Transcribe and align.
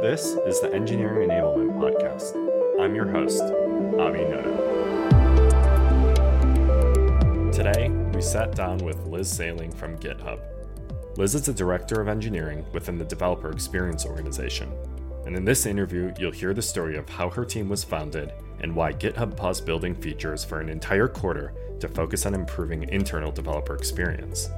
This 0.00 0.34
is 0.46 0.62
the 0.62 0.72
Engineering 0.72 1.28
Enablement 1.28 1.78
Podcast. 1.78 2.34
I'm 2.80 2.94
your 2.94 3.06
host, 3.06 3.42
Abi 3.42 4.20
Noda. 4.20 4.56
Today, 7.52 7.90
we 8.14 8.22
sat 8.22 8.56
down 8.56 8.78
with 8.78 8.96
Liz 9.04 9.28
Saling 9.28 9.70
from 9.70 9.98
GitHub. 9.98 10.40
Liz 11.18 11.34
is 11.34 11.44
the 11.44 11.52
Director 11.52 12.00
of 12.00 12.08
Engineering 12.08 12.64
within 12.72 12.96
the 12.96 13.04
Developer 13.04 13.50
Experience 13.50 14.06
Organization. 14.06 14.72
And 15.26 15.36
in 15.36 15.44
this 15.44 15.66
interview, 15.66 16.14
you'll 16.18 16.32
hear 16.32 16.54
the 16.54 16.62
story 16.62 16.96
of 16.96 17.06
how 17.06 17.28
her 17.28 17.44
team 17.44 17.68
was 17.68 17.84
founded 17.84 18.32
and 18.60 18.74
why 18.74 18.94
GitHub 18.94 19.36
paused 19.36 19.66
building 19.66 19.94
features 19.94 20.46
for 20.46 20.60
an 20.62 20.70
entire 20.70 21.08
quarter 21.08 21.52
to 21.78 21.88
focus 21.88 22.24
on 22.24 22.32
improving 22.32 22.88
internal 22.88 23.30
developer 23.30 23.74
experience. 23.74 24.48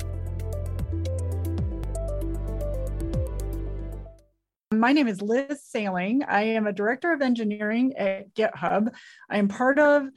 My 4.83 4.93
name 4.93 5.07
is 5.07 5.23
Liz 5.23 5.63
Saling. 5.63 6.25
I 6.27 6.43
am 6.43 6.67
a 6.67 6.73
director 6.73 7.13
of 7.13 7.23
engineering 7.23 7.93
at 7.97 8.35
GitHub. 8.35 8.93
I 9.31 9.39
am 9.39 9.47
part 9.47 9.79
of 9.79 10.09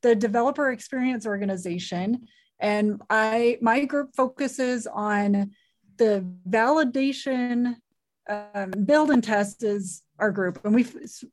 the 0.00 0.14
developer 0.14 0.70
experience 0.70 1.26
organization 1.26 2.26
and 2.58 3.02
I 3.10 3.58
my 3.60 3.84
group 3.84 4.14
focuses 4.16 4.86
on 4.86 5.50
the 5.98 6.24
validation 6.48 7.76
um, 8.26 8.70
build 8.86 9.10
and 9.10 9.22
test 9.22 9.62
is 9.62 10.02
our 10.18 10.30
group 10.30 10.58
and 10.64 10.74
we 10.74 10.86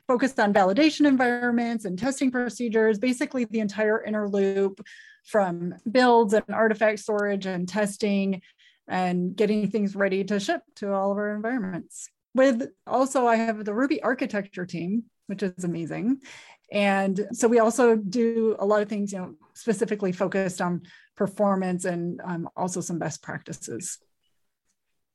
focused 0.06 0.38
on 0.38 0.54
validation 0.54 1.08
environments 1.08 1.86
and 1.86 1.98
testing 1.98 2.30
procedures 2.30 3.00
basically 3.00 3.46
the 3.46 3.62
entire 3.62 4.04
inner 4.04 4.28
loop 4.28 4.86
from 5.24 5.74
builds 5.90 6.34
and 6.34 6.44
artifact 6.50 7.00
storage 7.00 7.46
and 7.46 7.70
testing 7.70 8.42
and 8.90 9.34
getting 9.34 9.72
things 9.72 9.96
ready 9.96 10.26
to 10.26 10.42
ship 10.42 10.62
to 10.76 10.92
all 10.92 11.14
of 11.14 11.18
our 11.18 11.34
environments 11.34 12.10
with 12.34 12.70
also 12.88 13.28
I 13.28 13.36
have 13.36 13.66
the 13.66 13.74
Ruby 13.74 14.02
architecture 14.02 14.66
team, 14.66 15.04
which 15.28 15.44
is 15.44 15.64
amazing. 15.64 16.22
And 16.72 17.28
so 17.34 17.48
we 17.48 17.60
also 17.60 17.98
do 17.98 18.56
a 18.60 18.66
lot 18.66 18.82
of 18.82 18.88
things, 18.88 19.12
you 19.12 19.20
know, 19.20 19.36
specifically 19.54 20.14
focused 20.14 20.62
on 20.62 20.84
performance 21.18 21.86
and 21.86 22.22
um, 22.24 22.50
also 22.56 22.80
some 22.80 22.98
best 22.98 23.22
practices. 23.22 23.98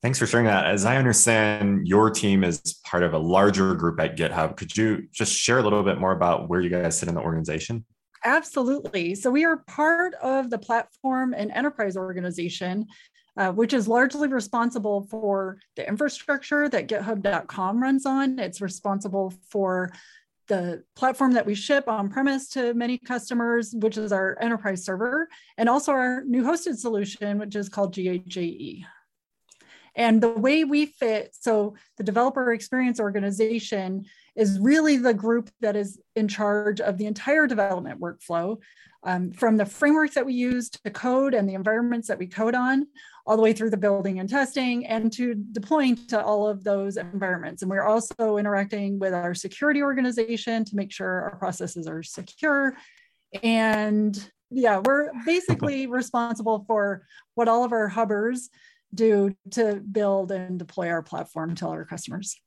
Thanks 0.02 0.18
for 0.18 0.26
sharing 0.26 0.46
that. 0.46 0.66
As 0.66 0.84
I 0.84 0.98
understand, 0.98 1.88
your 1.88 2.10
team 2.10 2.44
is 2.44 2.60
part 2.84 3.02
of 3.02 3.14
a 3.14 3.18
larger 3.18 3.74
group 3.74 3.98
at 3.98 4.16
GitHub. 4.16 4.56
Could 4.56 4.76
you 4.76 5.08
just 5.10 5.32
share 5.32 5.58
a 5.58 5.62
little 5.62 5.82
bit 5.82 5.98
more 5.98 6.12
about 6.12 6.50
where 6.50 6.60
you 6.60 6.68
guys 6.68 6.98
sit 6.98 7.08
in 7.08 7.14
the 7.14 7.22
organization? 7.22 7.84
Absolutely. 8.22 9.14
So 9.14 9.30
we 9.30 9.44
are 9.44 9.58
part 9.68 10.14
of 10.14 10.50
the 10.50 10.58
platform 10.58 11.32
and 11.32 11.50
enterprise 11.50 11.96
organization 11.96 12.86
uh, 13.36 13.52
which 13.52 13.72
is 13.72 13.88
largely 13.88 14.28
responsible 14.28 15.06
for 15.10 15.58
the 15.76 15.86
infrastructure 15.86 16.68
that 16.68 16.88
github.com 16.88 17.82
runs 17.82 18.06
on. 18.06 18.38
It's 18.38 18.60
responsible 18.60 19.34
for 19.48 19.92
the 20.48 20.84
platform 20.94 21.32
that 21.32 21.46
we 21.46 21.54
ship 21.54 21.88
on 21.88 22.08
premise 22.08 22.48
to 22.50 22.72
many 22.74 22.98
customers, 22.98 23.74
which 23.74 23.98
is 23.98 24.12
our 24.12 24.38
enterprise 24.40 24.84
server, 24.84 25.28
and 25.58 25.68
also 25.68 25.92
our 25.92 26.22
new 26.24 26.44
hosted 26.44 26.76
solution, 26.76 27.38
which 27.38 27.56
is 27.56 27.68
called 27.68 27.94
GHAE. 27.94 28.84
And 29.96 30.22
the 30.22 30.28
way 30.28 30.64
we 30.64 30.86
fit, 30.86 31.34
so 31.38 31.74
the 31.96 32.04
developer 32.04 32.52
experience 32.52 33.00
organization 33.00 34.04
is 34.36 34.60
really 34.60 34.98
the 34.98 35.14
group 35.14 35.50
that 35.60 35.74
is 35.74 35.98
in 36.14 36.28
charge 36.28 36.80
of 36.80 36.98
the 36.98 37.06
entire 37.06 37.46
development 37.46 37.98
workflow, 37.98 38.58
um, 39.04 39.30
from 39.32 39.56
the 39.56 39.64
frameworks 39.64 40.14
that 40.14 40.26
we 40.26 40.34
use 40.34 40.68
to 40.68 40.90
code 40.90 41.32
and 41.32 41.48
the 41.48 41.54
environments 41.54 42.08
that 42.08 42.18
we 42.18 42.26
code 42.26 42.54
on, 42.54 42.86
all 43.26 43.36
the 43.36 43.42
way 43.42 43.52
through 43.52 43.70
the 43.70 43.76
building 43.76 44.20
and 44.20 44.28
testing 44.28 44.86
and 44.86 45.12
to 45.12 45.34
deploying 45.34 45.96
to 46.06 46.22
all 46.22 46.46
of 46.46 46.62
those 46.62 46.96
environments. 46.96 47.62
And 47.62 47.70
we're 47.70 47.82
also 47.82 48.36
interacting 48.36 48.98
with 48.98 49.12
our 49.12 49.34
security 49.34 49.82
organization 49.82 50.64
to 50.64 50.76
make 50.76 50.92
sure 50.92 51.22
our 51.22 51.36
processes 51.36 51.88
are 51.88 52.02
secure. 52.02 52.76
And 53.42 54.30
yeah, 54.50 54.80
we're 54.84 55.10
basically 55.26 55.86
responsible 55.86 56.64
for 56.68 57.04
what 57.34 57.48
all 57.48 57.64
of 57.64 57.72
our 57.72 57.88
hubbers 57.88 58.48
do 58.94 59.34
to 59.50 59.76
build 59.76 60.30
and 60.30 60.58
deploy 60.58 60.88
our 60.88 61.02
platform 61.02 61.54
to 61.56 61.66
our 61.66 61.84
customers. 61.84 62.40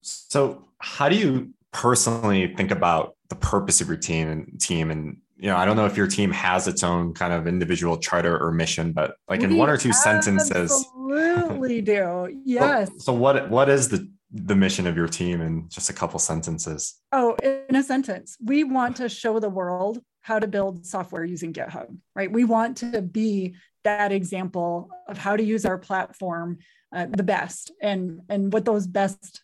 So, 0.00 0.68
how 0.78 1.08
do 1.08 1.16
you 1.16 1.54
personally 1.70 2.54
think 2.56 2.70
about 2.70 3.16
the 3.28 3.36
purpose 3.36 3.80
of 3.80 3.88
your 3.88 3.96
team 3.96 4.28
and 4.28 4.60
team 4.60 4.90
and 4.90 5.18
you 5.42 5.48
know, 5.48 5.56
I 5.56 5.64
don't 5.64 5.76
know 5.76 5.86
if 5.86 5.96
your 5.96 6.06
team 6.06 6.30
has 6.30 6.68
its 6.68 6.84
own 6.84 7.14
kind 7.14 7.32
of 7.32 7.48
individual 7.48 7.96
charter 7.96 8.38
or 8.38 8.52
mission, 8.52 8.92
but 8.92 9.16
like 9.28 9.40
we 9.40 9.46
in 9.46 9.56
one 9.56 9.68
or 9.68 9.76
two 9.76 9.92
sentences. 9.92 10.70
Absolutely 11.12 11.82
do. 11.82 12.42
Yes. 12.44 12.88
So, 12.90 12.98
so 12.98 13.12
what 13.12 13.50
what 13.50 13.68
is 13.68 13.88
the 13.88 14.08
the 14.30 14.54
mission 14.54 14.86
of 14.86 14.96
your 14.96 15.08
team 15.08 15.40
in 15.40 15.68
just 15.68 15.90
a 15.90 15.92
couple 15.92 16.20
sentences? 16.20 16.94
Oh, 17.10 17.34
in 17.42 17.74
a 17.74 17.82
sentence, 17.82 18.36
we 18.40 18.62
want 18.62 18.96
to 18.98 19.08
show 19.08 19.40
the 19.40 19.48
world 19.48 20.00
how 20.20 20.38
to 20.38 20.46
build 20.46 20.86
software 20.86 21.24
using 21.24 21.52
GitHub, 21.52 21.88
right? 22.14 22.30
We 22.30 22.44
want 22.44 22.76
to 22.78 23.02
be 23.02 23.56
that 23.82 24.12
example 24.12 24.90
of 25.08 25.18
how 25.18 25.36
to 25.36 25.42
use 25.42 25.64
our 25.66 25.76
platform 25.76 26.58
uh, 26.94 27.06
the 27.10 27.24
best 27.24 27.72
and 27.82 28.20
and 28.28 28.52
what 28.52 28.64
those 28.64 28.86
best 28.86 29.42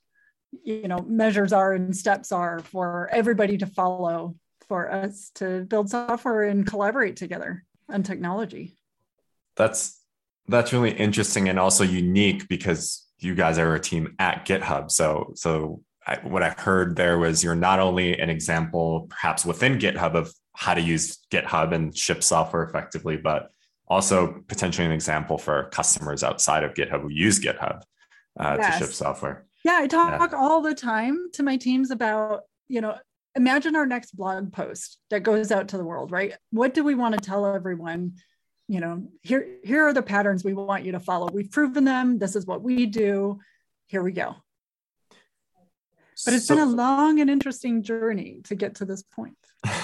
you 0.62 0.86
know 0.86 1.04
measures 1.08 1.52
are 1.52 1.72
and 1.72 1.96
steps 1.96 2.30
are 2.30 2.60
for 2.60 3.08
everybody 3.10 3.58
to 3.58 3.66
follow 3.66 4.36
for 4.68 4.90
us 4.90 5.30
to 5.36 5.64
build 5.64 5.90
software 5.90 6.42
and 6.42 6.66
collaborate 6.66 7.16
together 7.16 7.64
on 7.88 8.02
technology. 8.02 8.76
That's 9.56 10.00
that's 10.46 10.72
really 10.72 10.92
interesting 10.92 11.48
and 11.48 11.58
also 11.58 11.84
unique 11.84 12.48
because 12.48 13.06
you 13.18 13.34
guys 13.34 13.58
are 13.58 13.74
a 13.74 13.80
team 13.80 14.14
at 14.18 14.46
GitHub. 14.46 14.90
So 14.90 15.32
so 15.34 15.82
I, 16.06 16.16
what 16.22 16.42
I 16.42 16.50
heard 16.50 16.96
there 16.96 17.18
was 17.18 17.42
you're 17.44 17.54
not 17.54 17.80
only 17.80 18.18
an 18.18 18.30
example, 18.30 19.08
perhaps 19.10 19.44
within 19.44 19.78
GitHub, 19.78 20.14
of 20.14 20.32
how 20.54 20.74
to 20.74 20.80
use 20.80 21.18
GitHub 21.30 21.72
and 21.72 21.96
ship 21.96 22.22
software 22.22 22.62
effectively, 22.62 23.16
but 23.16 23.50
also 23.86 24.42
potentially 24.48 24.86
an 24.86 24.92
example 24.92 25.38
for 25.38 25.68
customers 25.70 26.22
outside 26.22 26.64
of 26.64 26.74
GitHub 26.74 27.02
who 27.02 27.10
use 27.10 27.40
GitHub 27.40 27.82
uh, 28.38 28.56
yes. 28.58 28.78
to 28.78 28.84
ship 28.84 28.94
software. 28.94 29.46
Yeah, 29.64 29.78
I 29.80 29.86
talk 29.86 30.32
yeah. 30.32 30.38
all 30.38 30.62
the 30.62 30.74
time 30.74 31.28
to 31.34 31.42
my 31.42 31.56
teams 31.56 31.90
about 31.90 32.42
you 32.68 32.80
know 32.80 32.96
imagine 33.34 33.76
our 33.76 33.86
next 33.86 34.16
blog 34.16 34.52
post 34.52 34.98
that 35.10 35.22
goes 35.22 35.52
out 35.52 35.68
to 35.68 35.78
the 35.78 35.84
world, 35.84 36.10
right? 36.10 36.34
What 36.50 36.74
do 36.74 36.84
we 36.84 36.94
want 36.94 37.14
to 37.14 37.20
tell 37.20 37.46
everyone? 37.46 38.14
You 38.68 38.80
know, 38.80 39.08
here, 39.22 39.56
here 39.64 39.86
are 39.86 39.92
the 39.92 40.02
patterns 40.02 40.44
we 40.44 40.52
want 40.52 40.84
you 40.84 40.92
to 40.92 41.00
follow. 41.00 41.30
We've 41.32 41.50
proven 41.50 41.84
them. 41.84 42.18
This 42.18 42.36
is 42.36 42.46
what 42.46 42.62
we 42.62 42.86
do. 42.86 43.40
Here 43.86 44.02
we 44.02 44.12
go. 44.12 44.36
But 46.24 46.34
it's 46.34 46.46
so, 46.46 46.56
been 46.56 46.64
a 46.64 46.70
long 46.70 47.20
and 47.20 47.30
interesting 47.30 47.82
journey 47.82 48.40
to 48.44 48.54
get 48.54 48.76
to 48.76 48.84
this 48.84 49.02
point. 49.02 49.36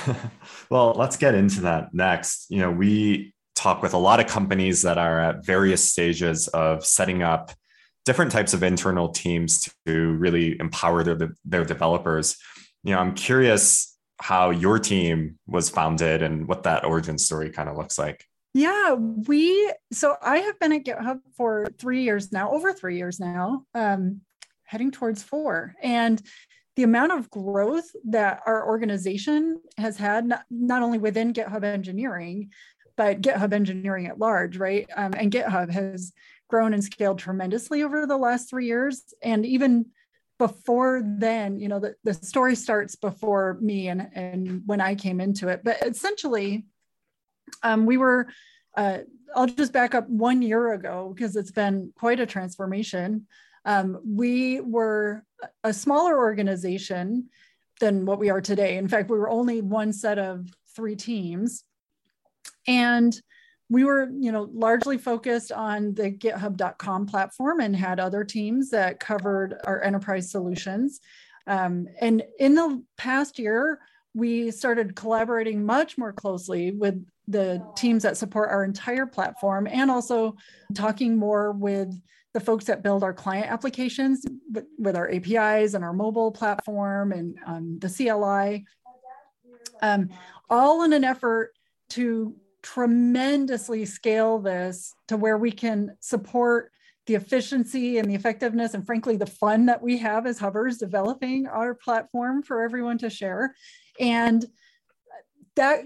well, 0.70 0.92
let's 0.92 1.16
get 1.16 1.34
into 1.34 1.62
that 1.62 1.94
next. 1.94 2.50
You 2.50 2.58
know, 2.58 2.70
we 2.70 3.34
talk 3.54 3.82
with 3.82 3.94
a 3.94 3.98
lot 3.98 4.20
of 4.20 4.26
companies 4.26 4.82
that 4.82 4.98
are 4.98 5.20
at 5.20 5.46
various 5.46 5.90
stages 5.90 6.48
of 6.48 6.84
setting 6.84 7.22
up 7.22 7.52
different 8.04 8.32
types 8.32 8.52
of 8.52 8.62
internal 8.62 9.08
teams 9.08 9.72
to 9.86 10.12
really 10.14 10.58
empower 10.60 11.02
their, 11.02 11.30
their 11.44 11.64
developers 11.64 12.36
you 12.84 12.94
know, 12.94 13.00
I'm 13.00 13.14
curious 13.14 13.96
how 14.20 14.50
your 14.50 14.78
team 14.78 15.38
was 15.46 15.68
founded 15.68 16.22
and 16.22 16.46
what 16.46 16.62
that 16.62 16.84
origin 16.84 17.18
story 17.18 17.50
kind 17.50 17.68
of 17.68 17.76
looks 17.76 17.98
like. 17.98 18.24
Yeah, 18.52 18.92
we 18.92 19.72
so 19.92 20.14
I 20.22 20.38
have 20.38 20.60
been 20.60 20.72
at 20.72 20.84
GitHub 20.84 21.18
for 21.36 21.66
three 21.78 22.04
years 22.04 22.30
now, 22.30 22.52
over 22.52 22.72
three 22.72 22.96
years 22.96 23.18
now, 23.18 23.64
um, 23.74 24.20
heading 24.62 24.92
towards 24.92 25.22
four. 25.22 25.74
And 25.82 26.22
the 26.76 26.84
amount 26.84 27.12
of 27.12 27.30
growth 27.30 27.88
that 28.04 28.42
our 28.46 28.66
organization 28.66 29.60
has 29.76 29.96
had, 29.96 30.26
not, 30.26 30.44
not 30.50 30.82
only 30.82 30.98
within 30.98 31.32
GitHub 31.32 31.64
engineering, 31.64 32.50
but 32.96 33.20
GitHub 33.20 33.52
engineering 33.52 34.06
at 34.06 34.18
large, 34.18 34.56
right? 34.56 34.88
Um, 34.96 35.14
and 35.14 35.32
GitHub 35.32 35.70
has 35.70 36.12
grown 36.48 36.74
and 36.74 36.84
scaled 36.84 37.18
tremendously 37.18 37.82
over 37.82 38.06
the 38.06 38.16
last 38.16 38.50
three 38.50 38.66
years. 38.66 39.02
And 39.22 39.44
even 39.44 39.86
before 40.38 41.02
then, 41.04 41.58
you 41.60 41.68
know, 41.68 41.78
the, 41.78 41.94
the 42.04 42.14
story 42.14 42.56
starts 42.56 42.96
before 42.96 43.58
me 43.60 43.88
and, 43.88 44.08
and 44.14 44.62
when 44.66 44.80
I 44.80 44.94
came 44.94 45.20
into 45.20 45.48
it. 45.48 45.62
But 45.64 45.86
essentially, 45.86 46.66
um, 47.62 47.86
we 47.86 47.96
were, 47.96 48.28
uh, 48.76 48.98
I'll 49.34 49.46
just 49.46 49.72
back 49.72 49.94
up 49.94 50.08
one 50.08 50.42
year 50.42 50.72
ago 50.72 51.12
because 51.14 51.36
it's 51.36 51.50
been 51.52 51.92
quite 51.96 52.20
a 52.20 52.26
transformation. 52.26 53.26
Um, 53.64 54.00
we 54.06 54.60
were 54.60 55.24
a 55.62 55.72
smaller 55.72 56.18
organization 56.18 57.28
than 57.80 58.04
what 58.06 58.18
we 58.18 58.30
are 58.30 58.40
today. 58.40 58.76
In 58.76 58.88
fact, 58.88 59.10
we 59.10 59.18
were 59.18 59.30
only 59.30 59.60
one 59.60 59.92
set 59.92 60.18
of 60.18 60.46
three 60.74 60.96
teams. 60.96 61.64
And 62.66 63.18
we 63.70 63.84
were 63.84 64.10
you 64.18 64.30
know 64.30 64.48
largely 64.52 64.98
focused 64.98 65.52
on 65.52 65.94
the 65.94 66.10
github.com 66.10 67.06
platform 67.06 67.60
and 67.60 67.74
had 67.74 67.98
other 67.98 68.24
teams 68.24 68.70
that 68.70 69.00
covered 69.00 69.56
our 69.64 69.82
enterprise 69.82 70.30
solutions. 70.30 71.00
Um, 71.46 71.88
and 72.00 72.22
in 72.38 72.54
the 72.54 72.82
past 72.96 73.38
year 73.38 73.80
we 74.14 74.50
started 74.50 74.94
collaborating 74.94 75.66
much 75.66 75.98
more 75.98 76.12
closely 76.12 76.70
with 76.70 77.04
the 77.26 77.64
teams 77.76 78.02
that 78.02 78.16
support 78.16 78.50
our 78.50 78.64
entire 78.64 79.06
platform 79.06 79.66
and 79.66 79.90
also 79.90 80.36
talking 80.74 81.16
more 81.16 81.52
with 81.52 81.92
the 82.32 82.40
folks 82.40 82.64
that 82.66 82.82
build 82.82 83.02
our 83.02 83.12
client 83.12 83.50
applications 83.50 84.24
with, 84.78 84.96
our 84.96 85.10
APIs 85.10 85.74
and 85.74 85.84
our 85.84 85.92
mobile 85.92 86.32
platform 86.32 87.12
and 87.12 87.36
um, 87.46 87.78
the 87.78 87.88
CLI, 87.88 88.64
um, 89.82 90.08
all 90.50 90.82
in 90.82 90.92
an 90.92 91.04
effort 91.04 91.52
to 91.90 92.34
tremendously 92.64 93.84
scale 93.84 94.38
this 94.38 94.94
to 95.06 95.16
where 95.16 95.36
we 95.36 95.52
can 95.52 95.96
support 96.00 96.72
the 97.06 97.14
efficiency 97.14 97.98
and 97.98 98.10
the 98.10 98.14
effectiveness 98.14 98.72
and 98.72 98.86
frankly 98.86 99.16
the 99.16 99.26
fun 99.26 99.66
that 99.66 99.82
we 99.82 99.98
have 99.98 100.26
as 100.26 100.38
hubbers 100.38 100.78
developing 100.78 101.46
our 101.46 101.74
platform 101.74 102.42
for 102.42 102.62
everyone 102.62 102.96
to 102.96 103.10
share. 103.10 103.54
And 104.00 104.44
that 105.56 105.84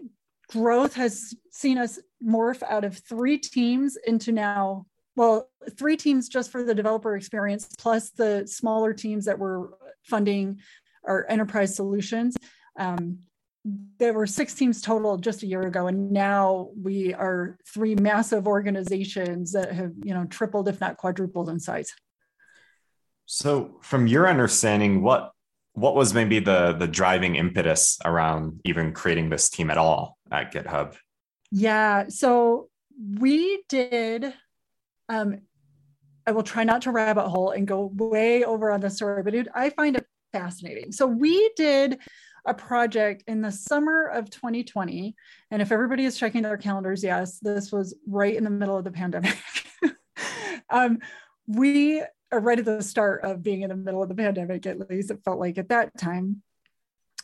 growth 0.48 0.94
has 0.94 1.34
seen 1.50 1.78
us 1.78 1.98
morph 2.24 2.62
out 2.62 2.84
of 2.84 2.96
three 2.96 3.38
teams 3.38 3.98
into 4.06 4.32
now 4.32 4.86
well 5.16 5.50
three 5.76 5.96
teams 5.96 6.28
just 6.28 6.50
for 6.50 6.62
the 6.62 6.74
developer 6.74 7.16
experience 7.16 7.68
plus 7.76 8.10
the 8.10 8.46
smaller 8.46 8.92
teams 8.92 9.24
that 9.24 9.38
were 9.38 9.76
funding 10.04 10.60
our 11.04 11.26
enterprise 11.28 11.74
solutions. 11.74 12.36
Um, 12.78 13.18
there 13.64 14.12
were 14.12 14.26
six 14.26 14.54
teams 14.54 14.80
total 14.80 15.16
just 15.16 15.42
a 15.42 15.46
year 15.46 15.62
ago 15.62 15.88
and 15.88 16.10
now 16.10 16.70
we 16.80 17.12
are 17.14 17.58
three 17.66 17.94
massive 17.94 18.46
organizations 18.46 19.52
that 19.52 19.72
have 19.72 19.92
you 20.02 20.14
know 20.14 20.24
tripled 20.26 20.68
if 20.68 20.80
not 20.80 20.96
quadrupled 20.96 21.48
in 21.48 21.58
size. 21.58 21.92
So 23.26 23.78
from 23.82 24.06
your 24.06 24.28
understanding 24.28 25.02
what 25.02 25.32
what 25.72 25.94
was 25.94 26.14
maybe 26.14 26.38
the 26.38 26.72
the 26.72 26.88
driving 26.88 27.36
impetus 27.36 27.98
around 28.04 28.60
even 28.64 28.92
creating 28.92 29.28
this 29.28 29.50
team 29.50 29.70
at 29.70 29.78
all 29.78 30.16
at 30.30 30.52
github? 30.52 30.96
Yeah 31.50 32.06
so 32.08 32.68
we 33.18 33.62
did 33.68 34.32
um 35.08 35.38
i 36.26 36.32
will 36.32 36.42
try 36.42 36.64
not 36.64 36.82
to 36.82 36.90
rabbit 36.90 37.28
hole 37.28 37.50
and 37.52 37.66
go 37.66 37.90
way 37.94 38.44
over 38.44 38.70
on 38.70 38.80
the 38.80 38.90
story 38.90 39.22
but 39.22 39.34
i 39.54 39.70
find 39.70 39.96
it 39.96 40.06
fascinating. 40.32 40.92
So 40.92 41.06
we 41.06 41.50
did 41.56 41.98
a 42.46 42.54
project 42.54 43.24
in 43.26 43.40
the 43.40 43.52
summer 43.52 44.06
of 44.06 44.30
2020. 44.30 45.14
And 45.50 45.62
if 45.62 45.72
everybody 45.72 46.04
is 46.04 46.18
checking 46.18 46.42
their 46.42 46.56
calendars, 46.56 47.02
yes, 47.02 47.38
this 47.40 47.72
was 47.72 47.94
right 48.06 48.34
in 48.34 48.44
the 48.44 48.50
middle 48.50 48.76
of 48.76 48.84
the 48.84 48.90
pandemic. 48.90 49.38
um, 50.70 50.98
we 51.46 52.02
are 52.30 52.40
right 52.40 52.58
at 52.58 52.64
the 52.64 52.82
start 52.82 53.24
of 53.24 53.42
being 53.42 53.62
in 53.62 53.70
the 53.70 53.76
middle 53.76 54.02
of 54.02 54.08
the 54.08 54.14
pandemic, 54.14 54.66
at 54.66 54.90
least 54.90 55.10
it 55.10 55.20
felt 55.24 55.38
like 55.38 55.58
at 55.58 55.68
that 55.70 55.96
time. 55.96 56.42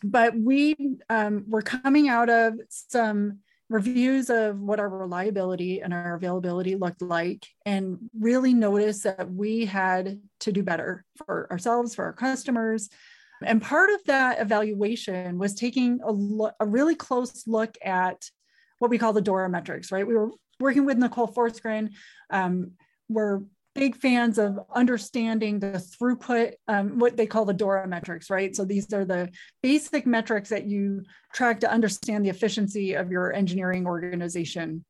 But 0.02 0.36
we 0.36 0.76
um, 1.08 1.44
were 1.48 1.62
coming 1.62 2.08
out 2.08 2.28
of 2.28 2.54
some 2.68 3.38
reviews 3.70 4.28
of 4.28 4.60
what 4.60 4.78
our 4.78 4.88
reliability 4.88 5.80
and 5.80 5.94
our 5.94 6.14
availability 6.14 6.76
looked 6.76 7.00
like 7.00 7.46
and 7.64 7.98
really 8.18 8.52
noticed 8.52 9.04
that 9.04 9.30
we 9.30 9.64
had 9.64 10.20
to 10.40 10.52
do 10.52 10.62
better 10.62 11.04
for 11.24 11.50
ourselves 11.50 11.94
for 11.94 12.04
our 12.04 12.12
customers 12.12 12.90
and 13.42 13.60
part 13.60 13.90
of 13.90 14.04
that 14.04 14.40
evaluation 14.40 15.38
was 15.38 15.54
taking 15.54 16.00
a, 16.04 16.64
a 16.64 16.66
really 16.66 16.94
close 16.94 17.46
look 17.46 17.76
at 17.82 18.22
what 18.78 18.90
we 18.90 18.98
call 18.98 19.12
the 19.12 19.22
DORA 19.22 19.48
metrics, 19.48 19.90
right? 19.90 20.06
We 20.06 20.14
were 20.14 20.30
working 20.60 20.84
with 20.84 20.98
Nicole 20.98 21.28
Forsgren. 21.28 21.90
Um, 22.30 22.72
we're 23.08 23.42
big 23.74 23.96
fans 23.96 24.38
of 24.38 24.58
understanding 24.72 25.58
the 25.58 25.82
throughput, 26.00 26.52
um, 26.68 26.98
what 26.98 27.16
they 27.16 27.26
call 27.26 27.44
the 27.44 27.52
DORA 27.52 27.88
metrics, 27.88 28.30
right? 28.30 28.54
So 28.54 28.64
these 28.64 28.92
are 28.92 29.04
the 29.04 29.30
basic 29.62 30.06
metrics 30.06 30.48
that 30.50 30.66
you 30.66 31.02
track 31.32 31.60
to 31.60 31.70
understand 31.70 32.24
the 32.24 32.30
efficiency 32.30 32.94
of 32.94 33.10
your 33.10 33.32
engineering 33.32 33.86
organization. 33.86 34.84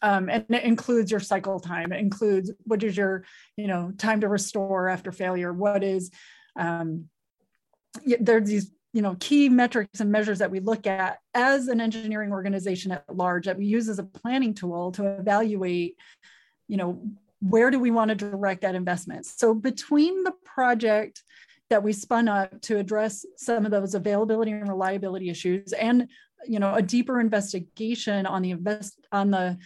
Um, 0.00 0.28
and 0.28 0.44
it 0.48 0.64
includes 0.64 1.10
your 1.10 1.20
cycle 1.20 1.60
time. 1.60 1.92
It 1.92 2.00
includes 2.00 2.50
what 2.64 2.82
is 2.82 2.96
your, 2.96 3.24
you 3.56 3.68
know, 3.68 3.92
time 3.98 4.20
to 4.22 4.28
restore 4.28 4.88
after 4.88 5.12
failure. 5.12 5.52
What 5.52 5.84
is 5.84 6.10
um, 6.56 7.08
there's 8.20 8.48
these 8.48 8.70
you 8.92 9.02
know 9.02 9.16
key 9.20 9.48
metrics 9.48 10.00
and 10.00 10.12
measures 10.12 10.38
that 10.38 10.50
we 10.50 10.60
look 10.60 10.86
at 10.86 11.18
as 11.34 11.68
an 11.68 11.80
engineering 11.80 12.32
organization 12.32 12.92
at 12.92 13.04
large 13.14 13.46
that 13.46 13.56
we 13.56 13.64
use 13.64 13.88
as 13.88 13.98
a 13.98 14.04
planning 14.04 14.54
tool 14.54 14.92
to 14.92 15.18
evaluate 15.18 15.96
you 16.68 16.76
know 16.76 17.02
where 17.42 17.70
do 17.70 17.78
we 17.78 17.90
want 17.90 18.08
to 18.08 18.14
direct 18.14 18.62
that 18.62 18.76
investment. 18.76 19.26
So 19.26 19.52
between 19.52 20.22
the 20.22 20.32
project 20.44 21.22
that 21.70 21.82
we 21.82 21.92
spun 21.92 22.28
up 22.28 22.60
to 22.62 22.78
address 22.78 23.26
some 23.36 23.64
of 23.64 23.72
those 23.72 23.94
availability 23.94 24.52
and 24.52 24.68
reliability 24.68 25.28
issues 25.28 25.72
and 25.72 26.08
you 26.46 26.58
know 26.58 26.74
a 26.74 26.82
deeper 26.82 27.20
investigation 27.20 28.26
on 28.26 28.42
the 28.42 28.50
invest 28.50 28.98
on 29.10 29.30
the 29.30 29.56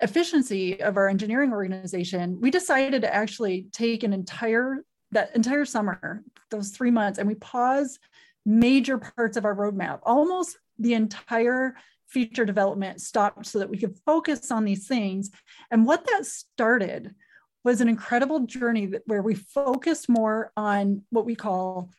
efficiency 0.00 0.80
of 0.80 0.96
our 0.96 1.08
engineering 1.08 1.52
organization 1.52 2.40
we 2.40 2.50
decided 2.50 3.02
to 3.02 3.14
actually 3.14 3.66
take 3.72 4.04
an 4.04 4.12
entire 4.12 4.84
that 5.12 5.34
entire 5.34 5.64
summer, 5.64 6.22
those 6.50 6.70
three 6.70 6.90
months, 6.90 7.18
and 7.18 7.28
we 7.28 7.34
paused 7.34 7.98
major 8.46 8.98
parts 8.98 9.36
of 9.36 9.44
our 9.44 9.54
roadmap. 9.54 10.00
Almost 10.02 10.58
the 10.78 10.94
entire 10.94 11.74
feature 12.08 12.44
development 12.44 13.00
stopped 13.00 13.46
so 13.46 13.58
that 13.58 13.70
we 13.70 13.78
could 13.78 13.96
focus 14.04 14.50
on 14.50 14.64
these 14.64 14.86
things. 14.86 15.30
And 15.70 15.86
what 15.86 16.06
that 16.06 16.26
started 16.26 17.14
was 17.62 17.80
an 17.80 17.88
incredible 17.88 18.40
journey 18.40 18.92
where 19.06 19.22
we 19.22 19.34
focused 19.34 20.08
more 20.08 20.50
on 20.56 21.02
what 21.10 21.26
we 21.26 21.34
call, 21.34 21.90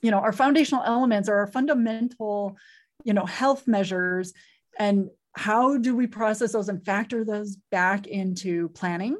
you 0.00 0.10
know, 0.10 0.18
our 0.18 0.32
foundational 0.32 0.84
elements 0.84 1.28
or 1.28 1.36
our 1.38 1.46
fundamental, 1.46 2.56
you 3.04 3.12
know, 3.12 3.26
health 3.26 3.66
measures 3.66 4.32
and 4.78 5.10
how 5.36 5.76
do 5.76 5.94
we 5.94 6.06
process 6.06 6.52
those 6.52 6.68
and 6.68 6.84
factor 6.84 7.24
those 7.24 7.56
back 7.70 8.06
into 8.06 8.68
planning 8.70 9.16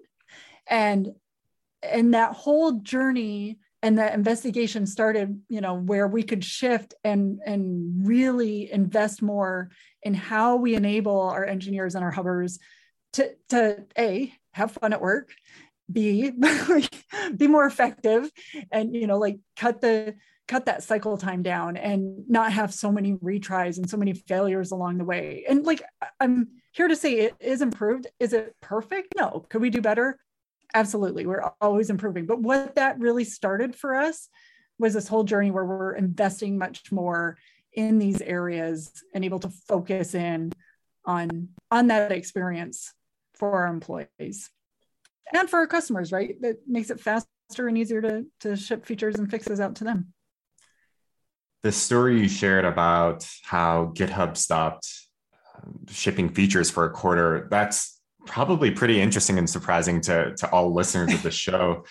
and 0.66 1.12
and 1.82 2.14
that 2.14 2.32
whole 2.32 2.72
journey 2.80 3.58
and 3.82 3.98
that 3.98 4.14
investigation 4.14 4.86
started 4.86 5.40
you 5.48 5.60
know 5.60 5.74
where 5.74 6.06
we 6.06 6.22
could 6.22 6.44
shift 6.44 6.94
and 7.04 7.40
and 7.46 8.06
really 8.06 8.70
invest 8.70 9.22
more 9.22 9.70
in 10.02 10.14
how 10.14 10.56
we 10.56 10.74
enable 10.74 11.20
our 11.20 11.44
engineers 11.44 11.94
and 11.94 12.04
our 12.04 12.10
hubbers 12.10 12.58
to 13.12 13.30
to 13.48 13.84
a 13.98 14.32
have 14.52 14.72
fun 14.72 14.92
at 14.92 15.00
work 15.00 15.32
b 15.90 16.30
be 17.36 17.46
more 17.46 17.66
effective 17.66 18.30
and 18.70 18.94
you 18.94 19.06
know 19.06 19.18
like 19.18 19.38
cut 19.56 19.80
the 19.80 20.14
cut 20.50 20.66
that 20.66 20.82
cycle 20.82 21.16
time 21.16 21.42
down 21.44 21.76
and 21.76 22.28
not 22.28 22.52
have 22.52 22.74
so 22.74 22.90
many 22.90 23.12
retries 23.18 23.76
and 23.76 23.88
so 23.88 23.96
many 23.96 24.12
failures 24.12 24.72
along 24.72 24.98
the 24.98 25.04
way. 25.04 25.44
And 25.48 25.64
like 25.64 25.80
i'm 26.18 26.48
here 26.72 26.88
to 26.88 26.96
say 26.96 27.20
it 27.20 27.34
is 27.38 27.62
improved. 27.62 28.08
Is 28.18 28.32
it 28.32 28.56
perfect? 28.60 29.14
No. 29.16 29.46
Could 29.48 29.60
we 29.60 29.70
do 29.70 29.80
better 29.80 30.18
absolutely 30.74 31.26
we're 31.26 31.50
always 31.60 31.90
improving. 31.90 32.26
But 32.26 32.40
what 32.40 32.76
that 32.76 32.98
really 32.98 33.24
started 33.24 33.74
for 33.74 33.94
us 33.94 34.28
was 34.78 34.94
this 34.94 35.08
whole 35.08 35.24
journey 35.24 35.50
where 35.50 35.64
we're 35.64 35.92
investing 35.92 36.58
much 36.58 36.90
more 36.90 37.36
in 37.72 37.98
these 37.98 38.20
areas 38.20 39.04
and 39.14 39.24
able 39.24 39.38
to 39.40 39.48
focus 39.68 40.14
in 40.14 40.52
on 41.04 41.48
on 41.70 41.88
that 41.88 42.12
experience 42.12 42.92
for 43.34 43.52
our 43.52 43.66
employees 43.66 44.50
and 45.32 45.48
for 45.48 45.60
our 45.60 45.66
customers 45.66 46.12
right? 46.12 46.40
That 46.40 46.56
makes 46.66 46.90
it 46.90 47.00
faster 47.00 47.28
and 47.56 47.78
easier 47.78 48.00
to 48.02 48.26
to 48.40 48.56
ship 48.56 48.86
features 48.86 49.16
and 49.16 49.30
fixes 49.30 49.60
out 49.60 49.76
to 49.76 49.84
them. 49.84 50.12
The 51.62 51.72
story 51.72 52.20
you 52.20 52.28
shared 52.28 52.64
about 52.64 53.28
how 53.42 53.92
github 53.94 54.36
stopped 54.36 54.88
um, 55.54 55.80
shipping 55.90 56.30
features 56.30 56.70
for 56.70 56.86
a 56.86 56.90
quarter 56.90 57.48
that's 57.50 57.99
probably 58.26 58.70
pretty 58.70 59.00
interesting 59.00 59.38
and 59.38 59.48
surprising 59.48 60.00
to, 60.02 60.34
to 60.36 60.50
all 60.50 60.72
listeners 60.72 61.12
of 61.12 61.22
the 61.22 61.30
show. 61.46 61.84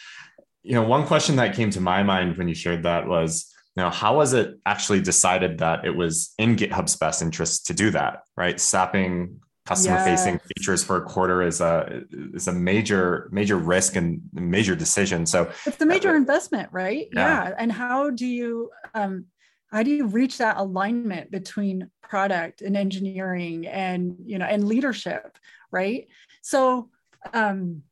You 0.64 0.74
know, 0.74 0.84
one 0.84 1.06
question 1.08 1.38
that 1.38 1.56
came 1.56 1.70
to 1.72 1.82
my 1.82 2.04
mind 2.04 2.38
when 2.38 2.48
you 2.48 2.56
shared 2.56 2.84
that 2.84 3.08
was, 3.08 3.54
you 3.76 3.84
know, 3.84 3.90
how 3.90 4.18
was 4.18 4.34
it 4.34 4.60
actually 4.66 5.02
decided 5.02 5.60
that 5.60 5.86
it 5.86 5.96
was 5.96 6.34
in 6.38 6.56
GitHub's 6.56 6.96
best 6.96 7.22
interest 7.22 7.68
to 7.68 7.74
do 7.74 7.92
that, 7.92 8.24
right? 8.36 8.60
Sapping 8.60 9.40
customer 9.70 10.04
facing 10.04 10.34
yes. 10.34 10.48
features 10.48 10.84
for 10.84 10.98
a 10.98 11.02
quarter 11.02 11.44
is 11.44 11.62
a 11.62 12.02
is 12.34 12.48
a 12.48 12.52
major 12.52 13.30
major 13.32 13.56
risk 13.56 13.96
and 13.96 14.20
major 14.34 14.76
decision 14.76 15.28
so 15.28 15.48
it's 15.68 15.80
a 15.80 15.86
major 15.86 16.10
uh, 16.10 16.16
investment 16.16 16.68
right 16.72 17.08
yeah. 17.14 17.50
yeah. 17.50 17.56
and 17.56 17.72
how 17.72 18.10
do 18.10 18.26
you 18.26 18.72
um 18.96 19.26
how 19.72 19.84
do 19.84 19.92
you 19.92 20.08
reach 20.08 20.38
that 20.40 20.58
alignment 20.58 21.32
between 21.32 21.90
product 22.02 22.62
and 22.62 22.76
engineering 22.76 23.68
and 23.68 24.16
you 24.26 24.38
know 24.38 24.46
and 24.46 24.68
leadership 24.68 25.38
right? 25.72 26.08
So 26.42 26.90
um 27.34 27.84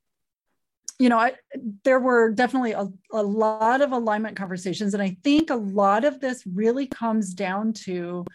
you 1.00 1.10
know 1.10 1.20
I, 1.20 1.34
there 1.84 2.00
were 2.00 2.32
definitely 2.32 2.72
a, 2.72 2.88
a 3.12 3.22
lot 3.22 3.82
of 3.82 3.92
alignment 3.92 4.36
conversations 4.36 4.96
and 4.96 5.04
i 5.04 5.16
think 5.24 5.52
a 5.52 5.56
lot 5.56 6.06
of 6.06 6.20
this 6.20 6.44
really 6.48 6.88
comes 6.88 7.36
down 7.36 7.74
to 7.74 8.26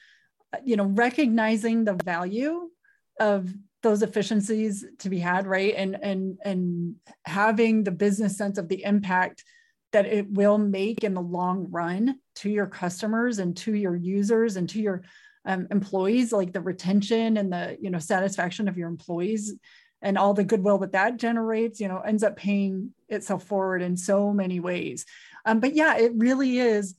you 0.64 0.76
know 0.76 0.84
recognizing 0.84 1.84
the 1.84 1.94
value 1.94 2.70
of 3.18 3.52
those 3.82 4.02
efficiencies 4.02 4.84
to 4.98 5.10
be 5.10 5.18
had 5.18 5.46
right? 5.46 5.74
And 5.76 5.98
and 6.02 6.38
and 6.44 6.96
having 7.24 7.84
the 7.84 7.90
business 7.90 8.36
sense 8.36 8.58
of 8.58 8.68
the 8.68 8.84
impact 8.84 9.44
that 9.92 10.06
it 10.06 10.30
will 10.30 10.58
make 10.58 11.04
in 11.04 11.14
the 11.14 11.20
long 11.20 11.68
run 11.70 12.18
to 12.36 12.50
your 12.50 12.66
customers 12.66 13.38
and 13.38 13.56
to 13.58 13.74
your 13.74 13.96
users 13.96 14.56
and 14.56 14.68
to 14.70 14.80
your 14.80 15.02
um, 15.44 15.66
employees, 15.70 16.32
like 16.32 16.52
the 16.52 16.60
retention 16.60 17.36
and 17.36 17.52
the 17.52 17.76
you 17.80 17.90
know 17.90 17.98
satisfaction 17.98 18.68
of 18.68 18.76
your 18.76 18.88
employees 18.88 19.54
and 20.02 20.18
all 20.18 20.34
the 20.34 20.44
goodwill 20.44 20.78
that 20.78 20.92
that 20.92 21.16
generates, 21.16 21.80
you 21.80 21.88
know, 21.88 22.00
ends 22.00 22.22
up 22.22 22.36
paying 22.36 22.92
itself 23.08 23.44
forward 23.44 23.82
in 23.82 23.96
so 23.96 24.32
many 24.32 24.60
ways. 24.60 25.06
Um, 25.44 25.60
but 25.60 25.74
yeah, 25.74 25.96
it 25.96 26.12
really 26.16 26.58
is 26.58 26.94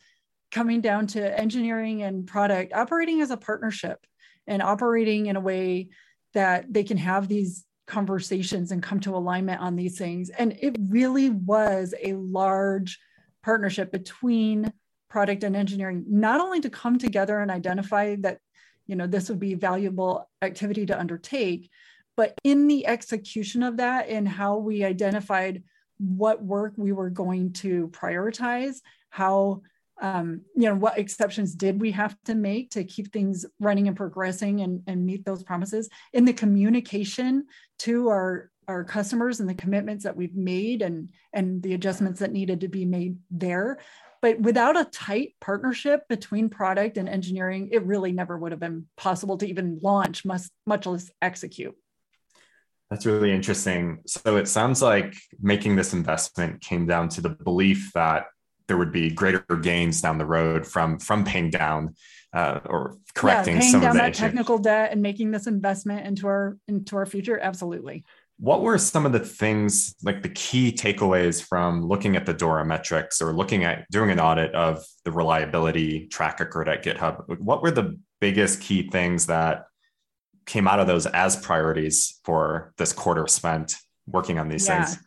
coming 0.52 0.82
down 0.82 1.08
to 1.08 1.40
engineering 1.40 2.04
and 2.04 2.26
product 2.26 2.74
operating 2.74 3.22
as 3.22 3.32
a 3.32 3.38
partnership 3.38 4.06
and 4.48 4.62
operating 4.62 5.26
in 5.26 5.36
a 5.36 5.42
way 5.42 5.90
that 6.34 6.72
they 6.72 6.84
can 6.84 6.98
have 6.98 7.28
these 7.28 7.66
conversations 7.88 8.72
and 8.72 8.82
come 8.82 9.00
to 9.02 9.16
alignment 9.16 9.62
on 9.62 9.76
these 9.76 9.98
things. 9.98 10.30
And 10.30 10.58
it 10.62 10.76
really 10.80 11.30
was 11.30 11.94
a 12.02 12.14
large 12.14 13.00
partnership 13.44 13.92
between 13.92 14.72
product 15.14 15.44
and 15.44 15.56
engineering, 15.56 16.04
not 16.08 16.42
only 16.42 16.60
to 16.60 16.72
come 16.72 16.98
together 16.98 17.40
and 17.40 17.52
identify 17.52 18.16
that, 18.16 18.40
you 18.88 18.96
know, 18.96 19.06
this 19.06 19.30
would 19.30 19.40
be 19.40 19.54
valuable 19.54 20.28
activity 20.42 20.88
to 20.88 21.00
undertake, 21.00 21.70
but 22.18 22.34
in 22.44 22.66
the 22.66 22.88
execution 22.88 23.62
of 23.62 23.78
that 23.78 24.10
and 24.10 24.28
how 24.28 24.58
we 24.58 24.84
identified 24.84 25.62
what 26.00 26.44
work 26.44 26.74
we 26.78 26.92
were 26.92 27.12
going 27.12 27.54
to 27.54 27.90
prioritize, 27.90 28.78
how 29.12 29.62
um, 30.02 30.42
you 30.56 30.68
know, 30.68 30.74
what 30.74 30.98
exceptions 30.98 31.54
did 31.54 31.80
we 31.80 31.92
have 31.92 32.18
to 32.26 32.34
make 32.34 32.72
to 32.72 32.84
keep 32.84 33.14
things 33.14 33.46
running 33.60 33.88
and 33.88 33.96
progressing 33.96 34.62
and, 34.62 34.82
and 34.88 35.06
meet 35.06 35.24
those 35.24 35.44
promises 35.44 35.88
in 36.12 36.26
the 36.26 36.34
communication 36.34 37.46
to 37.80 38.10
our 38.10 38.50
our 38.68 38.84
customers 38.84 39.40
and 39.40 39.48
the 39.48 39.54
commitments 39.54 40.06
that 40.06 40.16
we've 40.16 40.36
made 40.36 40.82
and 40.82 41.10
and 41.34 41.62
the 41.62 41.76
adjustments 41.76 42.20
that 42.22 42.32
needed 42.32 42.62
to 42.62 42.68
be 42.68 42.86
made 42.86 43.18
there 43.30 43.78
but 44.24 44.40
without 44.40 44.80
a 44.80 44.86
tight 44.86 45.36
partnership 45.42 46.08
between 46.08 46.48
product 46.50 46.98
and 46.98 47.10
engineering 47.10 47.70
it 47.74 47.86
really 47.86 48.14
never 48.14 48.38
would 48.38 48.54
have 48.54 48.60
been 48.60 48.88
possible 48.96 49.38
to 49.38 49.48
even 49.48 49.80
launch 49.84 50.24
much, 50.24 50.44
much 50.66 50.86
less 50.86 51.12
execute. 51.22 51.76
That's 52.90 53.06
really 53.06 53.32
interesting. 53.32 54.00
So 54.08 54.38
it 54.38 54.48
sounds 54.48 54.82
like 54.82 55.14
making 55.42 55.76
this 55.76 55.94
investment 55.94 56.62
came 56.62 56.86
down 56.86 57.10
to 57.10 57.22
the 57.22 57.30
belief 57.30 57.92
that 57.96 58.28
there 58.68 58.78
would 58.78 58.94
be 58.94 59.10
greater 59.10 59.44
gains 59.62 60.02
down 60.02 60.18
the 60.18 60.26
road 60.26 60.66
from 60.66 61.00
from 61.00 61.26
paying 61.26 61.50
down 61.50 61.96
uh, 62.34 62.60
or 62.66 62.98
correcting 63.14 63.56
yeah, 63.56 63.60
paying 63.62 63.72
some 63.72 63.82
down 63.82 63.90
of 63.90 63.96
the 63.96 64.00
that 64.00 64.10
issues. 64.12 64.20
technical 64.20 64.58
debt 64.58 64.92
and 64.92 65.02
making 65.02 65.32
this 65.32 65.48
investment 65.48 66.08
into 66.08 66.28
our 66.28 66.58
into 66.68 66.96
our 66.96 67.06
future. 67.06 67.38
Absolutely 67.38 68.06
what 68.44 68.62
were 68.62 68.78
some 68.78 69.06
of 69.06 69.14
the 69.14 69.22
things 69.22 69.96
like 70.04 70.22
the 70.22 70.28
key 70.28 70.70
takeaways 70.70 71.42
from 71.42 71.82
looking 71.82 72.18
at 72.18 72.26
the 72.26 72.34
dora 72.34 72.66
metrics 72.66 73.22
or 73.22 73.32
looking 73.32 73.64
at 73.64 73.90
doing 73.90 74.12
an 74.12 74.20
audit 74.20 74.54
of 74.54 74.86
the 75.06 75.12
reliability 75.12 76.08
track 76.08 76.42
record 76.42 76.68
at 76.68 76.84
github 76.84 77.24
what 77.40 77.62
were 77.62 77.72
the 77.72 77.98
biggest 78.20 78.60
key 78.60 78.90
things 78.90 79.28
that 79.28 79.66
came 80.46 80.68
out 80.68 80.82
of 80.82 80.88
those 80.88 81.06
as 81.06 81.38
priorities 81.38 82.20
for 82.26 82.74
this 82.78 82.92
quarter 82.92 83.28
spent 83.28 83.78
working 84.08 84.38
on 84.38 84.50
these 84.50 84.68
yeah. 84.68 84.84
things 84.84 85.00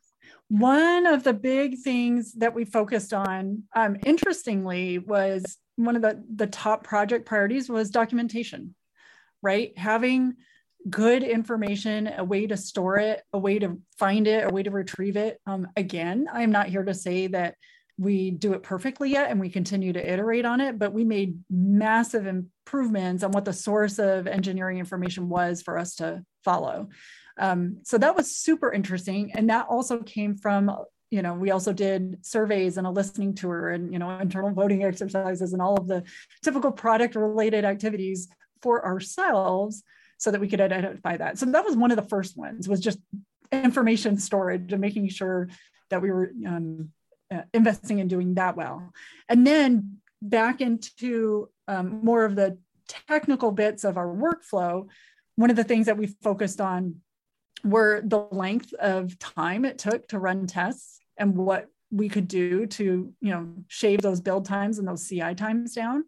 one 0.49 1.07
of 1.07 1.25
the 1.25 1.35
big 1.35 1.78
things 1.78 2.33
that 2.35 2.55
we 2.55 2.64
focused 2.64 3.12
on, 3.12 3.64
um, 3.75 3.97
interestingly, 4.07 4.99
was 4.99 5.59
one 5.75 5.97
of 5.97 6.02
the, 6.02 6.23
the 6.33 6.47
top 6.47 6.85
project 6.85 7.26
priorities 7.26 7.69
was 7.69 7.90
documentation, 7.90 8.76
right? 9.43 9.76
Having 9.76 10.37
good 10.88 11.23
information, 11.23 12.12
a 12.16 12.25
way 12.25 12.47
to 12.47 12.57
store 12.57 12.99
it, 12.99 13.23
a 13.33 13.38
way 13.38 13.59
to 13.59 13.81
find 13.99 14.26
it, 14.26 14.45
a 14.45 14.49
way 14.49 14.62
to 14.62 14.71
retrieve 14.71 15.16
it. 15.16 15.40
Um, 15.47 15.69
again, 15.76 16.28
I'm 16.33 16.52
not 16.52 16.69
here 16.69 16.85
to 16.85 16.95
say 16.95 17.26
that 17.28 17.57
we 17.99 18.31
do 18.31 18.52
it 18.52 18.62
perfectly 18.62 19.11
yet 19.11 19.31
and 19.31 19.40
we 19.40 19.49
continue 19.49 19.93
to 19.93 20.12
iterate 20.12 20.45
on 20.45 20.61
it, 20.61 20.78
but 20.78 20.93
we 20.93 21.02
made 21.02 21.38
massive 21.50 22.26
improvements 22.26 23.23
on 23.23 23.33
what 23.33 23.45
the 23.45 23.52
source 23.52 23.99
of 23.99 24.26
engineering 24.26 24.78
information 24.78 25.28
was 25.28 25.62
for 25.62 25.78
us 25.78 25.95
to 25.97 26.23
follow. 26.45 26.88
Um, 27.38 27.78
so 27.85 27.99
that 27.99 28.14
was 28.14 28.37
super 28.37 28.73
interesting. 28.73 29.33
And 29.35 29.49
that 29.50 29.66
also 29.69 30.02
came 30.02 30.37
from, 30.37 30.71
you 31.11 31.23
know, 31.23 31.35
we 31.35 31.50
also 31.50 31.73
did 31.73 32.19
surveys 32.25 32.76
and 32.76 32.87
a 32.87 32.90
listening 32.90 33.35
tour 33.35 33.71
and, 33.71 33.93
you 33.93 33.99
know, 33.99 34.11
internal 34.19 34.50
voting 34.50 34.85
exercises 34.85 35.52
and 35.52 35.62
all 35.62 35.76
of 35.76 35.87
the 35.87 36.05
typical 36.43 36.73
product 36.73 37.14
related 37.14 37.64
activities 37.64 38.28
for 38.62 38.85
ourselves 38.85 39.83
so 40.18 40.30
that 40.30 40.40
we 40.40 40.49
could 40.49 40.61
identify 40.61 41.16
that. 41.16 41.38
So 41.38 41.46
that 41.46 41.64
was 41.64 41.76
one 41.76 41.90
of 41.90 41.96
the 41.96 42.08
first 42.08 42.37
ones 42.37 42.68
was 42.68 42.80
just 42.80 42.99
information 43.52 44.16
storage 44.18 44.73
and 44.73 44.80
making 44.80 45.08
sure 45.08 45.49
that 45.90 46.02
we 46.02 46.11
were 46.11 46.32
um, 46.46 46.90
uh, 47.32 47.42
investing 47.52 47.99
in 47.99 48.08
doing 48.08 48.35
that 48.35 48.56
well. 48.56 48.92
And 49.28 49.46
then 49.46 49.99
back 50.23 50.61
into 50.61 51.49
um, 51.68 52.00
more 52.02 52.25
of 52.25 52.37
the 52.37 52.58
technical 52.88 53.50
bits 53.50 53.85
of 53.85 53.96
our 53.96 54.06
workflow, 54.06 54.88
one 55.37 55.50
of 55.50 55.56
the 55.56 55.64
things 55.64 55.87
that 55.87 55.99
we 55.99 56.06
focused 56.23 56.61
on 56.61 56.96
were 57.64 58.02
the 58.04 58.26
length 58.30 58.73
of 58.75 59.18
time 59.18 59.64
it 59.64 59.78
took 59.78 60.08
to 60.08 60.18
run 60.18 60.46
tests 60.46 61.00
and 61.18 61.37
what 61.37 61.68
we 61.90 62.08
could 62.08 62.28
do 62.28 62.66
to 62.66 63.12
you 63.20 63.30
know 63.30 63.49
shave 63.68 64.02
those 64.02 64.20
build 64.20 64.44
times 64.44 64.78
and 64.78 64.87
those 64.87 65.08
ci 65.08 65.35
times 65.35 65.75
down 65.75 66.04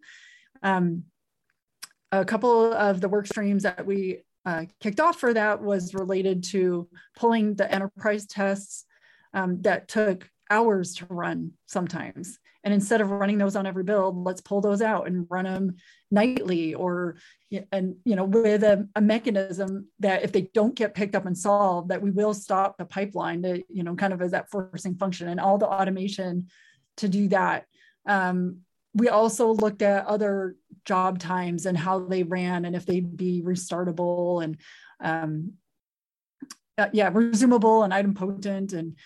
um, 0.62 1.04
a 2.12 2.24
couple 2.24 2.72
of 2.72 3.00
the 3.00 3.08
work 3.08 3.26
streams 3.26 3.62
that 3.64 3.84
we 3.84 4.22
uh, 4.46 4.64
kicked 4.80 5.00
off 5.00 5.18
for 5.18 5.34
that 5.34 5.62
was 5.62 5.94
related 5.94 6.42
to 6.42 6.88
pulling 7.16 7.54
the 7.54 7.70
enterprise 7.72 8.26
tests 8.26 8.84
um, 9.34 9.60
that 9.62 9.88
took 9.88 10.28
hours 10.50 10.94
to 10.94 11.06
run 11.10 11.52
sometimes. 11.66 12.38
And 12.64 12.74
instead 12.74 13.00
of 13.00 13.10
running 13.10 13.38
those 13.38 13.56
on 13.56 13.66
every 13.66 13.84
build 13.84 14.16
let's 14.16 14.40
pull 14.40 14.60
those 14.60 14.82
out 14.82 15.06
and 15.06 15.26
run 15.30 15.44
them 15.44 15.76
nightly 16.10 16.74
or 16.74 17.16
and 17.72 17.96
you 18.04 18.16
know 18.16 18.24
with 18.24 18.62
a, 18.62 18.88
a, 18.94 19.00
mechanism 19.00 19.86
that 20.00 20.22
if 20.22 20.32
they 20.32 20.50
don't 20.52 20.74
get 20.74 20.94
picked 20.94 21.14
up 21.14 21.24
and 21.24 21.38
solved 21.38 21.88
that 21.90 22.02
we 22.02 22.10
will 22.10 22.34
stop 22.34 22.76
the 22.76 22.84
pipeline 22.84 23.42
to 23.42 23.62
you 23.70 23.82
know 23.82 23.94
kind 23.94 24.12
of 24.12 24.20
as 24.20 24.32
that 24.32 24.50
forcing 24.50 24.96
function 24.96 25.28
and 25.28 25.40
all 25.40 25.56
the 25.56 25.68
automation 25.68 26.48
to 26.98 27.08
do 27.08 27.28
that. 27.28 27.64
Um, 28.06 28.58
we 28.99 29.09
also 29.09 29.52
looked 29.55 29.83
at 29.83 30.07
other 30.07 30.57
job 30.85 31.19
times 31.19 31.67
and 31.67 31.76
how 31.76 32.00
they 32.00 32.23
ran 32.23 32.64
and 32.64 32.75
if 32.75 32.85
they'd 32.85 33.17
be 33.17 33.43
restartable 33.43 34.43
and 34.43 34.57
um, 35.00 35.52
uh, 36.76 36.88
yeah 36.93 37.11
resumable 37.11 37.85
and 37.85 37.93
idempotent 37.93 38.73
and 38.73 38.97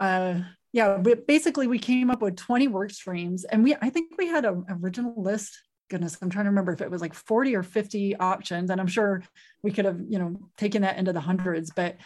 uh, 0.00 0.40
yeah 0.72 0.98
basically 1.26 1.66
we 1.66 1.78
came 1.78 2.10
up 2.10 2.22
with 2.22 2.36
20 2.36 2.68
work 2.68 2.90
streams 2.90 3.44
and 3.44 3.62
we 3.64 3.74
i 3.80 3.90
think 3.90 4.12
we 4.18 4.26
had 4.26 4.44
an 4.44 4.64
original 4.68 5.14
list. 5.16 5.58
Goodness 5.90 6.18
i'm 6.20 6.28
trying 6.28 6.44
to 6.44 6.50
remember 6.50 6.72
if 6.72 6.82
it 6.82 6.90
was 6.90 7.00
like 7.00 7.14
40 7.14 7.56
or 7.56 7.62
50 7.62 8.16
options 8.16 8.68
and 8.68 8.78
i'm 8.78 8.86
sure 8.86 9.22
we 9.62 9.70
could 9.70 9.86
have 9.86 9.98
you 10.06 10.18
know 10.18 10.36
taken 10.58 10.82
that 10.82 10.98
into 10.98 11.14
the 11.14 11.20
hundreds 11.20 11.70
but 11.74 11.96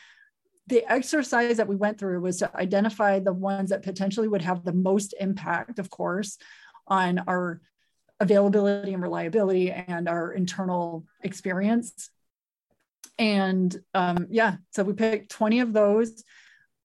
the 0.69 0.85
exercise 0.89 1.57
that 1.57 1.67
we 1.67 1.75
went 1.75 1.99
through 1.99 2.21
was 2.21 2.37
to 2.39 2.57
identify 2.57 3.19
the 3.19 3.33
ones 3.33 3.71
that 3.71 3.83
potentially 3.83 4.29
would 4.29 4.43
have 4.43 4.65
the 4.65 4.73
most 4.73 5.15
impact 5.19 5.81
of 5.81 5.91
course 5.91 6.39
on 6.87 7.21
our 7.27 7.61
availability 8.21 8.93
and 8.93 9.03
reliability 9.03 9.71
and 9.71 10.09
our 10.09 10.33
internal 10.33 11.05
experience 11.23 12.11
and 13.19 13.77
um, 13.95 14.27
yeah 14.31 14.57
so 14.71 14.85
we 14.85 14.93
picked 14.93 15.31
20 15.31 15.61
of 15.61 15.73
those 15.73 16.23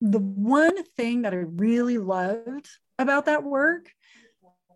the 0.01 0.19
one 0.19 0.83
thing 0.95 1.23
that 1.23 1.33
I 1.33 1.37
really 1.37 1.97
loved 1.97 2.69
about 2.99 3.25
that 3.25 3.43
work 3.43 3.91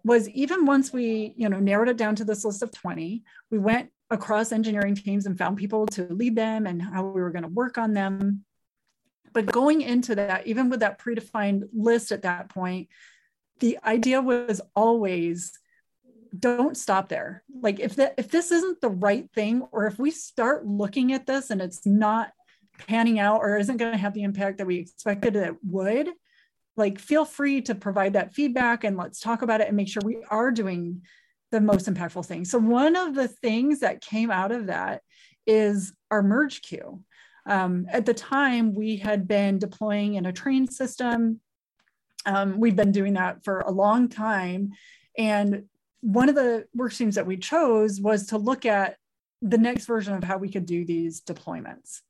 was 0.03 0.27
even 0.29 0.65
once 0.65 0.91
we, 0.91 1.33
you 1.37 1.47
know, 1.47 1.59
narrowed 1.59 1.89
it 1.89 1.97
down 1.97 2.15
to 2.15 2.25
this 2.25 2.43
list 2.43 2.63
of 2.63 2.71
20, 2.71 3.23
we 3.51 3.59
went 3.59 3.91
across 4.09 4.51
engineering 4.51 4.95
teams 4.95 5.25
and 5.25 5.37
found 5.37 5.57
people 5.57 5.85
to 5.85 6.03
lead 6.11 6.35
them 6.35 6.65
and 6.65 6.81
how 6.81 7.03
we 7.03 7.21
were 7.21 7.31
going 7.31 7.43
to 7.43 7.49
work 7.49 7.77
on 7.77 7.93
them. 7.93 8.43
But 9.33 9.45
going 9.45 9.81
into 9.81 10.15
that, 10.15 10.47
even 10.47 10.69
with 10.69 10.81
that 10.81 10.99
predefined 10.99 11.69
list 11.71 12.11
at 12.11 12.23
that 12.23 12.49
point, 12.49 12.89
the 13.61 13.79
idea 13.85 14.21
was 14.21 14.59
always 14.75 15.53
don't 16.37 16.75
stop 16.75 17.09
there. 17.09 17.43
Like 17.61 17.79
if 17.79 17.95
that 17.95 18.15
if 18.17 18.29
this 18.29 18.51
isn't 18.51 18.81
the 18.81 18.89
right 18.89 19.29
thing, 19.33 19.67
or 19.71 19.87
if 19.87 19.97
we 19.97 20.11
start 20.11 20.65
looking 20.65 21.13
at 21.13 21.25
this 21.25 21.49
and 21.49 21.61
it's 21.61 21.85
not 21.85 22.31
panning 22.87 23.19
out 23.19 23.41
or 23.41 23.57
isn't 23.57 23.77
going 23.77 23.91
to 23.91 23.97
have 23.97 24.13
the 24.13 24.23
impact 24.23 24.57
that 24.57 24.67
we 24.67 24.77
expected 24.77 25.35
it 25.35 25.55
would, 25.63 26.09
like 26.75 26.99
feel 26.99 27.25
free 27.25 27.61
to 27.61 27.75
provide 27.75 28.13
that 28.13 28.33
feedback 28.33 28.83
and 28.83 28.97
let's 28.97 29.19
talk 29.19 29.41
about 29.41 29.61
it 29.61 29.67
and 29.67 29.77
make 29.77 29.87
sure 29.87 30.01
we 30.03 30.23
are 30.29 30.51
doing 30.51 31.01
the 31.51 31.61
most 31.61 31.87
impactful 31.87 32.25
thing. 32.25 32.45
So 32.45 32.57
one 32.57 32.95
of 32.95 33.13
the 33.13 33.27
things 33.27 33.79
that 33.79 34.01
came 34.01 34.31
out 34.31 34.51
of 34.51 34.67
that 34.67 35.01
is 35.45 35.93
our 36.09 36.23
merge 36.23 36.61
queue. 36.61 37.03
Um, 37.45 37.87
at 37.89 38.05
the 38.05 38.13
time, 38.13 38.73
we 38.73 38.97
had 38.97 39.27
been 39.27 39.59
deploying 39.59 40.15
in 40.15 40.25
a 40.25 40.33
train 40.33 40.67
system. 40.67 41.41
Um, 42.25 42.59
we've 42.59 42.75
been 42.75 42.91
doing 42.91 43.13
that 43.13 43.43
for 43.43 43.59
a 43.59 43.71
long 43.71 44.09
time. 44.09 44.71
And 45.17 45.65
one 46.01 46.29
of 46.29 46.35
the 46.35 46.65
work 46.73 46.91
streams 46.91 47.15
that 47.15 47.27
we 47.27 47.37
chose 47.37 47.99
was 47.99 48.27
to 48.27 48.37
look 48.37 48.65
at 48.65 48.97
the 49.41 49.57
next 49.57 49.85
version 49.85 50.13
of 50.13 50.23
how 50.23 50.37
we 50.37 50.49
could 50.49 50.65
do 50.65 50.85
these 50.85 51.21
deployments. 51.21 52.01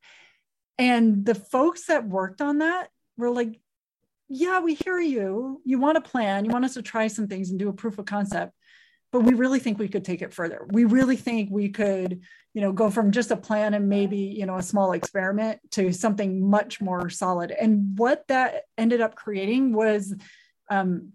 And 0.78 1.24
the 1.24 1.34
folks 1.34 1.86
that 1.86 2.08
worked 2.08 2.40
on 2.40 2.58
that 2.58 2.88
were 3.16 3.30
like, 3.30 3.60
yeah, 4.28 4.60
we 4.60 4.74
hear 4.74 4.98
you. 4.98 5.60
You 5.64 5.78
want 5.78 5.98
a 5.98 6.02
plan. 6.02 6.44
You 6.44 6.50
want 6.50 6.64
us 6.64 6.74
to 6.74 6.82
try 6.82 7.08
some 7.08 7.28
things 7.28 7.50
and 7.50 7.58
do 7.58 7.68
a 7.68 7.74
proof 7.74 7.98
of 7.98 8.06
concept. 8.06 8.52
But 9.12 9.20
we 9.20 9.34
really 9.34 9.60
think 9.60 9.78
we 9.78 9.88
could 9.88 10.04
take 10.04 10.22
it 10.22 10.32
further. 10.32 10.66
We 10.70 10.84
really 10.84 11.16
think 11.16 11.50
we 11.50 11.68
could, 11.68 12.22
you 12.54 12.62
know, 12.62 12.72
go 12.72 12.90
from 12.90 13.12
just 13.12 13.30
a 13.30 13.36
plan 13.36 13.74
and 13.74 13.88
maybe, 13.88 14.16
you 14.16 14.46
know, 14.46 14.56
a 14.56 14.62
small 14.62 14.92
experiment 14.92 15.60
to 15.72 15.92
something 15.92 16.48
much 16.48 16.80
more 16.80 17.10
solid. 17.10 17.50
And 17.50 17.98
what 17.98 18.26
that 18.28 18.64
ended 18.78 19.02
up 19.02 19.14
creating 19.14 19.74
was 19.74 20.14
um, 20.70 21.12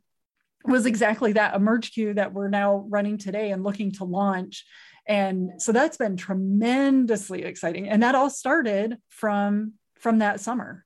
was 0.64 0.86
exactly 0.86 1.34
that 1.34 1.56
emerge 1.56 1.92
queue 1.92 2.14
that 2.14 2.34
we're 2.34 2.50
now 2.50 2.86
running 2.88 3.18
today 3.18 3.52
and 3.52 3.64
looking 3.64 3.92
to 3.94 4.04
launch. 4.04 4.66
And 5.08 5.60
so 5.62 5.72
that's 5.72 5.98
been 5.98 6.18
tremendously 6.18 7.44
exciting. 7.44 7.90
And 7.90 8.04
that 8.04 8.14
all 8.14 8.30
started 8.30 8.98
from 9.10 9.74
from 10.00 10.20
that 10.20 10.40
summer. 10.40 10.86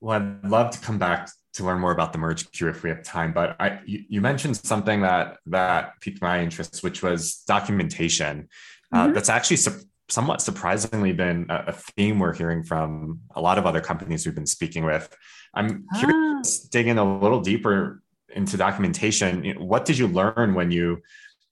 Well, 0.00 0.20
I'd 0.20 0.48
love 0.48 0.70
to 0.72 0.80
come 0.80 0.98
back 0.98 1.30
to 1.56 1.64
learn 1.64 1.80
more 1.80 1.92
about 1.92 2.12
the 2.12 2.18
merge 2.18 2.50
queue 2.52 2.68
if 2.68 2.82
we 2.82 2.90
have 2.90 3.02
time. 3.02 3.32
But 3.32 3.56
I, 3.58 3.80
you, 3.86 4.04
you 4.08 4.20
mentioned 4.20 4.56
something 4.56 5.00
that 5.00 5.38
that 5.46 6.00
piqued 6.00 6.20
my 6.20 6.42
interest, 6.42 6.82
which 6.82 7.02
was 7.02 7.42
documentation. 7.46 8.48
Uh, 8.92 8.98
mm-hmm. 8.98 9.10
Uh, 9.10 9.14
that's 9.14 9.28
actually 9.28 9.56
su- 9.56 9.80
somewhat 10.08 10.40
surprisingly 10.40 11.12
been 11.12 11.46
a, 11.48 11.64
a, 11.68 11.72
theme 11.72 12.18
we're 12.18 12.34
hearing 12.34 12.62
from 12.62 13.20
a 13.34 13.40
lot 13.40 13.58
of 13.58 13.66
other 13.66 13.80
companies 13.80 14.24
we've 14.24 14.34
been 14.34 14.46
speaking 14.46 14.84
with. 14.84 15.14
I'm 15.54 15.86
curious, 15.98 16.64
ah. 16.64 16.68
digging 16.70 16.98
a 16.98 17.18
little 17.18 17.40
deeper 17.40 18.02
into 18.34 18.56
documentation. 18.56 19.54
What 19.58 19.84
did 19.84 19.98
you 19.98 20.06
learn 20.06 20.54
when 20.54 20.70
you, 20.70 21.02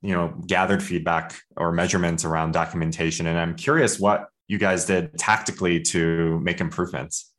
you 0.03 0.15
know, 0.15 0.35
gathered 0.47 0.83
feedback 0.83 1.35
or 1.57 1.73
measurements 1.73 2.25
around 2.25 2.53
documentation? 2.53 3.27
And 3.27 3.39
I'm 3.39 3.55
curious 3.57 3.99
what 3.99 4.29
you 4.47 4.59
guys 4.59 4.85
did 4.85 5.19
tactically 5.19 5.81
to 5.81 6.39
make 6.41 6.61
improvements. 6.61 7.33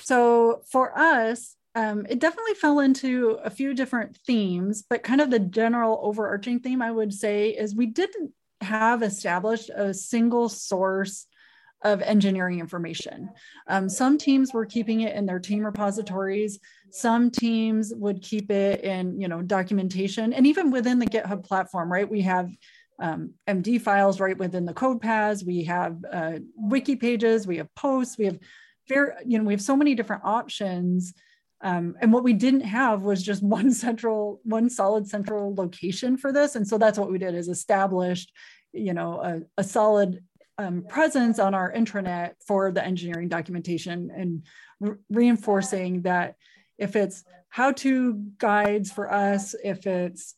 So 0.00 0.62
for 0.70 0.96
us, 0.98 1.54
um, 1.78 2.06
it 2.08 2.18
definitely 2.18 2.54
fell 2.54 2.80
into 2.80 3.38
a 3.44 3.50
few 3.50 3.72
different 3.72 4.16
themes, 4.26 4.82
but 4.90 5.04
kind 5.04 5.20
of 5.20 5.30
the 5.30 5.38
general 5.38 6.00
overarching 6.02 6.58
theme 6.58 6.82
I 6.82 6.90
would 6.90 7.14
say 7.14 7.50
is 7.50 7.76
we 7.76 7.86
didn't 7.86 8.32
have 8.62 9.04
established 9.04 9.70
a 9.72 9.94
single 9.94 10.48
source 10.48 11.26
of 11.84 12.02
engineering 12.02 12.58
information. 12.58 13.30
Um, 13.68 13.88
some 13.88 14.18
teams 14.18 14.52
were 14.52 14.66
keeping 14.66 15.02
it 15.02 15.14
in 15.14 15.24
their 15.24 15.38
team 15.38 15.64
repositories. 15.64 16.58
Some 16.90 17.30
teams 17.30 17.92
would 17.94 18.22
keep 18.22 18.50
it 18.50 18.82
in, 18.82 19.20
you 19.20 19.28
know, 19.28 19.40
documentation, 19.40 20.32
and 20.32 20.48
even 20.48 20.72
within 20.72 20.98
the 20.98 21.06
GitHub 21.06 21.46
platform, 21.46 21.92
right? 21.92 22.10
We 22.10 22.22
have 22.22 22.50
um, 22.98 23.34
MD 23.46 23.80
files 23.80 24.18
right 24.18 24.36
within 24.36 24.64
the 24.64 24.74
code 24.74 25.00
paths. 25.00 25.44
We 25.44 25.62
have 25.64 26.04
uh, 26.12 26.38
wiki 26.56 26.96
pages. 26.96 27.46
We 27.46 27.58
have 27.58 27.72
posts. 27.76 28.18
We 28.18 28.24
have 28.24 28.40
very, 28.88 29.12
you 29.24 29.38
know, 29.38 29.44
we 29.44 29.52
have 29.52 29.62
so 29.62 29.76
many 29.76 29.94
different 29.94 30.24
options 30.24 31.14
um, 31.60 31.96
and 32.00 32.12
what 32.12 32.24
we 32.24 32.32
didn't 32.32 32.60
have 32.62 33.02
was 33.02 33.22
just 33.22 33.42
one 33.58 33.72
central, 33.72 34.40
one 34.44 34.70
solid 34.70 35.08
central 35.08 35.54
location 35.54 36.16
for 36.16 36.32
this. 36.32 36.56
And 36.56 36.66
so 36.66 36.78
that's 36.78 36.98
what 36.98 37.10
we 37.10 37.18
did 37.18 37.34
is 37.34 37.48
established, 37.48 38.32
you 38.72 38.94
know, 38.94 39.20
a, 39.20 39.60
a 39.60 39.64
solid 39.64 40.22
um, 40.58 40.82
presence 40.82 41.38
on 41.38 41.54
our 41.54 41.72
intranet 41.72 42.32
for 42.46 42.72
the 42.72 42.84
engineering 42.84 43.28
documentation 43.28 44.10
and 44.14 44.42
re- 44.80 44.96
reinforcing 45.08 46.02
that 46.02 46.34
if 46.78 46.96
it's 46.96 47.24
how-to 47.48 48.14
guides 48.38 48.90
for 48.90 49.12
us, 49.12 49.54
if 49.64 49.86
it's 49.86 50.34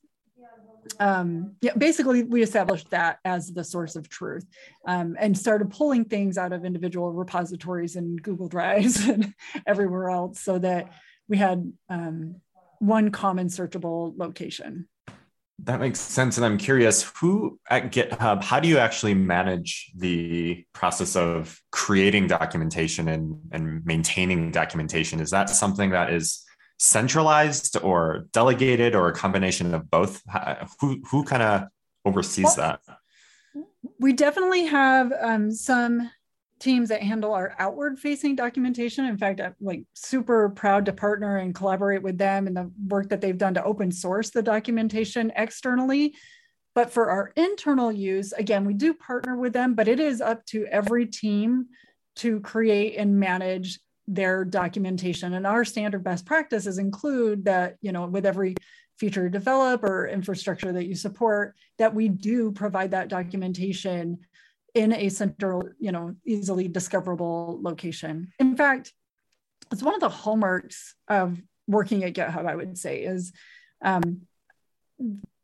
um, 0.98 1.52
yeah, 1.60 1.74
basically 1.76 2.22
we 2.22 2.42
established 2.42 2.90
that 2.90 3.18
as 3.24 3.52
the 3.52 3.62
source 3.62 3.96
of 3.96 4.08
truth 4.08 4.46
um, 4.86 5.16
and 5.18 5.36
started 5.36 5.70
pulling 5.70 6.04
things 6.04 6.38
out 6.38 6.52
of 6.52 6.64
individual 6.64 7.12
repositories 7.12 7.96
and 7.96 8.20
Google 8.22 8.48
Drives 8.48 9.06
and 9.08 9.34
everywhere 9.66 10.08
else 10.10 10.40
so 10.40 10.58
that 10.58 10.92
we 11.30 11.38
had 11.38 11.72
um, 11.88 12.36
one 12.80 13.10
common 13.10 13.46
searchable 13.46 14.12
location. 14.18 14.88
That 15.62 15.78
makes 15.78 16.00
sense. 16.00 16.36
And 16.36 16.44
I'm 16.44 16.58
curious 16.58 17.10
who 17.20 17.60
at 17.70 17.92
GitHub, 17.92 18.42
how 18.42 18.60
do 18.60 18.68
you 18.68 18.78
actually 18.78 19.14
manage 19.14 19.92
the 19.96 20.64
process 20.72 21.16
of 21.16 21.60
creating 21.70 22.26
documentation 22.26 23.08
and, 23.08 23.36
and 23.52 23.84
maintaining 23.84 24.50
documentation? 24.50 25.20
Is 25.20 25.30
that 25.30 25.48
something 25.50 25.90
that 25.90 26.12
is 26.12 26.42
centralized 26.78 27.76
or 27.82 28.26
delegated 28.32 28.94
or 28.94 29.08
a 29.08 29.12
combination 29.12 29.74
of 29.74 29.90
both? 29.90 30.22
Who, 30.80 31.02
who 31.10 31.24
kind 31.24 31.42
of 31.42 31.64
oversees 32.06 32.56
well, 32.56 32.56
that? 32.56 32.80
We 34.00 34.14
definitely 34.14 34.64
have 34.64 35.12
um, 35.20 35.52
some 35.52 36.10
teams 36.60 36.90
that 36.90 37.02
handle 37.02 37.32
our 37.32 37.54
outward 37.58 37.98
facing 37.98 38.36
documentation. 38.36 39.06
In 39.06 39.18
fact, 39.18 39.40
I'm 39.40 39.54
like 39.60 39.84
super 39.94 40.50
proud 40.50 40.86
to 40.86 40.92
partner 40.92 41.38
and 41.38 41.54
collaborate 41.54 42.02
with 42.02 42.18
them 42.18 42.46
and 42.46 42.56
the 42.56 42.70
work 42.86 43.08
that 43.08 43.20
they've 43.20 43.36
done 43.36 43.54
to 43.54 43.64
open 43.64 43.90
source 43.90 44.30
the 44.30 44.42
documentation 44.42 45.32
externally. 45.34 46.14
But 46.74 46.92
for 46.92 47.10
our 47.10 47.32
internal 47.34 47.90
use, 47.90 48.32
again, 48.32 48.64
we 48.64 48.74
do 48.74 48.94
partner 48.94 49.36
with 49.36 49.52
them, 49.52 49.74
but 49.74 49.88
it 49.88 49.98
is 49.98 50.20
up 50.20 50.44
to 50.46 50.66
every 50.66 51.06
team 51.06 51.66
to 52.16 52.40
create 52.40 52.96
and 52.96 53.18
manage 53.18 53.80
their 54.06 54.44
documentation. 54.44 55.34
And 55.34 55.46
our 55.46 55.64
standard 55.64 56.04
best 56.04 56.26
practices 56.26 56.78
include 56.78 57.46
that, 57.46 57.76
you 57.80 57.92
know, 57.92 58.06
with 58.06 58.26
every 58.26 58.54
feature 58.98 59.28
develop 59.28 59.82
or 59.82 60.08
infrastructure 60.08 60.72
that 60.72 60.86
you 60.86 60.94
support, 60.94 61.54
that 61.78 61.94
we 61.94 62.08
do 62.08 62.52
provide 62.52 62.90
that 62.90 63.08
documentation 63.08 64.18
in 64.74 64.92
a 64.92 65.08
central, 65.08 65.68
you 65.78 65.92
know, 65.92 66.14
easily 66.24 66.68
discoverable 66.68 67.58
location. 67.62 68.32
In 68.38 68.56
fact, 68.56 68.92
it's 69.72 69.82
one 69.82 69.94
of 69.94 70.00
the 70.00 70.08
hallmarks 70.08 70.94
of 71.08 71.40
working 71.66 72.04
at 72.04 72.14
GitHub, 72.14 72.46
I 72.46 72.56
would 72.56 72.76
say, 72.76 73.02
is 73.02 73.32
um, 73.82 74.22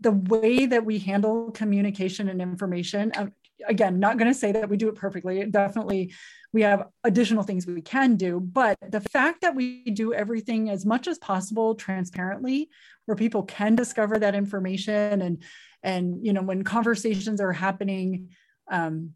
the 0.00 0.12
way 0.12 0.66
that 0.66 0.84
we 0.84 0.98
handle 0.98 1.50
communication 1.50 2.28
and 2.28 2.42
information. 2.42 3.12
Um, 3.16 3.32
again, 3.66 3.98
not 3.98 4.18
going 4.18 4.30
to 4.30 4.38
say 4.38 4.52
that 4.52 4.68
we 4.68 4.76
do 4.76 4.88
it 4.88 4.96
perfectly. 4.96 5.44
Definitely, 5.44 6.12
we 6.52 6.62
have 6.62 6.88
additional 7.04 7.42
things 7.42 7.66
we 7.66 7.82
can 7.82 8.16
do. 8.16 8.40
But 8.40 8.76
the 8.90 9.00
fact 9.00 9.42
that 9.42 9.54
we 9.54 9.84
do 9.84 10.12
everything 10.12 10.70
as 10.70 10.84
much 10.84 11.06
as 11.06 11.18
possible 11.18 11.74
transparently, 11.74 12.68
where 13.06 13.16
people 13.16 13.44
can 13.44 13.76
discover 13.76 14.18
that 14.18 14.34
information, 14.34 15.22
and 15.22 15.42
and 15.82 16.26
you 16.26 16.32
know 16.32 16.42
when 16.42 16.64
conversations 16.64 17.40
are 17.40 17.52
happening 17.52 18.30
um, 18.70 19.12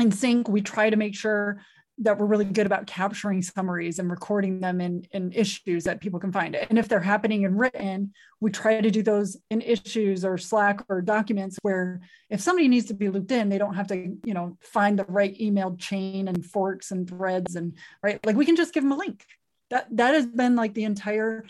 in 0.00 0.12
sync. 0.12 0.48
We 0.48 0.62
try 0.62 0.90
to 0.90 0.96
make 0.96 1.14
sure 1.14 1.62
that 1.98 2.18
we're 2.18 2.26
really 2.26 2.46
good 2.46 2.66
about 2.66 2.86
capturing 2.86 3.42
summaries 3.42 3.98
and 3.98 4.10
recording 4.10 4.60
them 4.60 4.80
in, 4.80 5.06
in 5.12 5.30
issues 5.32 5.84
that 5.84 6.00
people 6.00 6.18
can 6.18 6.32
find. 6.32 6.54
It. 6.54 6.66
And 6.70 6.78
if 6.78 6.88
they're 6.88 7.00
happening 7.00 7.42
in 7.42 7.56
written, 7.56 8.12
we 8.40 8.50
try 8.50 8.80
to 8.80 8.90
do 8.90 9.02
those 9.02 9.36
in 9.50 9.60
issues 9.60 10.24
or 10.24 10.38
Slack 10.38 10.84
or 10.88 11.02
documents 11.02 11.58
where 11.62 12.00
if 12.30 12.40
somebody 12.40 12.66
needs 12.68 12.86
to 12.86 12.94
be 12.94 13.08
looped 13.08 13.30
in, 13.30 13.48
they 13.48 13.58
don't 13.58 13.74
have 13.74 13.88
to, 13.88 14.16
you 14.24 14.34
know, 14.34 14.56
find 14.60 14.98
the 14.98 15.04
right 15.04 15.38
email 15.38 15.76
chain 15.76 16.28
and 16.28 16.44
forks 16.44 16.90
and 16.90 17.08
threads 17.08 17.56
and 17.56 17.76
right. 18.02 18.24
Like 18.24 18.36
we 18.36 18.46
can 18.46 18.56
just 18.56 18.72
give 18.72 18.82
them 18.82 18.92
a 18.92 18.96
link. 18.96 19.24
That 19.70 19.86
that 19.96 20.14
has 20.14 20.26
been 20.26 20.56
like 20.56 20.74
the 20.74 20.84
entire 20.84 21.44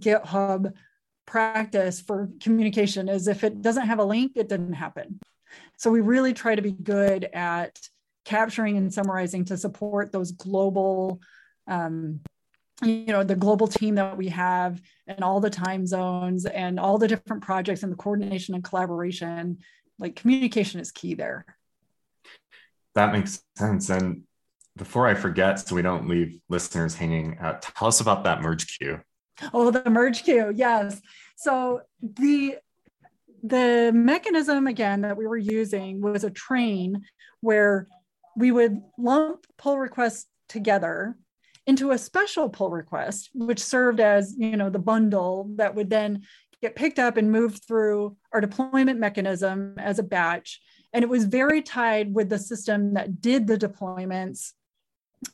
GitHub 0.00 0.72
practice 1.26 2.00
for 2.00 2.30
communication 2.40 3.08
is 3.08 3.28
if 3.28 3.44
it 3.44 3.60
doesn't 3.60 3.86
have 3.86 3.98
a 3.98 4.04
link, 4.04 4.32
it 4.36 4.48
didn't 4.48 4.72
happen. 4.72 5.20
So 5.78 5.90
we 5.90 6.00
really 6.00 6.34
try 6.34 6.54
to 6.56 6.62
be 6.62 6.72
good 6.72 7.24
at 7.32 7.78
capturing 8.24 8.76
and 8.76 8.92
summarizing 8.92 9.44
to 9.46 9.56
support 9.56 10.12
those 10.12 10.32
global, 10.32 11.20
um, 11.68 12.20
you 12.82 13.06
know, 13.06 13.22
the 13.22 13.36
global 13.36 13.68
team 13.68 13.94
that 13.94 14.16
we 14.16 14.28
have 14.28 14.80
and 15.06 15.22
all 15.22 15.40
the 15.40 15.50
time 15.50 15.86
zones 15.86 16.44
and 16.46 16.78
all 16.78 16.98
the 16.98 17.08
different 17.08 17.42
projects 17.42 17.84
and 17.84 17.92
the 17.92 17.96
coordination 17.96 18.54
and 18.54 18.64
collaboration. 18.64 19.58
Like 20.00 20.16
communication 20.16 20.80
is 20.80 20.90
key 20.90 21.14
there. 21.14 21.46
That 22.96 23.12
makes 23.12 23.40
sense. 23.56 23.88
And 23.88 24.24
before 24.76 25.06
I 25.06 25.14
forget, 25.14 25.60
so 25.60 25.76
we 25.76 25.82
don't 25.82 26.08
leave 26.08 26.40
listeners 26.48 26.96
hanging 26.96 27.38
out, 27.40 27.62
tell 27.62 27.86
us 27.86 28.00
about 28.00 28.24
that 28.24 28.42
merge 28.42 28.78
queue. 28.78 29.00
Oh, 29.54 29.70
the 29.70 29.88
merge 29.88 30.24
queue. 30.24 30.52
Yes. 30.54 31.00
So 31.36 31.82
the 32.02 32.58
the 33.42 33.90
mechanism 33.94 34.66
again 34.66 35.02
that 35.02 35.16
we 35.16 35.26
were 35.26 35.36
using 35.36 36.00
was 36.00 36.24
a 36.24 36.30
train 36.30 37.02
where 37.40 37.88
we 38.36 38.50
would 38.50 38.80
lump 38.98 39.46
pull 39.56 39.78
requests 39.78 40.26
together 40.48 41.16
into 41.66 41.90
a 41.90 41.98
special 41.98 42.48
pull 42.48 42.70
request 42.70 43.28
which 43.34 43.62
served 43.62 44.00
as 44.00 44.34
you 44.38 44.56
know 44.56 44.70
the 44.70 44.78
bundle 44.78 45.50
that 45.56 45.74
would 45.74 45.90
then 45.90 46.22
get 46.60 46.76
picked 46.76 46.98
up 46.98 47.16
and 47.16 47.30
moved 47.30 47.64
through 47.66 48.16
our 48.32 48.40
deployment 48.40 48.98
mechanism 48.98 49.74
as 49.78 49.98
a 49.98 50.02
batch. 50.02 50.60
And 50.92 51.02
it 51.02 51.08
was 51.08 51.24
very 51.24 51.62
tied 51.62 52.14
with 52.14 52.28
the 52.28 52.38
system 52.38 52.94
that 52.94 53.20
did 53.20 53.46
the 53.46 53.58
deployments 53.58 54.52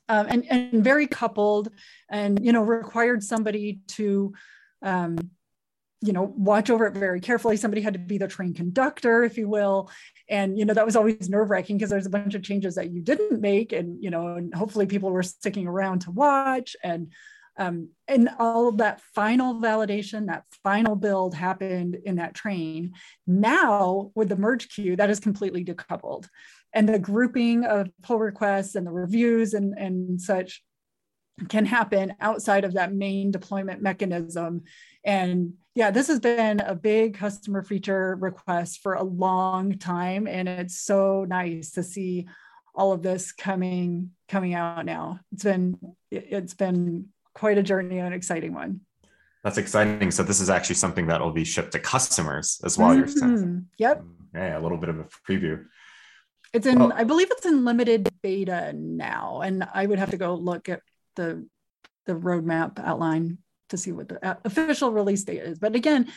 um, 0.08 0.26
and, 0.28 0.44
and 0.50 0.84
very 0.84 1.06
coupled 1.06 1.70
and 2.10 2.44
you 2.44 2.52
know 2.52 2.62
required 2.62 3.22
somebody 3.22 3.80
to 3.88 4.32
um, 4.82 5.16
you 6.04 6.12
know 6.12 6.32
watch 6.36 6.70
over 6.70 6.86
it 6.86 6.94
very 6.94 7.20
carefully 7.20 7.56
somebody 7.56 7.82
had 7.82 7.94
to 7.94 7.98
be 7.98 8.18
the 8.18 8.28
train 8.28 8.52
conductor 8.54 9.24
if 9.24 9.38
you 9.38 9.48
will 9.48 9.90
and 10.28 10.58
you 10.58 10.64
know 10.64 10.74
that 10.74 10.86
was 10.86 10.96
always 10.96 11.28
nerve 11.28 11.50
wracking 11.50 11.76
because 11.76 11.90
there's 11.90 12.06
a 12.06 12.10
bunch 12.10 12.34
of 12.34 12.42
changes 12.42 12.74
that 12.74 12.90
you 12.90 13.00
didn't 13.00 13.40
make 13.40 13.72
and 13.72 14.02
you 14.02 14.10
know 14.10 14.36
and 14.36 14.54
hopefully 14.54 14.86
people 14.86 15.10
were 15.10 15.22
sticking 15.22 15.66
around 15.66 16.00
to 16.00 16.10
watch 16.10 16.76
and 16.82 17.12
Um, 17.56 17.90
and 18.08 18.28
all 18.40 18.66
of 18.66 18.78
that 18.78 19.00
final 19.14 19.60
validation, 19.60 20.26
that 20.26 20.42
final 20.64 20.96
build 20.96 21.36
happened 21.36 21.96
in 22.04 22.16
that 22.16 22.34
train. 22.34 22.94
Now, 23.28 24.10
with 24.16 24.28
the 24.28 24.36
merge 24.36 24.68
queue, 24.74 24.96
that 24.96 25.08
is 25.08 25.20
completely 25.20 25.64
decoupled. 25.64 26.26
And 26.72 26.88
the 26.88 26.98
grouping 26.98 27.64
of 27.64 27.90
pull 28.02 28.18
requests 28.18 28.74
and 28.74 28.84
the 28.84 28.90
reviews 29.04 29.54
and, 29.54 29.78
and 29.78 30.20
such 30.20 30.64
can 31.48 31.66
happen 31.66 32.14
outside 32.20 32.64
of 32.64 32.74
that 32.74 32.92
main 32.92 33.30
deployment 33.30 33.82
mechanism. 33.82 34.62
And 35.04 35.54
yeah, 35.74 35.90
this 35.90 36.06
has 36.08 36.20
been 36.20 36.60
a 36.60 36.74
big 36.74 37.14
customer 37.14 37.62
feature 37.62 38.16
request 38.20 38.80
for 38.80 38.94
a 38.94 39.02
long 39.02 39.78
time. 39.78 40.26
And 40.26 40.48
it's 40.48 40.80
so 40.80 41.24
nice 41.28 41.72
to 41.72 41.82
see 41.82 42.28
all 42.74 42.92
of 42.92 43.02
this 43.02 43.32
coming 43.32 44.10
coming 44.28 44.54
out 44.54 44.84
now. 44.84 45.20
It's 45.32 45.44
been 45.44 45.78
it's 46.10 46.54
been 46.54 47.08
quite 47.34 47.58
a 47.58 47.62
journey 47.62 47.98
and 47.98 48.08
an 48.08 48.12
exciting 48.12 48.54
one. 48.54 48.80
That's 49.42 49.58
exciting. 49.58 50.10
So 50.10 50.22
this 50.22 50.40
is 50.40 50.48
actually 50.48 50.76
something 50.76 51.08
that 51.08 51.20
will 51.20 51.32
be 51.32 51.44
shipped 51.44 51.72
to 51.72 51.78
customers 51.78 52.60
as 52.64 52.78
well. 52.78 52.96
Mm-hmm. 52.96 53.58
You're. 53.76 53.90
Yep. 53.90 54.04
Yeah, 54.34 54.58
a 54.58 54.60
little 54.60 54.78
bit 54.78 54.88
of 54.88 54.98
a 55.00 55.04
preview. 55.28 55.64
It's 56.54 56.66
in, 56.66 56.78
well, 56.78 56.92
I 56.94 57.04
believe 57.04 57.28
it's 57.30 57.44
in 57.44 57.64
limited 57.64 58.08
beta 58.22 58.72
now, 58.72 59.40
and 59.42 59.68
I 59.74 59.86
would 59.86 59.98
have 59.98 60.12
to 60.12 60.16
go 60.16 60.34
look 60.34 60.68
at 60.68 60.80
the 61.16 61.46
the 62.06 62.14
roadmap 62.14 62.78
outline 62.78 63.38
to 63.70 63.76
see 63.76 63.92
what 63.92 64.08
the 64.08 64.24
uh, 64.26 64.34
official 64.44 64.92
release 64.92 65.24
date 65.24 65.42
is. 65.42 65.58
But 65.58 65.74
again, 65.74 66.08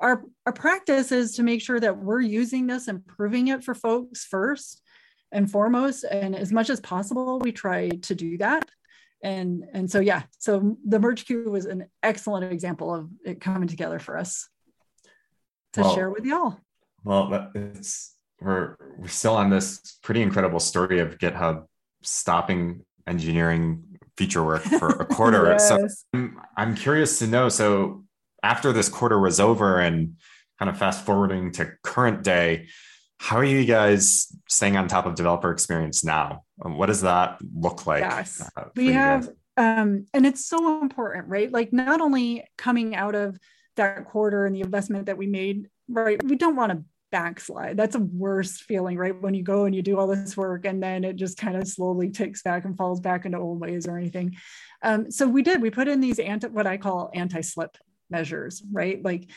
our 0.00 0.22
our 0.46 0.52
practice 0.52 1.12
is 1.12 1.34
to 1.36 1.42
make 1.42 1.60
sure 1.60 1.80
that 1.80 1.98
we're 1.98 2.20
using 2.20 2.66
this 2.66 2.88
and 2.88 3.04
proving 3.06 3.48
it 3.48 3.64
for 3.64 3.74
folks 3.74 4.24
first 4.24 4.82
and 5.32 5.50
foremost, 5.50 6.04
and 6.04 6.34
as 6.34 6.52
much 6.52 6.70
as 6.70 6.80
possible, 6.80 7.38
we 7.38 7.52
try 7.52 7.88
to 7.88 8.14
do 8.14 8.38
that. 8.38 8.68
And 9.22 9.64
and 9.72 9.90
so 9.90 9.98
yeah, 10.00 10.22
so 10.38 10.76
the 10.86 11.00
merge 11.00 11.26
queue 11.26 11.50
was 11.50 11.66
an 11.66 11.86
excellent 12.02 12.52
example 12.52 12.94
of 12.94 13.10
it 13.24 13.40
coming 13.40 13.68
together 13.68 13.98
for 13.98 14.16
us 14.16 14.48
to 15.72 15.82
well, 15.82 15.94
share 15.94 16.10
with 16.10 16.24
y'all. 16.24 16.58
Well, 17.04 17.50
it's 17.54 18.14
we're 18.40 18.76
we're 18.96 19.08
still 19.08 19.34
on 19.34 19.50
this 19.50 19.98
pretty 20.02 20.22
incredible 20.22 20.60
story 20.60 21.00
of 21.00 21.18
GitHub 21.18 21.64
stopping 22.02 22.84
engineering 23.08 23.82
feature 24.18 24.44
work 24.44 24.62
for 24.62 24.88
a 24.88 25.06
quarter. 25.06 25.46
yes. 25.50 25.68
So 25.68 25.86
I'm, 26.12 26.40
I'm 26.56 26.74
curious 26.74 27.20
to 27.20 27.26
know. 27.28 27.48
So 27.48 28.04
after 28.42 28.72
this 28.72 28.88
quarter 28.88 29.18
was 29.18 29.38
over 29.38 29.78
and 29.78 30.16
kind 30.58 30.68
of 30.68 30.76
fast 30.76 31.06
forwarding 31.06 31.52
to 31.52 31.72
current 31.84 32.24
day, 32.24 32.66
how 33.18 33.36
are 33.36 33.44
you 33.44 33.64
guys 33.64 34.26
staying 34.48 34.76
on 34.76 34.88
top 34.88 35.06
of 35.06 35.14
developer 35.14 35.52
experience 35.52 36.04
now? 36.04 36.42
Um, 36.64 36.76
what 36.76 36.86
does 36.86 37.02
that 37.02 37.38
look 37.54 37.86
like? 37.86 38.00
Yes, 38.00 38.42
uh, 38.56 38.64
we 38.74 38.92
have, 38.92 39.28
um, 39.56 40.06
and 40.12 40.26
it's 40.26 40.44
so 40.44 40.80
important, 40.82 41.28
right? 41.28 41.50
Like 41.50 41.72
not 41.72 42.00
only 42.00 42.44
coming 42.56 42.96
out 42.96 43.14
of 43.14 43.38
that 43.76 44.04
quarter 44.06 44.46
and 44.46 44.54
the 44.54 44.60
investment 44.60 45.06
that 45.06 45.16
we 45.16 45.26
made, 45.26 45.68
right? 45.88 46.22
We 46.22 46.36
don't 46.36 46.56
want 46.56 46.72
to 46.72 46.84
backslide. 47.10 47.76
That's 47.76 47.94
a 47.94 48.00
worst 48.00 48.62
feeling, 48.62 48.96
right? 48.96 49.20
When 49.20 49.34
you 49.34 49.42
go 49.42 49.64
and 49.64 49.74
you 49.74 49.82
do 49.82 49.98
all 49.98 50.06
this 50.06 50.36
work 50.36 50.64
and 50.64 50.82
then 50.82 51.04
it 51.04 51.16
just 51.16 51.38
kind 51.38 51.56
of 51.56 51.66
slowly 51.66 52.10
ticks 52.10 52.42
back 52.42 52.64
and 52.64 52.76
falls 52.76 53.00
back 53.00 53.24
into 53.24 53.38
old 53.38 53.60
ways 53.60 53.86
or 53.86 53.96
anything. 53.96 54.36
Um, 54.82 55.10
so 55.10 55.26
we 55.26 55.42
did, 55.42 55.62
we 55.62 55.70
put 55.70 55.88
in 55.88 56.00
these 56.00 56.18
anti, 56.18 56.48
what 56.48 56.66
I 56.66 56.76
call 56.76 57.10
anti-slip 57.14 57.76
measures, 58.10 58.62
right? 58.70 59.02
Like 59.02 59.30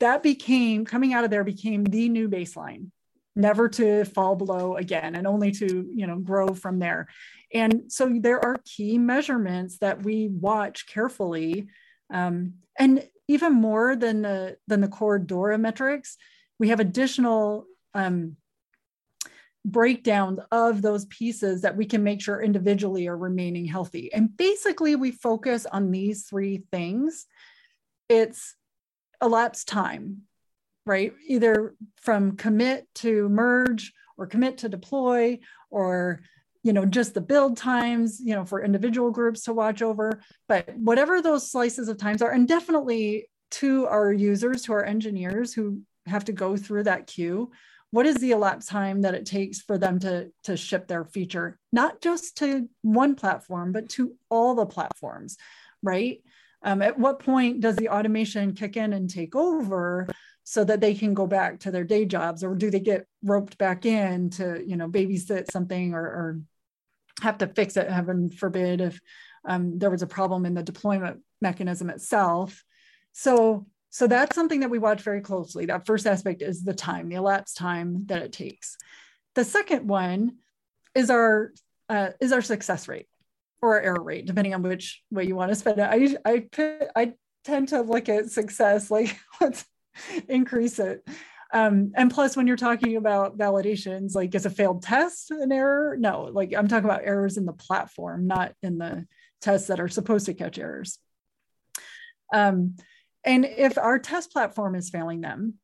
that 0.00 0.22
became 0.22 0.84
coming 0.84 1.14
out 1.14 1.24
of 1.24 1.30
there 1.30 1.44
became 1.44 1.84
the 1.84 2.08
new 2.08 2.28
baseline, 2.28 2.90
never 3.34 3.68
to 3.70 4.04
fall 4.04 4.36
below 4.36 4.76
again 4.76 5.14
and 5.14 5.26
only 5.26 5.52
to, 5.52 5.90
you 5.94 6.06
know, 6.06 6.18
grow 6.18 6.48
from 6.48 6.78
there. 6.78 7.08
And 7.52 7.90
so 7.90 8.12
there 8.20 8.44
are 8.44 8.56
key 8.64 8.98
measurements 8.98 9.78
that 9.78 10.02
we 10.02 10.28
watch 10.28 10.86
carefully. 10.86 11.68
Um, 12.12 12.54
and 12.78 13.08
even 13.28 13.54
more 13.54 13.96
than 13.96 14.22
the 14.22 14.56
than 14.68 14.80
the 14.80 14.88
core 14.88 15.18
DORA 15.18 15.58
metrics, 15.58 16.16
we 16.58 16.68
have 16.68 16.80
additional 16.80 17.66
um, 17.94 18.36
breakdowns 19.64 20.38
of 20.52 20.80
those 20.80 21.04
pieces 21.06 21.62
that 21.62 21.76
we 21.76 21.84
can 21.86 22.02
make 22.02 22.22
sure 22.22 22.40
individually 22.40 23.08
are 23.08 23.16
remaining 23.16 23.64
healthy. 23.64 24.12
And 24.12 24.34
basically, 24.36 24.96
we 24.96 25.10
focus 25.10 25.66
on 25.66 25.90
these 25.90 26.26
three 26.26 26.62
things. 26.70 27.26
It's 28.08 28.54
elapsed 29.20 29.68
time, 29.68 30.22
right? 30.86 31.12
Either 31.26 31.74
from 31.96 32.36
commit 32.36 32.86
to 32.96 33.28
merge 33.28 33.92
or 34.16 34.26
commit 34.26 34.58
to 34.58 34.68
deploy 34.68 35.40
or 35.70 36.20
you 36.62 36.72
know 36.72 36.84
just 36.84 37.14
the 37.14 37.20
build 37.20 37.56
times 37.56 38.20
you 38.20 38.34
know 38.34 38.44
for 38.44 38.62
individual 38.62 39.10
groups 39.10 39.42
to 39.42 39.52
watch 39.52 39.82
over 39.82 40.20
but 40.48 40.74
whatever 40.76 41.22
those 41.22 41.50
slices 41.50 41.88
of 41.88 41.96
times 41.96 42.22
are 42.22 42.32
and 42.32 42.48
definitely 42.48 43.28
to 43.50 43.86
our 43.86 44.12
users 44.12 44.62
to 44.62 44.72
our 44.72 44.84
engineers 44.84 45.54
who 45.54 45.80
have 46.06 46.24
to 46.24 46.32
go 46.32 46.56
through 46.56 46.84
that 46.84 47.06
queue 47.06 47.50
what 47.92 48.04
is 48.04 48.16
the 48.16 48.32
elapsed 48.32 48.68
time 48.68 49.02
that 49.02 49.14
it 49.14 49.24
takes 49.24 49.60
for 49.60 49.78
them 49.78 50.00
to 50.00 50.30
to 50.42 50.56
ship 50.56 50.88
their 50.88 51.04
feature? 51.04 51.56
Not 51.72 52.00
just 52.00 52.36
to 52.38 52.68
one 52.82 53.14
platform 53.14 53.72
but 53.72 53.88
to 53.90 54.14
all 54.28 54.54
the 54.54 54.66
platforms 54.66 55.36
right? 55.82 56.22
Um, 56.62 56.82
at 56.82 56.98
what 56.98 57.20
point 57.20 57.60
does 57.60 57.76
the 57.76 57.88
automation 57.90 58.54
kick 58.54 58.76
in 58.76 58.92
and 58.92 59.08
take 59.08 59.36
over 59.36 60.08
so 60.42 60.64
that 60.64 60.80
they 60.80 60.94
can 60.94 61.14
go 61.14 61.26
back 61.26 61.60
to 61.60 61.70
their 61.70 61.84
day 61.84 62.04
jobs? 62.04 62.42
Or 62.42 62.54
do 62.54 62.70
they 62.70 62.80
get 62.80 63.06
roped 63.22 63.58
back 63.58 63.86
in 63.86 64.30
to 64.30 64.62
you 64.66 64.76
know 64.76 64.88
babysit 64.88 65.50
something 65.50 65.94
or, 65.94 66.02
or 66.02 66.40
have 67.22 67.38
to 67.38 67.46
fix 67.46 67.76
it 67.76 67.90
heaven 67.90 68.30
forbid 68.30 68.80
if 68.80 69.00
um, 69.44 69.78
there 69.78 69.90
was 69.90 70.02
a 70.02 70.06
problem 70.06 70.44
in 70.44 70.54
the 70.54 70.62
deployment 70.62 71.20
mechanism 71.40 71.88
itself? 71.88 72.64
So 73.12 73.66
so 73.90 74.06
that's 74.06 74.34
something 74.34 74.60
that 74.60 74.70
we 74.70 74.78
watch 74.78 75.02
very 75.02 75.20
closely. 75.20 75.66
That 75.66 75.86
first 75.86 76.06
aspect 76.06 76.42
is 76.42 76.62
the 76.62 76.74
time, 76.74 77.08
the 77.08 77.16
elapsed 77.16 77.56
time 77.56 78.06
that 78.06 78.22
it 78.22 78.32
takes. 78.32 78.76
The 79.34 79.44
second 79.44 79.88
one 79.88 80.36
is 80.94 81.10
our 81.10 81.52
uh, 81.88 82.10
is 82.20 82.32
our 82.32 82.42
success 82.42 82.88
rate 82.88 83.08
or 83.62 83.76
our 83.76 83.80
error 83.80 84.02
rate, 84.02 84.26
depending 84.26 84.54
on 84.54 84.62
which 84.62 85.02
way 85.10 85.24
you 85.24 85.36
want 85.36 85.50
to 85.50 85.54
spend 85.54 85.78
it. 85.78 85.82
I 85.82 86.16
I 86.30 86.90
I 86.94 87.12
tend 87.44 87.68
to 87.68 87.82
look 87.82 88.08
at 88.08 88.30
success 88.30 88.90
like 88.90 89.18
let's 89.40 89.64
increase 90.28 90.78
it. 90.78 91.06
Um, 91.52 91.92
and 91.94 92.10
plus, 92.10 92.36
when 92.36 92.46
you're 92.46 92.56
talking 92.56 92.96
about 92.96 93.38
validations, 93.38 94.14
like 94.14 94.34
is 94.34 94.46
a 94.46 94.50
failed 94.50 94.82
test 94.82 95.30
an 95.30 95.52
error? 95.52 95.96
No, 95.98 96.24
like 96.32 96.52
I'm 96.54 96.68
talking 96.68 96.84
about 96.84 97.04
errors 97.04 97.36
in 97.36 97.46
the 97.46 97.52
platform, 97.52 98.26
not 98.26 98.52
in 98.62 98.78
the 98.78 99.06
tests 99.40 99.68
that 99.68 99.80
are 99.80 99.88
supposed 99.88 100.26
to 100.26 100.34
catch 100.34 100.58
errors. 100.58 100.98
Um, 102.34 102.76
and 103.26 103.44
if 103.44 103.76
our 103.76 103.98
test 103.98 104.32
platform 104.32 104.74
is 104.74 104.88
failing 104.88 105.20
them, 105.20 105.54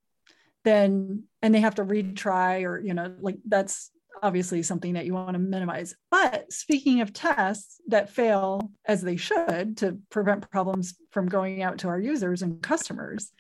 then 0.65 1.25
and 1.41 1.55
they 1.55 1.61
have 1.61 1.77
to 1.77 1.85
retry 1.85 2.65
or 2.65 2.81
you 2.81 2.95
know 2.95 3.15
like 3.21 3.39
that's 3.47 3.91
obviously 4.23 4.63
something 4.63 4.95
that 4.95 5.07
you 5.07 5.15
want 5.15 5.33
to 5.33 5.39
minimize. 5.39 5.95
But 6.11 6.53
speaking 6.53 7.01
of 7.01 7.13
tests 7.13 7.81
that 7.89 8.11
fail 8.11 8.71
as 8.85 9.01
they 9.03 9.17
should 9.17 9.79
to 9.79 9.99
prevent 10.11 10.49
problems 10.51 10.95
from 11.11 11.27
going 11.27 11.63
out 11.63 11.79
to 11.79 11.89
our 11.89 11.99
users 11.99 12.43
and 12.43 12.63
customers, 12.63 13.33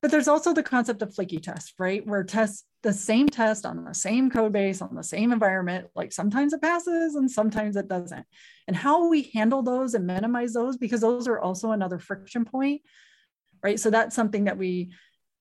but 0.00 0.10
there's 0.10 0.28
also 0.28 0.52
the 0.52 0.62
concept 0.62 1.02
of 1.02 1.14
flaky 1.14 1.38
tests, 1.38 1.74
right? 1.78 2.06
Where 2.06 2.22
tests 2.22 2.64
the 2.82 2.92
same 2.92 3.28
test 3.28 3.64
on 3.64 3.84
the 3.84 3.94
same 3.94 4.30
code 4.30 4.52
base 4.52 4.82
on 4.82 4.94
the 4.94 5.04
same 5.04 5.32
environment, 5.32 5.88
like 5.94 6.12
sometimes 6.12 6.52
it 6.52 6.62
passes 6.62 7.14
and 7.14 7.30
sometimes 7.30 7.76
it 7.76 7.88
doesn't. 7.88 8.26
And 8.68 8.76
how 8.76 9.08
we 9.08 9.30
handle 9.34 9.62
those 9.62 9.94
and 9.94 10.06
minimize 10.06 10.52
those, 10.52 10.76
because 10.76 11.00
those 11.00 11.26
are 11.26 11.40
also 11.40 11.72
another 11.72 11.98
friction 11.98 12.44
point 12.44 12.82
right? 13.62 13.78
So 13.78 13.90
that's 13.90 14.16
something 14.16 14.44
that 14.44 14.58
we 14.58 14.92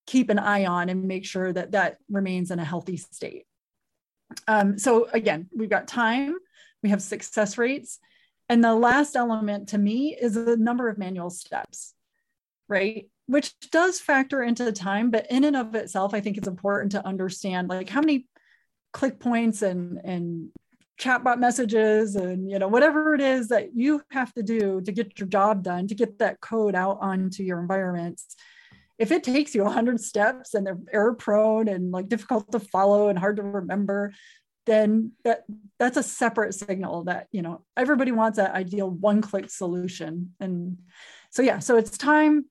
keep 0.07 0.29
an 0.29 0.39
eye 0.39 0.65
on 0.65 0.89
and 0.89 1.07
make 1.07 1.25
sure 1.25 1.51
that 1.53 1.71
that 1.71 1.97
remains 2.09 2.51
in 2.51 2.59
a 2.59 2.65
healthy 2.65 2.97
state. 2.97 3.45
Um, 4.47 4.77
so 4.77 5.07
again, 5.11 5.49
we've 5.55 5.69
got 5.69 5.87
time, 5.87 6.35
we 6.83 6.89
have 6.89 7.01
success 7.01 7.57
rates, 7.57 7.99
and 8.49 8.63
the 8.63 8.75
last 8.75 9.15
element 9.15 9.69
to 9.69 9.77
me 9.77 10.15
is 10.19 10.33
the 10.33 10.57
number 10.57 10.89
of 10.89 10.97
manual 10.97 11.29
steps, 11.29 11.93
right? 12.67 13.07
Which 13.27 13.53
does 13.71 13.99
factor 13.99 14.43
into 14.43 14.65
the 14.65 14.71
time, 14.73 15.11
but 15.11 15.27
in 15.29 15.43
and 15.43 15.55
of 15.55 15.75
itself, 15.75 16.13
I 16.13 16.21
think 16.21 16.37
it's 16.37 16.47
important 16.47 16.91
to 16.93 17.05
understand 17.05 17.69
like 17.69 17.89
how 17.89 18.01
many 18.01 18.27
click 18.91 19.19
points 19.19 19.61
and 19.61 19.99
and 20.03 20.49
chatbot 21.01 21.39
messages 21.39 22.15
and 22.15 22.49
you 22.49 22.59
know 22.59 22.67
whatever 22.67 23.15
it 23.15 23.21
is 23.21 23.47
that 23.47 23.75
you 23.75 24.01
have 24.11 24.31
to 24.33 24.43
do 24.43 24.79
to 24.81 24.91
get 24.91 25.17
your 25.19 25.27
job 25.27 25.63
done 25.63 25.87
to 25.87 25.95
get 25.95 26.19
that 26.19 26.39
code 26.41 26.75
out 26.75 26.99
onto 27.01 27.43
your 27.43 27.59
environments. 27.59 28.35
If 28.99 29.11
it 29.11 29.23
takes 29.23 29.55
you 29.55 29.63
100 29.63 29.99
steps 29.99 30.53
and 30.53 30.65
they're 30.65 30.77
error 30.93 31.15
prone 31.15 31.67
and 31.67 31.91
like 31.91 32.07
difficult 32.07 32.51
to 32.51 32.59
follow 32.59 33.09
and 33.09 33.17
hard 33.17 33.37
to 33.37 33.43
remember 33.43 34.13
then 34.67 35.11
that 35.23 35.43
that's 35.79 35.97
a 35.97 36.03
separate 36.03 36.53
signal 36.53 37.05
that 37.05 37.27
you 37.31 37.41
know 37.41 37.65
everybody 37.75 38.11
wants 38.11 38.37
that 38.37 38.53
ideal 38.53 38.89
one 38.89 39.21
click 39.21 39.49
solution. 39.49 40.33
And 40.39 40.77
so 41.31 41.41
yeah 41.41 41.59
so 41.59 41.77
it's 41.77 41.97
time 41.97 42.45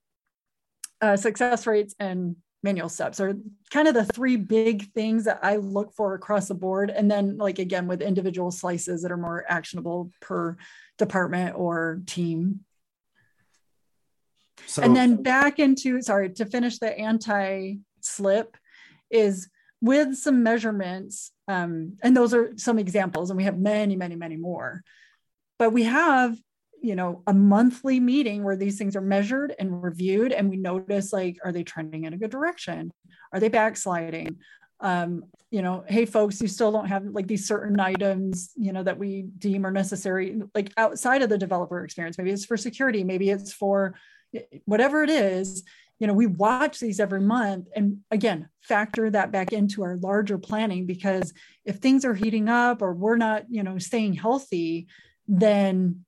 uh, 1.00 1.16
success 1.16 1.66
rates 1.66 1.94
and 2.00 2.36
manual 2.62 2.88
steps 2.88 3.20
are 3.20 3.34
kind 3.70 3.88
of 3.88 3.94
the 3.94 4.04
three 4.04 4.36
big 4.36 4.92
things 4.92 5.24
that 5.24 5.40
I 5.42 5.56
look 5.56 5.94
for 5.94 6.14
across 6.14 6.48
the 6.48 6.54
board. 6.54 6.90
And 6.90 7.10
then, 7.10 7.38
like, 7.38 7.58
again, 7.58 7.86
with 7.86 8.02
individual 8.02 8.50
slices 8.50 9.02
that 9.02 9.12
are 9.12 9.16
more 9.16 9.44
actionable 9.48 10.10
per 10.20 10.56
department 10.98 11.56
or 11.56 12.02
team. 12.06 12.60
So, 14.66 14.82
and 14.82 14.94
then 14.94 15.22
back 15.22 15.58
into, 15.58 16.02
sorry, 16.02 16.30
to 16.30 16.44
finish 16.44 16.78
the 16.78 16.96
anti 16.96 17.78
slip 18.00 18.56
is 19.10 19.48
with 19.80 20.16
some 20.16 20.42
measurements. 20.42 21.32
Um, 21.48 21.96
and 22.02 22.16
those 22.16 22.34
are 22.34 22.52
some 22.56 22.78
examples, 22.78 23.30
and 23.30 23.36
we 23.36 23.44
have 23.44 23.58
many, 23.58 23.96
many, 23.96 24.16
many 24.16 24.36
more. 24.36 24.82
But 25.58 25.72
we 25.72 25.84
have 25.84 26.36
you 26.82 26.96
know 26.96 27.22
a 27.26 27.34
monthly 27.34 28.00
meeting 28.00 28.42
where 28.42 28.56
these 28.56 28.78
things 28.78 28.96
are 28.96 29.00
measured 29.00 29.54
and 29.58 29.82
reviewed 29.82 30.32
and 30.32 30.48
we 30.48 30.56
notice 30.56 31.12
like 31.12 31.38
are 31.44 31.52
they 31.52 31.62
trending 31.62 32.04
in 32.04 32.14
a 32.14 32.18
good 32.18 32.30
direction? 32.30 32.90
Are 33.32 33.40
they 33.40 33.48
backsliding? 33.48 34.38
Um, 34.80 35.24
you 35.50 35.62
know 35.62 35.84
hey 35.88 36.06
folks 36.06 36.40
you 36.40 36.48
still 36.48 36.70
don't 36.72 36.86
have 36.86 37.04
like 37.04 37.26
these 37.26 37.46
certain 37.46 37.80
items 37.80 38.52
you 38.56 38.72
know 38.72 38.84
that 38.84 38.98
we 38.98 39.26
deem 39.36 39.66
are 39.66 39.72
necessary 39.72 40.40
like 40.54 40.72
outside 40.76 41.22
of 41.22 41.28
the 41.28 41.38
developer 41.38 41.84
experience. 41.84 42.16
Maybe 42.16 42.30
it's 42.30 42.44
for 42.44 42.56
security 42.56 43.04
maybe 43.04 43.30
it's 43.30 43.52
for 43.52 43.94
whatever 44.64 45.02
it 45.02 45.10
is 45.10 45.64
you 46.00 46.06
know 46.06 46.14
we 46.14 46.26
watch 46.26 46.80
these 46.80 46.98
every 46.98 47.20
month 47.20 47.68
and 47.76 47.98
again 48.10 48.48
factor 48.62 49.10
that 49.10 49.30
back 49.30 49.52
into 49.52 49.82
our 49.82 49.96
larger 49.96 50.38
planning 50.38 50.86
because 50.86 51.32
if 51.64 51.76
things 51.76 52.04
are 52.04 52.14
heating 52.14 52.48
up 52.48 52.82
or 52.82 52.92
we're 52.92 53.16
not 53.16 53.44
you 53.50 53.62
know 53.62 53.78
staying 53.78 54.14
healthy 54.14 54.86
then 55.28 56.04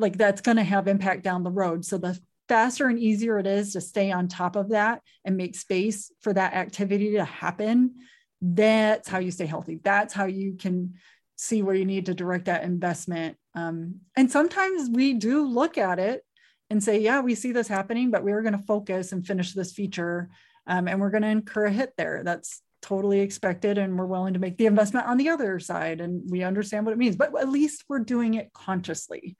like 0.00 0.16
that's 0.16 0.40
going 0.40 0.56
to 0.56 0.64
have 0.64 0.88
impact 0.88 1.22
down 1.22 1.42
the 1.42 1.50
road. 1.50 1.84
So 1.84 1.98
the 1.98 2.18
faster 2.48 2.88
and 2.88 2.98
easier 2.98 3.38
it 3.38 3.46
is 3.46 3.74
to 3.74 3.80
stay 3.80 4.10
on 4.10 4.26
top 4.26 4.56
of 4.56 4.70
that 4.70 5.02
and 5.24 5.36
make 5.36 5.54
space 5.54 6.10
for 6.20 6.32
that 6.32 6.54
activity 6.54 7.12
to 7.12 7.24
happen, 7.24 7.94
that's 8.42 9.08
how 9.08 9.18
you 9.18 9.30
stay 9.30 9.46
healthy. 9.46 9.78
That's 9.84 10.12
how 10.12 10.24
you 10.24 10.54
can 10.54 10.94
see 11.36 11.62
where 11.62 11.76
you 11.76 11.84
need 11.84 12.06
to 12.06 12.14
direct 12.14 12.46
that 12.46 12.64
investment. 12.64 13.36
Um, 13.54 14.00
and 14.16 14.30
sometimes 14.30 14.90
we 14.90 15.14
do 15.14 15.46
look 15.46 15.78
at 15.78 16.00
it 16.00 16.24
and 16.70 16.82
say, 16.82 17.00
yeah, 17.00 17.20
we 17.20 17.36
see 17.36 17.52
this 17.52 17.68
happening, 17.68 18.10
but 18.10 18.24
we're 18.24 18.42
going 18.42 18.58
to 18.58 18.64
focus 18.66 19.12
and 19.12 19.24
finish 19.26 19.52
this 19.52 19.72
feature. 19.72 20.28
Um, 20.66 20.88
and 20.88 21.00
we're 21.00 21.10
going 21.10 21.22
to 21.22 21.28
incur 21.28 21.66
a 21.66 21.72
hit 21.72 21.92
there. 21.96 22.22
That's 22.24 22.62
totally 22.82 23.20
expected. 23.20 23.78
And 23.78 23.96
we're 23.96 24.06
willing 24.06 24.34
to 24.34 24.40
make 24.40 24.56
the 24.56 24.66
investment 24.66 25.06
on 25.06 25.18
the 25.18 25.28
other 25.28 25.60
side. 25.60 26.00
And 26.00 26.28
we 26.28 26.42
understand 26.42 26.84
what 26.84 26.92
it 26.92 26.98
means, 26.98 27.16
but 27.16 27.38
at 27.38 27.48
least 27.48 27.84
we're 27.88 28.00
doing 28.00 28.34
it 28.34 28.52
consciously 28.52 29.36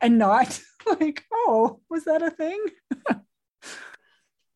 and 0.00 0.18
not 0.18 0.60
like, 1.00 1.24
oh, 1.32 1.80
was 1.88 2.04
that 2.04 2.22
a 2.22 2.30
thing? 2.30 2.64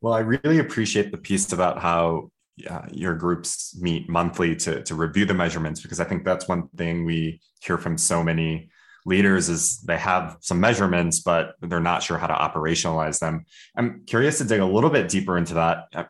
well, 0.01 0.13
I 0.13 0.21
really 0.21 0.59
appreciate 0.59 1.11
the 1.11 1.19
piece 1.19 1.53
about 1.53 1.81
how 1.81 2.31
uh, 2.69 2.83
your 2.93 3.15
groups 3.15 3.77
meet 3.81 4.09
monthly 4.09 4.55
to, 4.55 4.83
to 4.85 4.95
review 4.95 5.25
the 5.25 5.35
measurements 5.35 5.81
because 5.81 5.99
I 5.99 6.05
think 6.05 6.25
that's 6.25 6.47
one 6.47 6.69
thing 6.77 7.05
we 7.05 7.41
hear 7.61 7.79
from 7.79 7.99
so 7.99 8.23
many 8.23 8.71
leaders 9.07 9.49
is 9.49 9.81
they 9.81 9.99
have 9.99 10.37
some 10.41 10.61
measurements 10.61 11.21
but 11.21 11.57
they're 11.61 11.81
not 11.81 12.03
sure 12.03 12.17
how 12.17 12.29
to 12.29 12.33
operationalize 12.33 13.19
them. 13.19 13.45
I'm 13.77 14.05
curious 14.07 14.39
to 14.39 14.45
dig 14.45 14.61
a 14.61 14.67
little 14.67 14.89
bit 14.89 15.09
deeper 15.09 15.37
into 15.37 15.55
that 15.55 15.89
uh, 15.95 16.05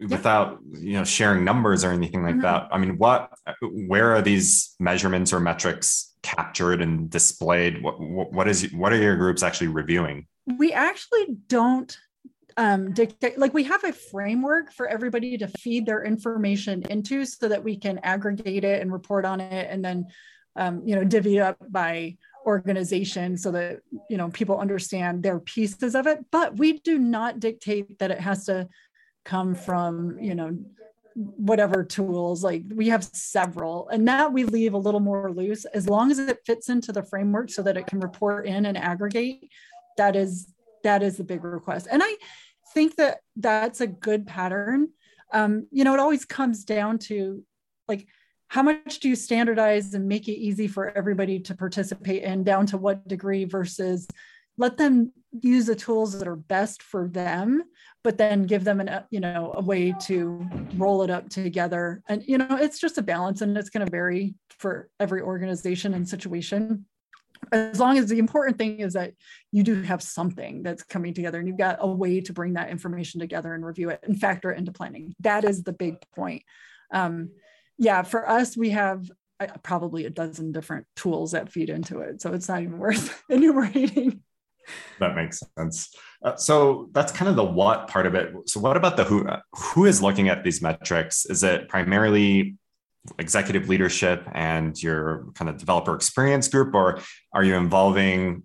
without 0.00 0.58
you 0.72 0.94
know 0.94 1.04
sharing 1.04 1.44
numbers 1.44 1.84
or 1.84 1.92
anything 1.92 2.22
like 2.22 2.34
mm-hmm. 2.34 2.42
that. 2.42 2.68
I 2.70 2.78
mean, 2.78 2.98
what 2.98 3.32
where 3.62 4.14
are 4.14 4.22
these 4.22 4.74
measurements 4.78 5.32
or 5.32 5.40
metrics 5.40 6.05
captured 6.26 6.82
and 6.82 7.08
displayed? 7.08 7.80
What, 7.82 8.00
what 8.00 8.48
is 8.48 8.72
what 8.72 8.92
are 8.92 9.00
your 9.00 9.16
groups 9.16 9.44
actually 9.44 9.68
reviewing? 9.68 10.26
We 10.58 10.72
actually 10.72 11.26
don't 11.46 11.96
um, 12.56 12.92
dictate 12.92 13.38
like 13.38 13.54
we 13.54 13.64
have 13.64 13.84
a 13.84 13.92
framework 13.92 14.72
for 14.72 14.88
everybody 14.88 15.38
to 15.38 15.46
feed 15.46 15.86
their 15.86 16.04
information 16.04 16.82
into 16.90 17.24
so 17.24 17.48
that 17.48 17.62
we 17.62 17.76
can 17.76 17.98
aggregate 18.02 18.64
it 18.64 18.80
and 18.82 18.92
report 18.92 19.24
on 19.24 19.40
it 19.40 19.68
and 19.70 19.84
then 19.84 20.06
um, 20.56 20.82
you 20.86 20.96
know 20.96 21.04
divvy 21.04 21.38
up 21.38 21.58
by 21.68 22.16
organization 22.46 23.36
so 23.36 23.50
that 23.50 23.80
you 24.08 24.16
know 24.16 24.30
people 24.30 24.58
understand 24.58 25.22
their 25.22 25.38
pieces 25.38 25.94
of 25.94 26.06
it 26.06 26.24
but 26.30 26.56
we 26.56 26.78
do 26.78 26.98
not 26.98 27.40
dictate 27.40 27.98
that 27.98 28.10
it 28.10 28.20
has 28.20 28.46
to 28.46 28.66
come 29.24 29.54
from 29.54 30.18
you 30.18 30.34
know 30.34 30.56
whatever 31.16 31.82
tools 31.82 32.44
like 32.44 32.62
we 32.74 32.88
have 32.88 33.02
several 33.02 33.88
and 33.88 34.06
that 34.06 34.30
we 34.30 34.44
leave 34.44 34.74
a 34.74 34.78
little 34.78 35.00
more 35.00 35.32
loose. 35.32 35.64
As 35.64 35.88
long 35.88 36.10
as 36.10 36.18
it 36.18 36.40
fits 36.44 36.68
into 36.68 36.92
the 36.92 37.02
framework 37.02 37.50
so 37.50 37.62
that 37.62 37.78
it 37.78 37.86
can 37.86 38.00
report 38.00 38.46
in 38.46 38.66
and 38.66 38.76
aggregate 38.76 39.50
that 39.96 40.14
is 40.14 40.52
that 40.84 41.02
is 41.02 41.16
the 41.16 41.24
big 41.24 41.42
request. 41.42 41.88
And 41.90 42.02
i 42.04 42.16
think 42.74 42.96
that 42.96 43.20
that's 43.36 43.80
a 43.80 43.86
good 43.86 44.26
pattern. 44.26 44.88
Um, 45.32 45.66
you 45.70 45.84
know 45.84 45.94
it 45.94 46.00
always 46.00 46.24
comes 46.24 46.64
down 46.64 46.98
to 47.00 47.42
like 47.88 48.06
how 48.48 48.62
much 48.62 49.00
do 49.00 49.08
you 49.08 49.16
standardize 49.16 49.94
and 49.94 50.06
make 50.06 50.28
it 50.28 50.38
easy 50.38 50.68
for 50.68 50.96
everybody 50.96 51.40
to 51.40 51.54
participate 51.54 52.22
in 52.22 52.44
down 52.44 52.66
to 52.66 52.76
what 52.76 53.08
degree 53.08 53.44
versus 53.44 54.06
let 54.58 54.76
them 54.76 55.12
use 55.42 55.66
the 55.66 55.76
tools 55.76 56.18
that 56.18 56.28
are 56.28 56.36
best 56.36 56.82
for 56.82 57.08
them 57.08 57.62
but 58.06 58.18
then 58.18 58.44
give 58.44 58.62
them 58.62 58.78
an 58.78 59.02
you 59.10 59.18
know 59.18 59.52
a 59.56 59.60
way 59.60 59.92
to 60.00 60.48
roll 60.76 61.02
it 61.02 61.10
up 61.10 61.28
together. 61.28 62.04
And 62.08 62.22
you 62.24 62.38
know 62.38 62.46
it's 62.50 62.78
just 62.78 62.98
a 62.98 63.02
balance 63.02 63.40
and 63.40 63.58
it's 63.58 63.68
going 63.68 63.84
to 63.84 63.90
vary 63.90 64.36
for 64.60 64.88
every 65.00 65.22
organization 65.22 65.92
and 65.92 66.08
situation. 66.08 66.86
As 67.50 67.80
long 67.80 67.98
as 67.98 68.06
the 68.06 68.20
important 68.20 68.58
thing 68.58 68.78
is 68.78 68.92
that 68.92 69.14
you 69.50 69.64
do 69.64 69.82
have 69.82 70.02
something 70.02 70.62
that's 70.62 70.84
coming 70.84 71.14
together 71.14 71.40
and 71.40 71.48
you've 71.48 71.58
got 71.58 71.78
a 71.80 71.86
way 71.88 72.20
to 72.20 72.32
bring 72.32 72.52
that 72.52 72.70
information 72.70 73.18
together 73.18 73.52
and 73.54 73.66
review 73.66 73.90
it 73.90 73.98
and 74.04 74.20
factor 74.20 74.52
it 74.52 74.58
into 74.58 74.70
planning. 74.70 75.12
That 75.18 75.42
is 75.42 75.64
the 75.64 75.72
big 75.72 75.96
point. 76.14 76.44
Um, 76.92 77.30
yeah 77.76 78.02
for 78.02 78.28
us 78.28 78.56
we 78.56 78.70
have 78.70 79.10
uh, 79.40 79.48
probably 79.64 80.06
a 80.06 80.10
dozen 80.10 80.52
different 80.52 80.86
tools 80.94 81.32
that 81.32 81.50
feed 81.50 81.70
into 81.70 81.98
it. 81.98 82.22
So 82.22 82.32
it's 82.32 82.48
not 82.48 82.62
even 82.62 82.78
worth 82.78 83.20
enumerating 83.28 84.22
that 85.00 85.14
makes 85.14 85.42
sense. 85.58 85.94
Uh, 86.24 86.36
so 86.36 86.88
that's 86.92 87.12
kind 87.12 87.28
of 87.28 87.36
the 87.36 87.44
what 87.44 87.88
part 87.88 88.06
of 88.06 88.14
it. 88.14 88.32
So 88.46 88.60
what 88.60 88.76
about 88.76 88.96
the 88.96 89.04
who? 89.04 89.26
Who 89.54 89.84
is 89.84 90.02
looking 90.02 90.28
at 90.28 90.44
these 90.44 90.62
metrics? 90.62 91.26
Is 91.26 91.42
it 91.42 91.68
primarily 91.68 92.56
executive 93.18 93.68
leadership 93.68 94.26
and 94.32 94.80
your 94.82 95.26
kind 95.34 95.48
of 95.48 95.58
developer 95.58 95.94
experience 95.94 96.48
group, 96.48 96.74
or 96.74 97.00
are 97.32 97.44
you 97.44 97.54
involving 97.54 98.42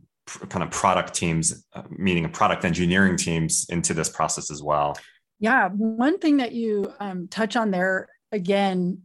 kind 0.50 0.64
of 0.64 0.70
product 0.70 1.14
teams, 1.14 1.66
uh, 1.74 1.84
meaning 1.90 2.30
product 2.30 2.64
engineering 2.64 3.18
teams, 3.18 3.66
into 3.70 3.94
this 3.94 4.10
process 4.10 4.52
as 4.52 4.62
well? 4.62 4.98
Yeah, 5.40 5.70
one 5.70 6.20
thing 6.20 6.38
that 6.38 6.52
you 6.52 6.94
um, 7.00 7.28
touch 7.28 7.56
on 7.56 7.72
there 7.72 8.08
again 8.32 9.02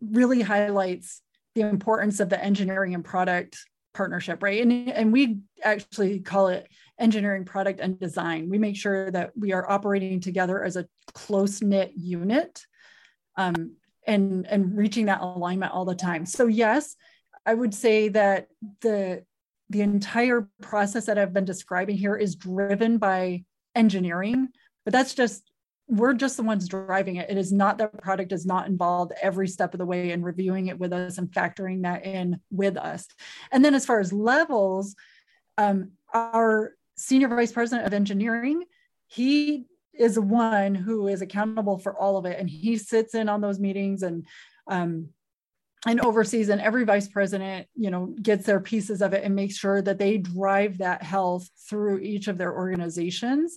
really 0.00 0.40
highlights 0.40 1.20
the 1.54 1.62
importance 1.62 2.20
of 2.20 2.28
the 2.28 2.42
engineering 2.42 2.94
and 2.94 3.04
product 3.04 3.58
partnership, 3.92 4.42
right? 4.42 4.62
And, 4.62 4.90
and 4.90 5.12
we 5.12 5.38
actually 5.62 6.20
call 6.20 6.48
it 6.48 6.68
engineering, 6.98 7.44
product, 7.44 7.80
and 7.80 7.98
design. 7.98 8.48
We 8.48 8.58
make 8.58 8.76
sure 8.76 9.10
that 9.10 9.30
we 9.36 9.52
are 9.52 9.68
operating 9.70 10.20
together 10.20 10.62
as 10.62 10.76
a 10.76 10.86
close 11.12 11.62
knit 11.62 11.92
unit 11.96 12.62
um, 13.36 13.76
and, 14.06 14.46
and 14.46 14.76
reaching 14.76 15.06
that 15.06 15.20
alignment 15.20 15.72
all 15.72 15.84
the 15.84 15.94
time. 15.94 16.26
So, 16.26 16.46
yes, 16.46 16.96
I 17.46 17.54
would 17.54 17.74
say 17.74 18.08
that 18.08 18.48
the 18.80 19.24
the 19.70 19.80
entire 19.82 20.48
process 20.60 21.06
that 21.06 21.16
I've 21.16 21.32
been 21.32 21.44
describing 21.44 21.96
here 21.96 22.16
is 22.16 22.34
driven 22.34 22.98
by 22.98 23.44
engineering, 23.76 24.48
but 24.84 24.92
that's 24.92 25.14
just 25.14 25.49
we're 25.90 26.14
just 26.14 26.36
the 26.36 26.44
ones 26.44 26.68
driving 26.68 27.16
it. 27.16 27.28
It 27.28 27.36
is 27.36 27.52
not 27.52 27.78
that 27.78 28.00
product 28.00 28.30
is 28.30 28.46
not 28.46 28.68
involved 28.68 29.12
every 29.20 29.48
step 29.48 29.74
of 29.74 29.78
the 29.78 29.86
way 29.86 30.12
in 30.12 30.22
reviewing 30.22 30.68
it 30.68 30.78
with 30.78 30.92
us 30.92 31.18
and 31.18 31.28
factoring 31.28 31.82
that 31.82 32.06
in 32.06 32.40
with 32.52 32.76
us. 32.76 33.08
And 33.50 33.64
then 33.64 33.74
as 33.74 33.84
far 33.84 33.98
as 33.98 34.12
levels, 34.12 34.94
um, 35.58 35.90
our 36.14 36.74
senior 36.96 37.26
vice 37.26 37.50
president 37.50 37.88
of 37.88 37.92
engineering, 37.92 38.64
he 39.08 39.66
is 39.92 40.14
the 40.14 40.22
one 40.22 40.76
who 40.76 41.08
is 41.08 41.22
accountable 41.22 41.78
for 41.78 41.98
all 41.98 42.16
of 42.16 42.24
it, 42.24 42.38
and 42.38 42.48
he 42.48 42.76
sits 42.76 43.16
in 43.16 43.28
on 43.28 43.40
those 43.40 43.58
meetings 43.58 44.04
and 44.04 44.26
um, 44.68 45.08
and 45.86 46.00
oversees. 46.00 46.50
And 46.50 46.60
every 46.60 46.84
vice 46.84 47.08
president, 47.08 47.66
you 47.74 47.90
know, 47.90 48.14
gets 48.22 48.46
their 48.46 48.60
pieces 48.60 49.02
of 49.02 49.12
it 49.12 49.24
and 49.24 49.34
makes 49.34 49.56
sure 49.56 49.82
that 49.82 49.98
they 49.98 50.18
drive 50.18 50.78
that 50.78 51.02
health 51.02 51.50
through 51.68 51.98
each 51.98 52.28
of 52.28 52.38
their 52.38 52.54
organizations 52.54 53.56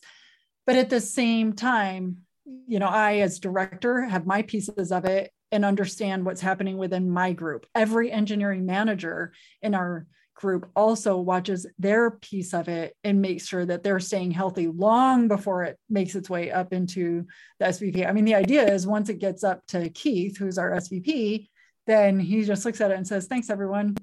but 0.65 0.75
at 0.77 0.89
the 0.89 1.01
same 1.01 1.53
time, 1.53 2.22
you 2.45 2.79
know, 2.79 2.87
I 2.87 3.17
as 3.17 3.39
director 3.39 4.01
have 4.01 4.25
my 4.25 4.41
pieces 4.41 4.91
of 4.91 5.05
it 5.05 5.31
and 5.51 5.63
understand 5.63 6.25
what's 6.25 6.41
happening 6.41 6.77
within 6.77 7.09
my 7.09 7.33
group. 7.33 7.65
Every 7.75 8.11
engineering 8.11 8.65
manager 8.65 9.33
in 9.61 9.75
our 9.75 10.07
group 10.35 10.69
also 10.75 11.17
watches 11.17 11.67
their 11.77 12.11
piece 12.11 12.53
of 12.53 12.67
it 12.67 12.95
and 13.03 13.21
makes 13.21 13.47
sure 13.47 13.65
that 13.65 13.83
they're 13.83 13.99
staying 13.99 14.31
healthy 14.31 14.67
long 14.67 15.27
before 15.27 15.63
it 15.63 15.77
makes 15.89 16.15
its 16.15 16.29
way 16.29 16.51
up 16.51 16.73
into 16.73 17.27
the 17.59 17.65
SVP. 17.65 18.07
I 18.07 18.11
mean, 18.11 18.25
the 18.25 18.35
idea 18.35 18.67
is 18.67 18.87
once 18.87 19.09
it 19.09 19.19
gets 19.19 19.43
up 19.43 19.65
to 19.67 19.89
Keith, 19.89 20.37
who's 20.37 20.57
our 20.57 20.71
SVP, 20.71 21.47
then 21.85 22.19
he 22.19 22.43
just 22.43 22.65
looks 22.65 22.81
at 22.81 22.91
it 22.91 22.97
and 22.97 23.07
says, 23.07 23.27
Thanks, 23.27 23.49
everyone. 23.49 23.95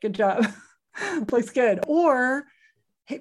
Good 0.00 0.14
job. 0.14 0.46
Looks 1.30 1.50
good. 1.50 1.80
Or 1.86 2.44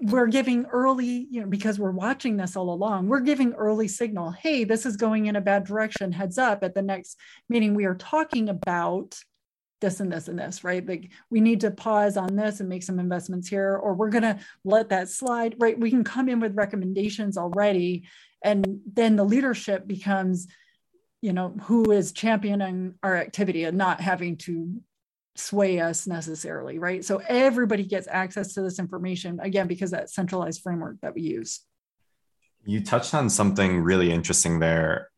we're 0.02 0.28
giving 0.28 0.66
early, 0.66 1.28
you 1.30 1.42
know, 1.42 1.48
because 1.48 1.80
we're 1.80 1.92
watching 1.92 2.38
this 2.38 2.56
all 2.56 2.74
along, 2.74 3.08
we're 3.08 3.20
giving 3.20 3.54
early 3.54 3.88
signal. 3.88 4.32
Hey, 4.32 4.64
this 4.64 4.86
is 4.86 4.96
going 4.96 5.26
in 5.26 5.36
a 5.36 5.42
bad 5.42 5.66
direction. 5.66 6.12
Heads 6.12 6.38
up 6.38 6.64
at 6.64 6.74
the 6.74 6.82
next 6.82 7.18
meeting, 7.50 7.74
we 7.74 7.86
are 7.86 7.96
talking 7.96 8.50
about 8.50 9.18
this 9.82 10.00
and 10.00 10.12
this 10.12 10.28
and 10.28 10.38
this, 10.38 10.64
right? 10.64 10.88
Like 10.88 11.12
we 11.30 11.42
need 11.42 11.62
to 11.62 11.72
pause 11.72 12.16
on 12.16 12.36
this 12.36 12.60
and 12.60 12.70
make 12.70 12.84
some 12.84 13.00
investments 13.00 13.48
here, 13.50 13.76
or 13.76 13.94
we're 13.94 14.10
going 14.10 14.22
to 14.24 14.40
let 14.64 14.90
that 14.90 15.10
slide, 15.10 15.56
right? 15.60 15.80
We 15.80 15.90
can 15.90 16.04
come 16.04 16.30
in 16.30 16.40
with 16.40 16.56
recommendations 16.56 17.38
already. 17.38 18.04
And 18.44 18.82
then 18.92 19.16
the 19.16 19.24
leadership 19.24 19.88
becomes, 19.88 20.48
you 21.22 21.34
know, 21.34 21.56
who 21.64 21.92
is 21.92 22.12
championing 22.12 22.96
our 23.04 23.18
activity 23.18 23.64
and 23.64 23.78
not 23.78 24.02
having 24.02 24.38
to 24.38 24.82
sway 25.36 25.80
us 25.80 26.08
necessarily, 26.08 26.80
right? 26.80 27.04
So 27.04 27.22
everybody 27.28 27.84
gets 27.84 28.08
access 28.08 28.54
to 28.54 28.62
this 28.62 28.80
information, 28.80 29.40
again, 29.40 29.68
because 29.68 29.92
that 29.92 30.10
centralized 30.10 30.62
framework 30.62 30.98
that 31.02 31.16
we 31.16 31.22
use. 31.22 31.62
You 32.66 32.84
touched 32.84 33.14
on 33.14 33.30
something 33.30 33.82
really 33.82 34.12
interesting 34.12 34.60
there. 34.60 35.10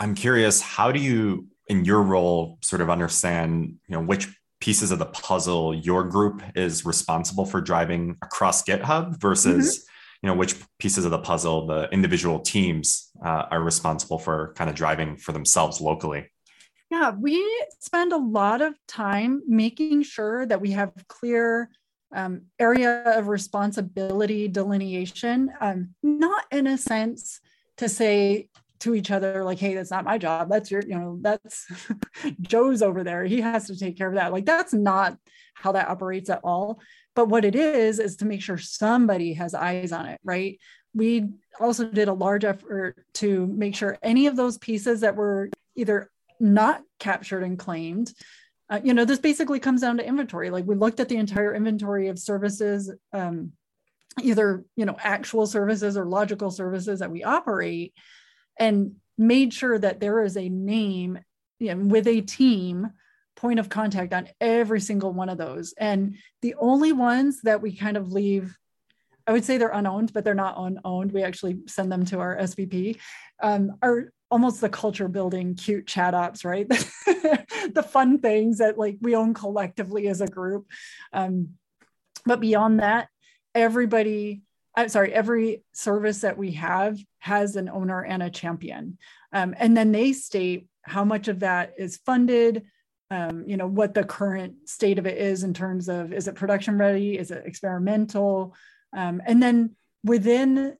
I'm 0.00 0.14
curious, 0.14 0.60
how 0.60 0.90
do 0.90 0.98
you 0.98 1.46
in 1.68 1.84
your 1.84 2.02
role 2.02 2.58
sort 2.60 2.82
of 2.82 2.90
understand 2.90 3.76
you 3.88 3.94
know 3.94 4.02
which 4.02 4.28
pieces 4.60 4.90
of 4.90 4.98
the 4.98 5.06
puzzle 5.06 5.74
your 5.74 6.04
group 6.04 6.42
is 6.54 6.84
responsible 6.84 7.44
for 7.44 7.60
driving 7.60 8.16
across 8.22 8.62
github 8.62 9.20
versus 9.20 9.78
mm-hmm. 9.78 10.26
you 10.26 10.26
know 10.28 10.38
which 10.38 10.54
pieces 10.78 11.04
of 11.04 11.10
the 11.10 11.18
puzzle 11.18 11.66
the 11.66 11.88
individual 11.90 12.40
teams 12.40 13.10
uh, 13.24 13.44
are 13.50 13.62
responsible 13.62 14.18
for 14.18 14.52
kind 14.56 14.68
of 14.70 14.76
driving 14.76 15.16
for 15.16 15.32
themselves 15.32 15.80
locally 15.80 16.30
yeah 16.92 17.10
we 17.18 17.44
spend 17.80 18.12
a 18.12 18.16
lot 18.16 18.62
of 18.62 18.74
time 18.86 19.42
making 19.48 20.02
sure 20.02 20.46
that 20.46 20.60
we 20.60 20.70
have 20.70 20.92
clear 21.08 21.68
um, 22.14 22.42
area 22.58 23.02
of 23.16 23.28
responsibility 23.28 24.46
delineation 24.46 25.50
um, 25.60 25.94
not 26.02 26.44
in 26.52 26.66
a 26.66 26.78
sense 26.78 27.40
to 27.78 27.88
say 27.88 28.48
to 28.82 28.96
each 28.96 29.12
other 29.12 29.44
like 29.44 29.60
hey 29.60 29.74
that's 29.74 29.92
not 29.92 30.04
my 30.04 30.18
job. 30.18 30.48
That's 30.50 30.68
your 30.68 30.82
you 30.82 30.98
know 30.98 31.18
that's 31.20 31.66
joe's 32.40 32.82
over 32.82 33.04
there. 33.04 33.24
He 33.24 33.40
has 33.40 33.68
to 33.68 33.78
take 33.78 33.96
care 33.96 34.08
of 34.08 34.16
that. 34.16 34.32
Like 34.32 34.44
that's 34.44 34.74
not 34.74 35.16
how 35.54 35.72
that 35.72 35.88
operates 35.88 36.28
at 36.30 36.40
all. 36.42 36.80
But 37.14 37.28
what 37.28 37.44
it 37.44 37.54
is 37.54 38.00
is 38.00 38.16
to 38.16 38.24
make 38.24 38.42
sure 38.42 38.58
somebody 38.58 39.34
has 39.34 39.54
eyes 39.54 39.92
on 39.92 40.06
it 40.06 40.20
right? 40.24 40.58
We 40.94 41.28
also 41.60 41.84
did 41.84 42.08
a 42.08 42.12
large 42.12 42.44
effort 42.44 42.96
to 43.14 43.46
make 43.46 43.76
sure 43.76 43.98
any 44.02 44.26
of 44.26 44.34
those 44.34 44.58
pieces 44.58 45.02
that 45.02 45.14
were 45.14 45.48
either 45.76 46.10
not 46.42 46.82
captured 46.98 47.42
and 47.42 47.58
claimed 47.58 48.12
uh, 48.70 48.80
you 48.82 48.94
know 48.94 49.04
this 49.04 49.18
basically 49.18 49.60
comes 49.60 49.80
down 49.80 49.96
to 49.96 50.06
inventory 50.06 50.50
like 50.50 50.66
we 50.66 50.74
looked 50.74 51.00
at 51.00 51.08
the 51.08 51.16
entire 51.16 51.54
inventory 51.54 52.08
of 52.08 52.18
services 52.18 52.92
um, 53.12 53.52
either 54.20 54.64
you 54.76 54.84
know 54.84 54.96
actual 55.00 55.46
services 55.46 55.96
or 55.96 56.04
logical 56.04 56.50
services 56.50 56.98
that 56.98 57.10
we 57.10 57.22
operate 57.24 57.94
and 58.58 58.96
made 59.16 59.52
sure 59.52 59.78
that 59.78 60.00
there 60.00 60.22
is 60.22 60.36
a 60.36 60.48
name 60.48 61.18
you 61.58 61.74
know, 61.74 61.86
with 61.86 62.06
a 62.06 62.20
team 62.20 62.90
point 63.36 63.58
of 63.58 63.68
contact 63.68 64.12
on 64.12 64.28
every 64.40 64.80
single 64.80 65.12
one 65.12 65.28
of 65.28 65.38
those. 65.38 65.74
And 65.78 66.16
the 66.42 66.54
only 66.58 66.92
ones 66.92 67.40
that 67.42 67.62
we 67.62 67.74
kind 67.74 67.96
of 67.96 68.12
leave, 68.12 68.56
I 69.26 69.32
would 69.32 69.44
say 69.44 69.58
they're 69.58 69.68
unowned, 69.68 70.12
but 70.12 70.24
they're 70.24 70.34
not 70.34 70.56
unowned. 70.58 71.12
We 71.12 71.22
actually 71.22 71.60
send 71.66 71.90
them 71.90 72.04
to 72.06 72.20
our 72.20 72.36
SVP, 72.36 72.98
um, 73.42 73.76
are 73.80 74.12
almost 74.32 74.62
the 74.62 74.68
culture 74.68 75.08
building 75.08 75.54
cute 75.54 75.86
chat 75.86 76.14
ops, 76.14 76.42
right? 76.44 76.66
the 77.06 77.86
fun 77.86 78.18
things 78.18 78.58
that 78.58 78.78
like 78.78 78.96
we 79.02 79.14
own 79.14 79.34
collectively 79.34 80.08
as 80.08 80.22
a 80.22 80.26
group. 80.26 80.66
Um, 81.12 81.50
but 82.24 82.40
beyond 82.40 82.80
that, 82.80 83.08
everybody 83.54 84.42
I'm 84.74 84.88
sorry, 84.88 85.12
every 85.12 85.62
service 85.72 86.22
that 86.22 86.38
we 86.38 86.52
have 86.52 86.98
has 87.18 87.56
an 87.56 87.68
owner 87.68 88.02
and 88.02 88.22
a 88.22 88.30
champion. 88.30 88.96
Um, 89.30 89.54
and 89.58 89.76
then 89.76 89.92
they 89.92 90.14
state 90.14 90.66
how 90.80 91.04
much 91.04 91.28
of 91.28 91.40
that 91.40 91.74
is 91.76 91.98
funded, 91.98 92.64
um, 93.10 93.44
you 93.46 93.58
know, 93.58 93.66
what 93.66 93.92
the 93.92 94.02
current 94.02 94.66
state 94.66 94.98
of 94.98 95.06
it 95.06 95.18
is 95.18 95.44
in 95.44 95.52
terms 95.52 95.90
of 95.90 96.10
is 96.10 96.26
it 96.26 96.36
production 96.36 96.78
ready, 96.78 97.18
is 97.18 97.30
it 97.30 97.44
experimental? 97.44 98.54
Um, 98.96 99.20
and 99.26 99.42
then 99.42 99.76
within 100.04 100.78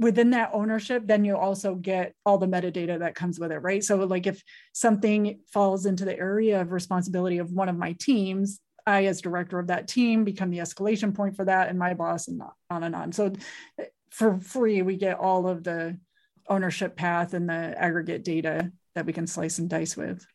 within 0.00 0.30
that 0.30 0.50
ownership 0.52 1.06
then 1.06 1.24
you 1.24 1.36
also 1.36 1.74
get 1.74 2.14
all 2.26 2.38
the 2.38 2.48
metadata 2.48 2.98
that 2.98 3.14
comes 3.14 3.38
with 3.38 3.52
it 3.52 3.58
right 3.58 3.84
so 3.84 3.96
like 3.98 4.26
if 4.26 4.42
something 4.72 5.38
falls 5.52 5.86
into 5.86 6.04
the 6.04 6.18
area 6.18 6.60
of 6.60 6.72
responsibility 6.72 7.38
of 7.38 7.52
one 7.52 7.68
of 7.68 7.76
my 7.76 7.94
teams 8.00 8.60
I, 8.86 9.04
as 9.04 9.20
director 9.20 9.58
of 9.58 9.68
that 9.68 9.88
team, 9.88 10.24
become 10.24 10.50
the 10.50 10.58
escalation 10.58 11.14
point 11.14 11.36
for 11.36 11.44
that, 11.44 11.68
and 11.68 11.78
my 11.78 11.94
boss, 11.94 12.28
and 12.28 12.42
on 12.70 12.82
and 12.82 12.94
on. 12.94 13.12
So, 13.12 13.32
for 14.10 14.40
free, 14.40 14.82
we 14.82 14.96
get 14.96 15.18
all 15.18 15.46
of 15.46 15.62
the 15.62 15.98
ownership 16.48 16.96
path 16.96 17.32
and 17.32 17.48
the 17.48 17.52
aggregate 17.78 18.24
data 18.24 18.72
that 18.94 19.06
we 19.06 19.12
can 19.12 19.26
slice 19.26 19.58
and 19.58 19.70
dice 19.70 19.96
with 19.96 20.26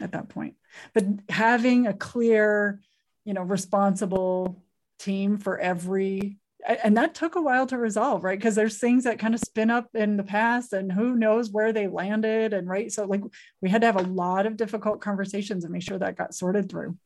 at 0.00 0.12
that 0.12 0.28
point. 0.28 0.54
But 0.92 1.04
having 1.28 1.86
a 1.86 1.94
clear, 1.94 2.80
you 3.24 3.34
know, 3.34 3.42
responsible 3.42 4.62
team 4.98 5.38
for 5.38 5.58
every 5.58 6.38
and 6.84 6.96
that 6.96 7.14
took 7.14 7.36
a 7.36 7.42
while 7.42 7.66
to 7.66 7.78
resolve 7.78 8.22
right 8.22 8.38
because 8.38 8.54
there's 8.54 8.78
things 8.78 9.04
that 9.04 9.18
kind 9.18 9.34
of 9.34 9.40
spin 9.40 9.70
up 9.70 9.88
in 9.94 10.16
the 10.16 10.22
past 10.22 10.72
and 10.72 10.92
who 10.92 11.16
knows 11.16 11.50
where 11.50 11.72
they 11.72 11.88
landed 11.88 12.52
and 12.52 12.68
right 12.68 12.92
so 12.92 13.04
like 13.06 13.22
we 13.60 13.70
had 13.70 13.80
to 13.80 13.86
have 13.86 13.96
a 13.96 14.02
lot 14.02 14.46
of 14.46 14.56
difficult 14.56 15.00
conversations 15.00 15.64
and 15.64 15.72
make 15.72 15.82
sure 15.82 15.98
that 15.98 16.16
got 16.16 16.34
sorted 16.34 16.68
through 16.68 16.96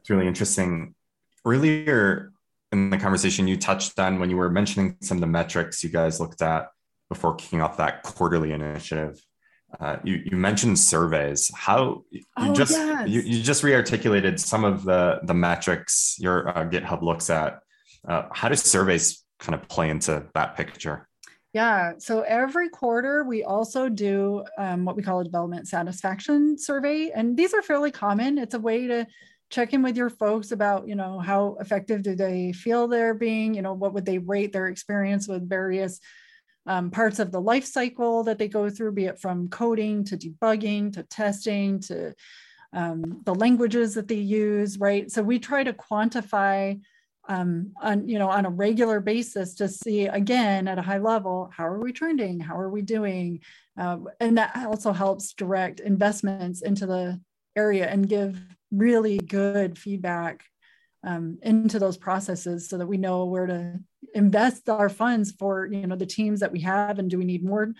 that's 0.00 0.08
really 0.08 0.26
interesting. 0.26 0.94
Earlier 1.44 2.32
in 2.72 2.88
the 2.88 2.96
conversation, 2.96 3.46
you 3.46 3.58
touched 3.58 3.98
on 3.98 4.18
when 4.18 4.30
you 4.30 4.38
were 4.38 4.48
mentioning 4.48 4.96
some 5.02 5.18
of 5.18 5.20
the 5.20 5.26
metrics 5.26 5.84
you 5.84 5.90
guys 5.90 6.18
looked 6.18 6.40
at 6.40 6.68
before 7.10 7.34
kicking 7.34 7.60
off 7.60 7.76
that 7.76 8.02
quarterly 8.02 8.52
initiative. 8.52 9.22
Uh, 9.78 9.98
you, 10.02 10.22
you 10.24 10.38
mentioned 10.38 10.78
surveys. 10.78 11.50
How 11.54 12.04
you 12.10 12.22
oh, 12.38 12.54
just 12.54 12.72
yes. 12.72 13.08
you, 13.10 13.20
you 13.20 13.42
just 13.42 13.62
rearticulated 13.62 14.40
some 14.40 14.64
of 14.64 14.84
the 14.84 15.20
the 15.24 15.34
metrics 15.34 16.16
your 16.18 16.48
uh, 16.48 16.64
GitHub 16.64 17.02
looks 17.02 17.28
at. 17.28 17.60
Uh, 18.06 18.24
how 18.32 18.48
do 18.48 18.56
surveys 18.56 19.24
kind 19.38 19.54
of 19.54 19.68
play 19.68 19.90
into 19.90 20.26
that 20.34 20.56
picture? 20.56 21.08
Yeah. 21.52 21.94
So 21.98 22.20
every 22.20 22.68
quarter, 22.68 23.24
we 23.24 23.42
also 23.42 23.88
do 23.88 24.44
um, 24.56 24.84
what 24.84 24.94
we 24.94 25.02
call 25.02 25.20
a 25.20 25.24
development 25.24 25.66
satisfaction 25.66 26.56
survey. 26.56 27.10
And 27.12 27.36
these 27.36 27.54
are 27.54 27.62
fairly 27.62 27.90
common. 27.90 28.38
It's 28.38 28.54
a 28.54 28.60
way 28.60 28.86
to 28.86 29.06
check 29.50 29.72
in 29.72 29.82
with 29.82 29.96
your 29.96 30.10
folks 30.10 30.52
about 30.52 30.88
you 30.88 30.94
know 30.94 31.18
how 31.18 31.56
effective 31.60 32.02
do 32.02 32.14
they 32.14 32.52
feel 32.52 32.86
they're 32.86 33.14
being 33.14 33.52
you 33.52 33.62
know 33.62 33.72
what 33.72 33.92
would 33.92 34.06
they 34.06 34.18
rate 34.18 34.52
their 34.52 34.68
experience 34.68 35.26
with 35.26 35.48
various 35.48 36.00
um, 36.66 36.90
parts 36.90 37.18
of 37.18 37.32
the 37.32 37.40
life 37.40 37.64
cycle 37.64 38.22
that 38.22 38.38
they 38.38 38.48
go 38.48 38.70
through 38.70 38.92
be 38.92 39.06
it 39.06 39.20
from 39.20 39.48
coding 39.48 40.04
to 40.04 40.16
debugging 40.16 40.92
to 40.92 41.02
testing 41.02 41.80
to 41.80 42.14
um, 42.72 43.22
the 43.24 43.34
languages 43.34 43.94
that 43.94 44.06
they 44.06 44.14
use 44.14 44.78
right 44.78 45.10
so 45.10 45.20
we 45.22 45.38
try 45.38 45.64
to 45.64 45.72
quantify 45.72 46.80
um, 47.30 47.72
on 47.80 48.08
you 48.08 48.18
know 48.18 48.28
on 48.28 48.44
a 48.44 48.50
regular 48.50 48.98
basis 48.98 49.54
to 49.54 49.68
see 49.68 50.06
again 50.06 50.66
at 50.66 50.78
a 50.78 50.82
high 50.82 50.98
level 50.98 51.48
how 51.56 51.64
are 51.64 51.78
we 51.78 51.92
trending? 51.92 52.40
How 52.40 52.58
are 52.58 52.68
we 52.68 52.82
doing? 52.82 53.40
Uh, 53.78 53.98
and 54.18 54.36
that 54.36 54.54
also 54.66 54.92
helps 54.92 55.32
direct 55.32 55.78
investments 55.78 56.60
into 56.60 56.86
the 56.86 57.20
area 57.56 57.88
and 57.88 58.08
give 58.08 58.38
really 58.72 59.18
good 59.18 59.78
feedback 59.78 60.42
um, 61.04 61.38
into 61.42 61.78
those 61.78 61.96
processes 61.96 62.68
so 62.68 62.78
that 62.78 62.88
we 62.88 62.96
know 62.96 63.24
where 63.26 63.46
to 63.46 63.78
invest 64.12 64.68
our 64.68 64.88
funds 64.88 65.30
for 65.30 65.66
you 65.66 65.86
know 65.86 65.96
the 65.96 66.06
teams 66.06 66.40
that 66.40 66.50
we 66.50 66.60
have 66.62 66.98
and 66.98 67.10
do 67.10 67.16
we 67.16 67.24
need 67.24 67.44
more 67.44 67.72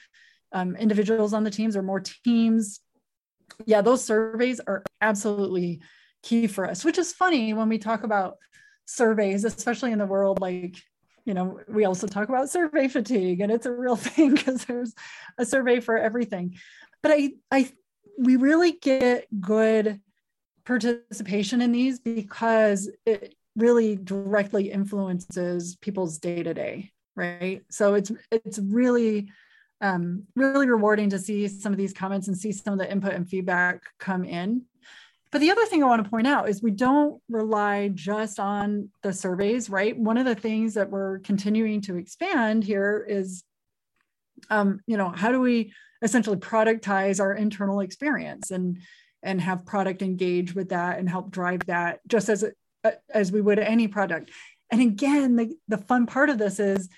um, 0.52 0.76
individuals 0.76 1.34
on 1.34 1.42
the 1.42 1.50
teams 1.50 1.76
or 1.76 1.82
more 1.82 2.00
teams. 2.24 2.80
Yeah 3.66 3.80
those 3.80 4.04
surveys 4.04 4.60
are 4.60 4.84
absolutely 5.00 5.80
key 6.22 6.46
for 6.46 6.70
us 6.70 6.84
which 6.84 6.98
is 6.98 7.12
funny 7.12 7.52
when 7.52 7.68
we 7.68 7.78
talk 7.78 8.04
about 8.04 8.36
surveys 8.90 9.44
especially 9.44 9.92
in 9.92 9.98
the 9.98 10.06
world 10.06 10.40
like 10.40 10.76
you 11.24 11.34
know 11.34 11.60
we 11.68 11.84
also 11.84 12.06
talk 12.06 12.28
about 12.28 12.50
survey 12.50 12.88
fatigue 12.88 13.40
and 13.40 13.52
it's 13.52 13.66
a 13.66 13.72
real 13.72 13.96
thing 14.08 14.34
because 14.34 14.64
there's 14.64 14.94
a 15.38 15.44
survey 15.44 15.80
for 15.80 15.96
everything. 15.96 16.56
But 17.02 17.12
i 17.12 17.30
i 17.50 17.70
we 18.18 18.36
really 18.36 18.72
get 18.72 19.26
good 19.40 20.00
participation 20.64 21.62
in 21.62 21.72
these 21.72 21.98
because 21.98 22.90
it 23.06 23.34
really 23.56 23.96
directly 23.96 24.70
influences 24.70 25.76
people's 25.76 26.18
day 26.18 26.42
to 26.42 26.54
day 26.54 26.92
right? 27.20 27.62
So 27.70 27.94
it's 27.94 28.10
it's 28.30 28.58
really 28.58 29.30
um, 29.80 30.24
really 30.36 30.68
rewarding 30.68 31.10
to 31.10 31.18
see 31.18 31.48
some 31.48 31.72
of 31.72 31.78
these 31.78 31.92
comments 31.92 32.28
and 32.28 32.36
see 32.36 32.52
some 32.52 32.74
of 32.74 32.78
the 32.78 32.90
input 32.90 33.14
and 33.14 33.28
feedback 33.28 33.82
come 33.98 34.24
in 34.24 34.62
but 35.32 35.40
the 35.40 35.50
other 35.50 35.66
thing 35.66 35.82
i 35.82 35.86
want 35.86 36.02
to 36.02 36.10
point 36.10 36.26
out 36.26 36.48
is 36.48 36.62
we 36.62 36.70
don't 36.70 37.20
rely 37.28 37.88
just 37.88 38.38
on 38.40 38.88
the 39.02 39.12
surveys 39.12 39.70
right? 39.70 39.98
One 39.98 40.18
of 40.18 40.26
the 40.26 40.34
things 40.34 40.74
that 40.74 40.90
we're 40.90 41.20
continuing 41.20 41.80
to 41.82 41.96
expand 41.96 42.64
here 42.64 43.04
is 43.08 43.44
um, 44.48 44.80
you 44.86 44.96
know 44.96 45.10
how 45.10 45.30
do 45.32 45.40
we 45.40 45.72
essentially 46.02 46.36
productize 46.36 47.20
our 47.20 47.32
internal 47.32 47.80
experience 47.80 48.50
and 48.50 48.78
and 49.22 49.40
have 49.40 49.66
product 49.66 50.00
engage 50.02 50.54
with 50.54 50.70
that 50.70 50.98
and 50.98 51.08
help 51.08 51.30
drive 51.30 51.66
that 51.66 52.00
just 52.06 52.28
as 52.28 52.44
as 53.12 53.30
we 53.30 53.40
would 53.40 53.58
any 53.58 53.88
product. 53.88 54.30
And 54.70 54.80
again 54.80 55.36
the, 55.36 55.54
the 55.68 55.78
fun 55.78 56.06
part 56.06 56.30
of 56.30 56.38
this 56.38 56.58
is 56.58 56.88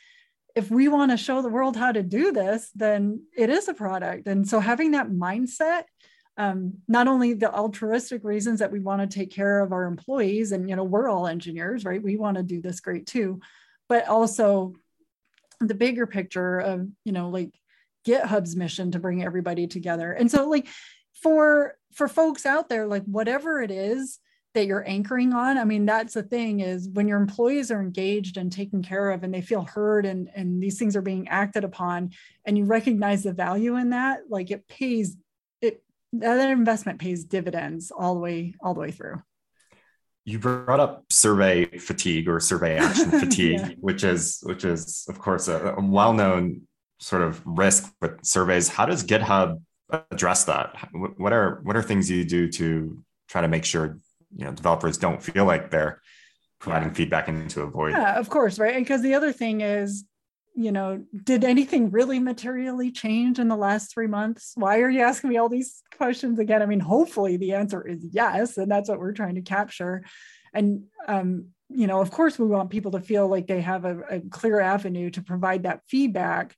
if 0.55 0.71
we 0.71 0.87
want 0.87 1.11
to 1.11 1.17
show 1.17 1.41
the 1.41 1.49
world 1.49 1.77
how 1.77 1.93
to 1.93 2.03
do 2.03 2.31
this 2.33 2.71
then 2.75 3.25
it 3.37 3.51
is 3.51 3.69
a 3.69 3.75
product. 3.75 4.27
And 4.27 4.49
so 4.49 4.61
having 4.61 4.93
that 4.93 5.11
mindset 5.11 5.85
um, 6.39 6.75
not 6.89 7.09
only 7.09 7.35
the 7.35 7.53
altruistic 7.53 8.25
reasons 8.25 8.61
that 8.61 8.73
we 8.73 8.81
want 8.81 9.03
to 9.03 9.19
take 9.19 9.31
care 9.31 9.61
of 9.61 9.73
our 9.73 9.85
employees 9.85 10.53
and 10.53 10.69
you 10.69 10.77
know 10.77 10.85
we're 10.85 11.09
all 11.09 11.27
engineers 11.27 11.85
right? 11.85 12.03
We 12.03 12.17
want 12.17 12.37
to 12.37 12.43
do 12.43 12.61
this 12.61 12.81
great 12.81 13.07
too 13.07 13.41
but 13.89 14.09
also 14.09 14.73
the 15.61 15.75
bigger 15.75 16.07
picture 16.07 16.59
of 16.59 16.89
you 17.05 17.13
know 17.13 17.29
like 17.29 17.53
github's 18.07 18.57
mission 18.57 18.91
to 18.93 18.99
bring 18.99 19.23
everybody 19.23 19.67
together. 19.67 20.13
And 20.13 20.31
so 20.31 20.49
like 20.49 20.67
for 21.23 21.77
for 21.93 22.09
folks 22.09 22.47
out 22.47 22.69
there 22.69 22.87
like 22.87 23.05
whatever 23.05 23.61
it 23.63 23.71
is 23.71 24.19
that 24.55 24.67
you're 24.67 24.87
anchoring 24.89 25.33
on 25.33 25.57
i 25.57 25.65
mean 25.65 25.87
that's 25.87 26.15
the 26.15 26.23
thing 26.23 26.61
is 26.61 26.89
when 26.89 27.07
your 27.07 27.19
employees 27.19 27.71
are 27.71 27.81
engaged 27.81 28.37
and 28.37 28.51
taken 28.51 28.83
care 28.83 29.11
of 29.11 29.23
and 29.23 29.33
they 29.33 29.41
feel 29.41 29.63
heard 29.63 30.05
and 30.05 30.31
and 30.35 30.63
these 30.63 30.79
things 30.79 30.97
are 30.97 31.03
being 31.03 31.29
acted 31.29 31.65
upon 31.65 32.11
and 32.45 32.59
you 32.59 32.65
recognize 32.65 33.23
the 33.23 33.33
value 33.33 33.77
in 33.77 33.91
that 33.91 34.21
like 34.29 34.51
it 34.51 34.67
pays 34.69 35.17
that 36.13 36.51
investment 36.51 37.01
pays 37.01 37.25
dividends 37.25 37.91
all 37.91 38.15
the 38.15 38.21
way 38.21 38.55
all 38.61 38.75
the 38.75 38.81
way 38.81 38.91
through. 38.91 39.23
You 40.25 40.39
brought 40.39 40.79
up 40.79 41.05
survey 41.11 41.67
fatigue 41.79 42.29
or 42.29 42.39
survey 42.39 42.79
action 42.79 43.11
fatigue 43.21 43.61
yeah. 43.61 43.71
which 43.81 44.05
is 44.05 44.41
which 44.43 44.65
is 44.65 45.07
of 45.09 45.19
course 45.19 45.49
a, 45.49 45.75
a 45.75 45.85
well-known 45.85 46.63
sort 47.01 47.23
of 47.23 47.43
risk 47.45 47.93
with 48.01 48.25
surveys. 48.25 48.69
How 48.69 48.87
does 48.87 49.05
github 49.05 49.61
address 50.11 50.45
that? 50.45 50.77
What 50.93 51.33
are 51.33 51.61
what 51.65 51.77
are 51.77 51.83
things 51.83 52.11
you 52.11 52.25
do 52.25 52.49
to 52.53 53.03
try 53.29 53.41
to 53.41 53.49
make 53.49 53.65
sure 53.65 53.99
you 54.37 54.45
know 54.45 54.53
developers 54.53 54.99
don't 54.99 55.23
feel 55.23 55.45
like 55.45 55.71
they're 55.71 56.01
providing 56.59 56.89
yeah. 56.89 56.95
feedback 56.95 57.29
into 57.29 57.63
a 57.63 57.67
void 57.67 57.91
yeah 57.91 58.19
of 58.19 58.29
course 58.29 58.59
right? 58.59 58.77
Because 58.77 59.03
the 59.03 59.15
other 59.15 59.33
thing 59.33 59.63
is 59.63 60.05
you 60.55 60.73
know 60.73 61.05
did 61.25 61.45
anything 61.45 61.91
really 61.91 62.19
materially 62.19 62.91
change 62.91 63.39
in 63.39 63.49
the 63.49 63.57
last 63.57 63.93
three 63.93 64.07
months? 64.07 64.53
Why 64.55 64.81
are 64.81 64.91
you 64.91 65.01
asking 65.01 65.31
me 65.31 65.37
all 65.37 65.49
these 65.49 65.83
questions 65.97 66.39
again? 66.39 66.63
I 66.63 66.67
mean 66.67 66.81
hopefully 66.81 67.37
the 67.37 67.55
answer 67.55 67.87
is 67.87 68.05
yes 68.11 68.59
and 68.59 68.71
that's 68.71 68.89
what 68.89 68.99
we're 68.99 69.13
trying 69.13 69.37
to 69.37 69.43
capture. 69.43 70.05
And 70.55 70.85
um, 71.09 71.47
you 71.69 71.87
know 71.87 72.01
of 72.01 72.11
course 72.11 72.39
we 72.39 72.47
want 72.47 72.71
people 72.71 72.93
to 72.93 73.01
feel 73.01 73.29
like 73.29 73.47
they 73.47 73.61
have 73.61 73.85
a, 73.85 73.99
a 74.11 74.21
clear 74.21 74.61
avenue 74.61 75.11
to 75.11 75.23
provide 75.23 75.63
that 75.63 75.81
feedback. 75.89 76.55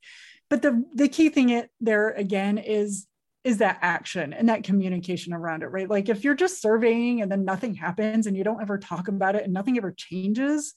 But 0.51 0.63
the 0.63 0.85
the 0.95 1.09
key 1.09 1.29
thing 1.29 1.51
it, 1.51 1.71
there 1.81 2.11
again 2.11 2.59
is 2.59 3.07
is 3.45 3.59
that 3.59 3.79
action 3.83 4.33
and 4.33 4.49
that 4.49 4.65
communication 4.65 5.35
around 5.35 5.63
it, 5.63 5.67
right? 5.67 5.89
Like 5.89 6.09
if 6.09 6.25
you're 6.25 6.35
just 6.35 6.63
surveying 6.63 7.21
and 7.21 7.31
then 7.31 7.45
nothing 7.45 7.75
happens 7.75 8.27
and 8.27 8.37
you 8.37 8.43
don't 8.43 8.63
ever 8.63 8.79
talk 8.79 9.09
about 9.09 9.37
it 9.37 9.45
and 9.45 9.53
nothing 9.53 9.77
ever 9.77 9.93
changes, 9.93 10.73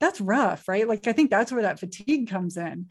that's 0.00 0.20
rough, 0.20 0.68
right? 0.68 0.88
Like 0.88 1.06
I 1.06 1.12
think 1.12 1.30
that's 1.30 1.52
where 1.52 1.62
that 1.62 1.80
fatigue 1.80 2.28
comes 2.28 2.56
in. 2.56 2.86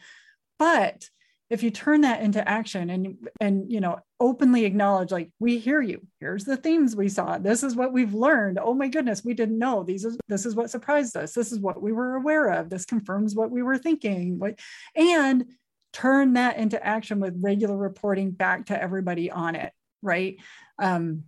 But 0.59 1.09
if 1.49 1.61
you 1.61 1.69
turn 1.69 2.01
that 2.01 2.21
into 2.21 2.47
action 2.47 2.89
and 2.89 3.15
and 3.39 3.71
you 3.71 3.79
know 3.79 3.99
openly 4.19 4.65
acknowledge 4.65 5.11
like 5.11 5.29
we 5.39 5.59
hear 5.59 5.81
you. 5.81 6.01
Here's 6.19 6.45
the 6.45 6.57
themes 6.57 6.95
we 6.95 7.09
saw. 7.09 7.37
This 7.37 7.61
is 7.61 7.75
what 7.75 7.93
we've 7.93 8.13
learned. 8.13 8.57
Oh 8.59 8.73
my 8.73 8.87
goodness 8.87 9.23
we 9.23 9.33
didn't 9.33 9.59
know. 9.59 9.83
These 9.83 10.05
is 10.05 10.17
this 10.27 10.45
is 10.45 10.55
what 10.55 10.71
surprised 10.71 11.15
us. 11.15 11.33
This 11.33 11.51
is 11.51 11.59
what 11.59 11.81
we 11.81 11.91
were 11.91 12.15
aware 12.15 12.47
of. 12.47 12.69
This 12.69 12.85
confirms 12.85 13.35
what 13.35 13.51
we 13.51 13.61
were 13.61 13.77
thinking. 13.77 14.39
What 14.39 14.59
and 14.95 15.45
turn 15.91 16.33
that 16.33 16.57
into 16.57 16.83
action 16.83 17.19
with 17.19 17.37
regular 17.39 17.77
reporting 17.77 18.31
back 18.31 18.65
to 18.65 18.81
everybody 18.81 19.29
on 19.29 19.55
it, 19.55 19.71
right? 20.01 20.37
Um, 20.79 21.25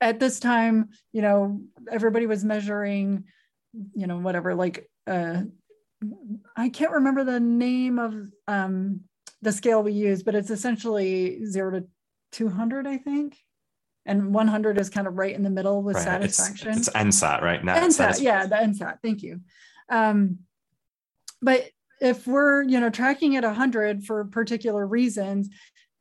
at 0.00 0.20
this 0.20 0.40
time, 0.40 0.88
you 1.12 1.22
know, 1.22 1.60
everybody 1.90 2.26
was 2.26 2.44
measuring, 2.44 3.24
you 3.94 4.06
know, 4.06 4.18
whatever, 4.18 4.54
like, 4.54 4.88
uh, 5.06 5.42
I 6.56 6.68
can't 6.68 6.92
remember 6.92 7.24
the 7.24 7.40
name 7.40 7.98
of 7.98 8.14
um, 8.46 9.00
the 9.42 9.52
scale 9.52 9.82
we 9.82 9.92
use, 9.92 10.22
but 10.22 10.34
it's 10.34 10.50
essentially 10.50 11.44
zero 11.44 11.80
to 11.80 11.86
200, 12.32 12.86
I 12.86 12.98
think. 12.98 13.36
And 14.06 14.32
100 14.32 14.80
is 14.80 14.88
kind 14.88 15.06
of 15.06 15.18
right 15.18 15.34
in 15.34 15.42
the 15.42 15.50
middle 15.50 15.82
with 15.82 15.96
right. 15.96 16.04
satisfaction. 16.04 16.70
It's, 16.70 16.88
it's 16.88 16.96
NSAT, 16.96 17.42
right? 17.42 17.62
Not 17.62 17.76
NSAT, 17.76 18.20
yeah, 18.20 18.46
the 18.46 18.56
NSAT. 18.56 18.98
Thank 19.02 19.22
you. 19.22 19.40
Um, 19.90 20.38
but 21.42 21.68
if 22.00 22.26
we're 22.26 22.62
you 22.62 22.80
know 22.80 22.90
tracking 22.90 23.36
at 23.36 23.44
100 23.44 24.04
for 24.04 24.24
particular 24.26 24.86
reasons 24.86 25.50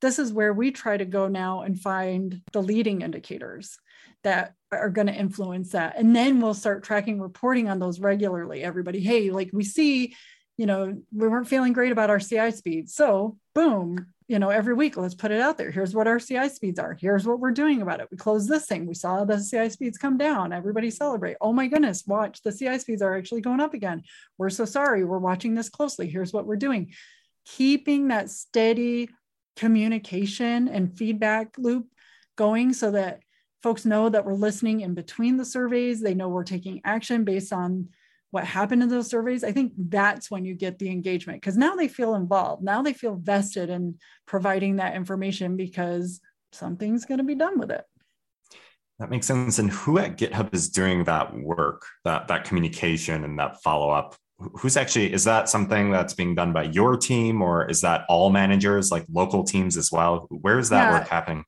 this 0.02 0.20
is 0.20 0.32
where 0.32 0.54
we 0.54 0.72
try 0.72 0.96
to 0.96 1.06
go 1.06 1.28
now 1.28 1.62
and 1.62 1.80
find 1.80 2.42
the 2.54 2.62
leading 2.62 3.02
indicators 3.02 3.78
that 4.24 4.54
are 4.72 4.90
going 4.90 5.08
to 5.08 5.14
influence 5.14 5.72
that 5.72 5.96
and 5.98 6.16
then 6.16 6.42
we'll 6.42 6.54
start 6.54 6.84
tracking 6.84 7.22
reporting 7.22 7.70
on 7.70 7.80
those 7.80 8.00
regularly 8.00 8.64
everybody 8.64 9.00
hey 9.00 9.32
like 9.32 9.50
we 9.54 9.64
see 9.64 10.16
you 10.58 10.66
know 10.66 10.98
we 11.14 11.28
weren't 11.28 11.48
feeling 11.48 11.74
great 11.74 11.92
about 11.92 12.10
our 12.10 12.20
ci 12.20 12.52
speed 12.52 12.90
so 12.90 13.38
boom 13.56 14.08
you 14.28 14.40
know, 14.40 14.50
every 14.50 14.74
week, 14.74 14.98
let's 14.98 15.16
put 15.16 15.32
it 15.32 15.40
out 15.40 15.58
there. 15.58 15.72
Here's 15.72 15.96
what 15.96 16.08
our 16.08 16.20
CI 16.20 16.50
speeds 16.50 16.80
are. 16.80 16.98
Here's 17.00 17.26
what 17.26 17.40
we're 17.40 17.52
doing 17.52 17.82
about 17.82 18.02
it. 18.02 18.10
We 18.12 18.18
closed 18.18 18.50
this 18.50 18.66
thing. 18.66 18.86
We 18.86 18.94
saw 18.94 19.24
the 19.24 19.38
CI 19.38 19.70
speeds 19.70 19.98
come 19.98 20.18
down. 20.18 20.52
Everybody 20.52 20.90
celebrate. 20.90 21.38
Oh 21.40 21.54
my 21.54 21.68
goodness, 21.68 22.04
watch 22.06 22.42
the 22.42 22.52
CI 22.52 22.78
speeds 22.80 23.02
are 23.02 23.16
actually 23.16 23.42
going 23.42 23.62
up 23.62 23.74
again. 23.74 24.04
We're 24.38 24.50
so 24.50 24.66
sorry. 24.66 25.06
We're 25.06 25.18
watching 25.18 25.56
this 25.56 25.70
closely. 25.70 26.10
Here's 26.10 26.34
what 26.34 26.46
we're 26.46 26.58
doing. 26.58 26.94
Keeping 27.46 28.10
that 28.10 28.30
steady 28.30 29.10
communication 29.56 30.68
and 30.68 30.96
feedback 30.98 31.58
loop 31.58 31.88
going 32.36 32.74
so 32.74 32.92
that 32.92 33.22
folks 33.64 33.86
know 33.86 34.10
that 34.10 34.26
we're 34.26 34.34
listening 34.34 34.82
in 34.82 34.94
between 34.94 35.38
the 35.38 35.46
surveys. 35.46 36.02
They 36.02 36.14
know 36.14 36.30
we're 36.30 36.44
taking 36.44 36.82
action 36.84 37.24
based 37.24 37.52
on 37.52 37.90
what 38.32 38.46
happened 38.46 38.84
in 38.84 38.90
those 38.90 39.10
surveys, 39.10 39.44
I 39.44 39.52
think 39.52 39.74
that's 39.78 40.30
when 40.30 40.44
you 40.46 40.54
get 40.54 40.80
the 40.80 40.90
engagement 40.90 41.42
because 41.42 41.58
now 41.58 41.76
they 41.76 41.88
feel 41.88 42.16
involved. 42.16 42.64
Now 42.64 42.82
they 42.82 42.94
feel 42.94 43.16
vested 43.16 43.70
in 43.70 43.96
providing 44.26 44.78
that 44.78 44.96
information 44.96 45.56
because 45.56 46.20
something's 46.52 47.06
going 47.06 47.20
to 47.20 47.24
be 47.24 47.36
done 47.36 47.58
with 47.58 47.72
it. 47.72 47.86
That 49.00 49.10
makes 49.10 49.28
sense. 49.28 49.60
And 49.60 49.72
who 49.72 50.00
at 50.00 50.18
GitHub 50.18 50.54
is 50.54 50.70
doing 50.70 51.04
that 51.06 51.34
work, 51.36 51.86
that 52.04 52.28
that 52.28 52.44
communication 52.44 53.24
and 53.24 53.40
that 53.40 53.62
follow 53.62 53.92
up? 53.92 54.16
Who's 54.40 54.76
actually 54.76 55.14
is 55.14 55.24
that 55.24 55.50
something 55.50 55.92
that's 55.92 56.14
being 56.14 56.36
done 56.36 56.52
by 56.52 56.64
your 56.64 56.98
team, 56.98 57.42
or 57.42 57.68
is 57.70 57.82
that 57.82 58.06
all 58.10 58.30
managers, 58.30 58.92
like 58.92 59.06
local 59.12 59.44
teams 59.44 59.78
as 59.78 59.92
well? 59.92 60.28
Where 60.30 60.60
is 60.60 60.70
that 60.70 60.92
yeah. 60.92 61.00
work 61.00 61.08
happening? 61.08 61.44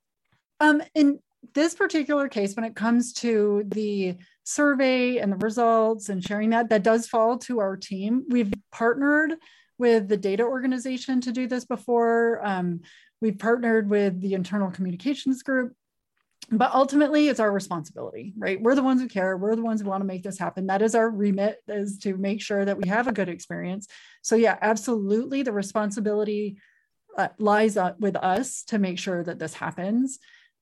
Um, 0.59 0.81
in 0.95 1.19
this 1.53 1.75
particular 1.75 2.27
case, 2.27 2.55
when 2.55 2.65
it 2.65 2.75
comes 2.75 3.13
to 3.13 3.63
the 3.67 4.15
survey 4.43 5.17
and 5.17 5.31
the 5.31 5.37
results 5.37 6.09
and 6.09 6.23
sharing 6.23 6.49
that, 6.51 6.69
that 6.69 6.83
does 6.83 7.07
fall 7.07 7.37
to 7.39 7.59
our 7.59 7.77
team. 7.77 8.25
We've 8.29 8.53
partnered 8.71 9.35
with 9.77 10.07
the 10.07 10.17
data 10.17 10.43
organization 10.43 11.21
to 11.21 11.31
do 11.31 11.47
this 11.47 11.65
before. 11.65 12.41
Um, 12.43 12.81
we've 13.21 13.39
partnered 13.39 13.89
with 13.89 14.19
the 14.19 14.33
internal 14.33 14.71
communications 14.71 15.43
group. 15.43 15.73
But 16.51 16.73
ultimately, 16.73 17.27
it's 17.27 17.39
our 17.39 17.51
responsibility, 17.51 18.33
right? 18.35 18.59
We're 18.59 18.73
the 18.73 18.81
ones 18.81 19.01
who 19.01 19.07
care. 19.07 19.37
We're 19.37 19.55
the 19.55 19.61
ones 19.61 19.81
who 19.81 19.87
want 19.87 20.01
to 20.01 20.07
make 20.07 20.23
this 20.23 20.39
happen. 20.39 20.67
That 20.67 20.81
is 20.81 20.95
our 20.95 21.09
remit, 21.09 21.57
is 21.67 21.99
to 21.99 22.17
make 22.17 22.41
sure 22.41 22.65
that 22.65 22.77
we 22.77 22.89
have 22.89 23.07
a 23.07 23.11
good 23.11 23.29
experience. 23.29 23.87
So, 24.23 24.35
yeah, 24.35 24.57
absolutely, 24.59 25.43
the 25.43 25.51
responsibility 25.51 26.57
uh, 27.17 27.27
lies 27.37 27.77
with 27.99 28.15
us 28.15 28.63
to 28.63 28.79
make 28.79 28.97
sure 28.97 29.23
that 29.23 29.37
this 29.37 29.53
happens. 29.53 30.17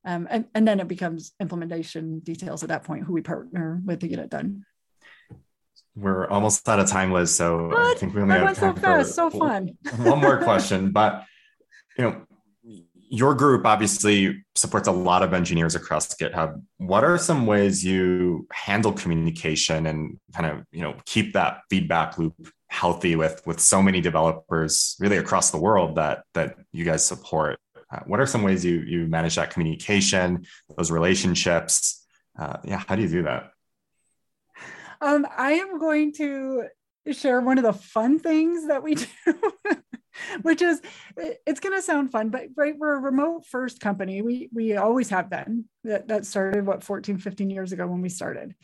Um, 0.07 0.25
and, 0.31 0.45
and 0.55 0.65
then 0.65 0.79
it 0.79 0.87
becomes 0.87 1.33
implementation 1.41 2.19
details 2.19 2.63
at 2.63 2.69
that 2.69 2.85
point, 2.85 3.03
who 3.03 3.11
we 3.11 3.21
partner 3.21 3.81
with 3.83 3.99
to 3.99 4.07
get 4.07 4.19
it 4.19 4.29
done. 4.29 4.65
We're 5.97 6.29
almost 6.29 6.67
out 6.69 6.79
of 6.79 6.87
time, 6.87 7.11
Liz. 7.11 7.35
So 7.35 7.67
what? 7.67 7.77
I 7.77 7.93
think 7.95 8.15
we 8.15 8.21
only 8.21 8.35
I 8.35 8.39
have 8.39 8.57
time 8.57 8.75
so 8.75 8.81
fast, 8.81 9.15
so 9.15 9.29
fun. 9.29 9.77
one 9.97 10.21
more 10.21 10.41
question, 10.41 10.91
but 10.93 11.25
you 11.97 12.05
know, 12.05 12.21
your 13.09 13.35
group 13.35 13.65
obviously 13.65 14.45
supports 14.55 14.87
a 14.87 14.91
lot 14.93 15.23
of 15.23 15.33
engineers 15.33 15.75
across 15.75 16.15
GitHub. 16.15 16.61
What 16.77 17.03
are 17.03 17.17
some 17.17 17.45
ways 17.45 17.83
you 17.83 18.47
handle 18.53 18.93
communication 18.93 19.87
and 19.87 20.19
kind 20.33 20.45
of 20.45 20.63
you 20.71 20.83
know 20.83 20.95
keep 21.05 21.33
that 21.33 21.63
feedback 21.69 22.17
loop 22.17 22.33
healthy 22.69 23.17
with 23.17 23.45
with 23.45 23.59
so 23.59 23.81
many 23.81 23.99
developers 23.99 24.95
really 25.01 25.17
across 25.17 25.51
the 25.51 25.57
world 25.57 25.95
that 25.95 26.23
that 26.33 26.55
you 26.71 26.85
guys 26.85 27.05
support? 27.05 27.59
Uh, 27.91 27.99
what 28.05 28.19
are 28.19 28.25
some 28.25 28.43
ways 28.43 28.65
you 28.65 28.81
you 28.81 29.07
manage 29.07 29.35
that 29.35 29.51
communication, 29.51 30.45
those 30.75 30.91
relationships? 30.91 32.05
Uh, 32.37 32.57
yeah, 32.63 32.83
how 32.87 32.95
do 32.95 33.01
you 33.01 33.09
do 33.09 33.23
that? 33.23 33.51
Um, 35.01 35.27
I 35.35 35.53
am 35.53 35.79
going 35.79 36.13
to 36.13 36.65
share 37.11 37.39
one 37.39 37.57
of 37.57 37.63
the 37.63 37.73
fun 37.73 38.19
things 38.19 38.67
that 38.67 38.83
we 38.83 38.95
do, 38.95 39.07
which 40.41 40.61
is 40.61 40.81
it's 41.15 41.59
going 41.59 41.75
to 41.75 41.81
sound 41.81 42.11
fun, 42.11 42.29
but 42.29 42.47
right, 42.55 42.75
we're 42.77 42.95
a 42.95 42.99
remote 42.99 43.45
first 43.45 43.79
company. 43.79 44.21
We 44.21 44.49
we 44.53 44.75
always 44.75 45.09
have 45.09 45.29
been. 45.29 45.65
That 45.83 46.07
that 46.09 46.25
started 46.25 46.65
what 46.65 46.83
14, 46.83 47.17
15 47.17 47.49
years 47.49 47.71
ago 47.71 47.87
when 47.87 48.01
we 48.01 48.09
started. 48.09 48.55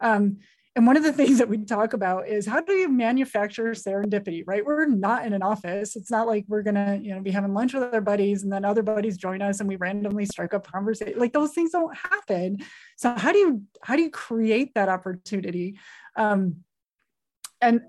Um, 0.00 0.38
and 0.76 0.86
one 0.86 0.96
of 0.96 1.02
the 1.02 1.12
things 1.20 1.38
that 1.38 1.48
we 1.48 1.58
talk 1.58 1.92
about 1.92 2.28
is 2.28 2.46
how 2.46 2.60
do 2.60 2.72
you 2.72 2.88
manufacture 2.88 3.70
serendipity, 3.70 4.42
right? 4.46 4.64
We're 4.64 4.86
not 4.86 5.26
in 5.26 5.32
an 5.32 5.42
office. 5.42 5.96
It's 5.96 6.10
not 6.10 6.26
like 6.26 6.44
we're 6.48 6.62
gonna, 6.62 6.98
you 7.02 7.14
know, 7.14 7.20
be 7.20 7.30
having 7.30 7.54
lunch 7.54 7.74
with 7.74 7.82
our 7.82 8.00
buddies 8.00 8.42
and 8.42 8.52
then 8.52 8.64
other 8.64 8.82
buddies 8.82 9.16
join 9.16 9.42
us 9.42 9.60
and 9.60 9.68
we 9.68 9.76
randomly 9.76 10.26
strike 10.26 10.54
up 10.54 10.70
conversation. 10.70 11.18
Like 11.18 11.32
those 11.32 11.52
things 11.52 11.72
don't 11.72 11.96
happen. 11.96 12.58
So 12.96 13.14
how 13.16 13.32
do 13.32 13.38
you 13.38 13.62
how 13.82 13.96
do 13.96 14.02
you 14.02 14.10
create 14.10 14.74
that 14.74 14.88
opportunity? 14.88 15.78
Um, 16.16 16.56
and 17.60 17.82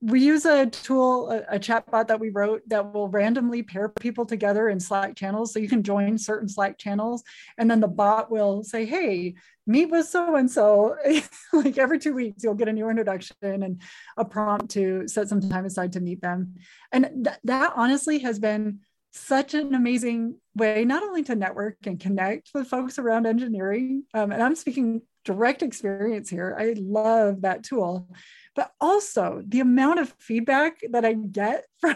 we 0.00 0.20
use 0.20 0.44
a 0.44 0.66
tool, 0.66 1.30
a, 1.30 1.56
a 1.56 1.58
chat 1.58 1.90
bot 1.90 2.08
that 2.08 2.20
we 2.20 2.30
wrote 2.30 2.62
that 2.68 2.92
will 2.92 3.08
randomly 3.08 3.62
pair 3.62 3.88
people 3.88 4.24
together 4.24 4.68
in 4.68 4.78
Slack 4.78 5.16
channels. 5.16 5.52
So 5.52 5.58
you 5.58 5.68
can 5.68 5.82
join 5.82 6.18
certain 6.18 6.48
Slack 6.48 6.78
channels, 6.78 7.24
and 7.56 7.70
then 7.70 7.80
the 7.80 7.88
bot 7.88 8.30
will 8.30 8.62
say, 8.62 8.84
"Hey, 8.84 9.34
meet 9.66 9.86
with 9.86 10.06
so 10.06 10.36
and 10.36 10.50
so." 10.50 10.96
Like 11.52 11.78
every 11.78 11.98
two 11.98 12.14
weeks, 12.14 12.44
you'll 12.44 12.54
get 12.54 12.68
a 12.68 12.72
new 12.72 12.88
introduction 12.88 13.36
and 13.42 13.80
a 14.16 14.24
prompt 14.24 14.70
to 14.72 15.08
set 15.08 15.28
some 15.28 15.40
time 15.40 15.64
aside 15.64 15.94
to 15.94 16.00
meet 16.00 16.20
them. 16.20 16.56
And 16.92 17.24
th- 17.24 17.38
that 17.44 17.72
honestly 17.74 18.18
has 18.20 18.38
been 18.38 18.80
such 19.12 19.54
an 19.54 19.74
amazing 19.74 20.36
way 20.54 20.84
not 20.84 21.02
only 21.02 21.22
to 21.24 21.34
network 21.34 21.76
and 21.86 21.98
connect 21.98 22.50
with 22.54 22.68
folks 22.68 22.98
around 22.98 23.26
engineering 23.26 24.04
um, 24.14 24.30
and 24.32 24.42
i'm 24.42 24.54
speaking 24.54 25.00
direct 25.24 25.62
experience 25.62 26.28
here 26.28 26.54
i 26.58 26.74
love 26.76 27.40
that 27.40 27.64
tool 27.64 28.06
but 28.58 28.72
also 28.80 29.40
the 29.46 29.60
amount 29.60 30.00
of 30.00 30.12
feedback 30.18 30.80
that 30.90 31.04
I 31.04 31.12
get 31.12 31.64
from 31.80 31.94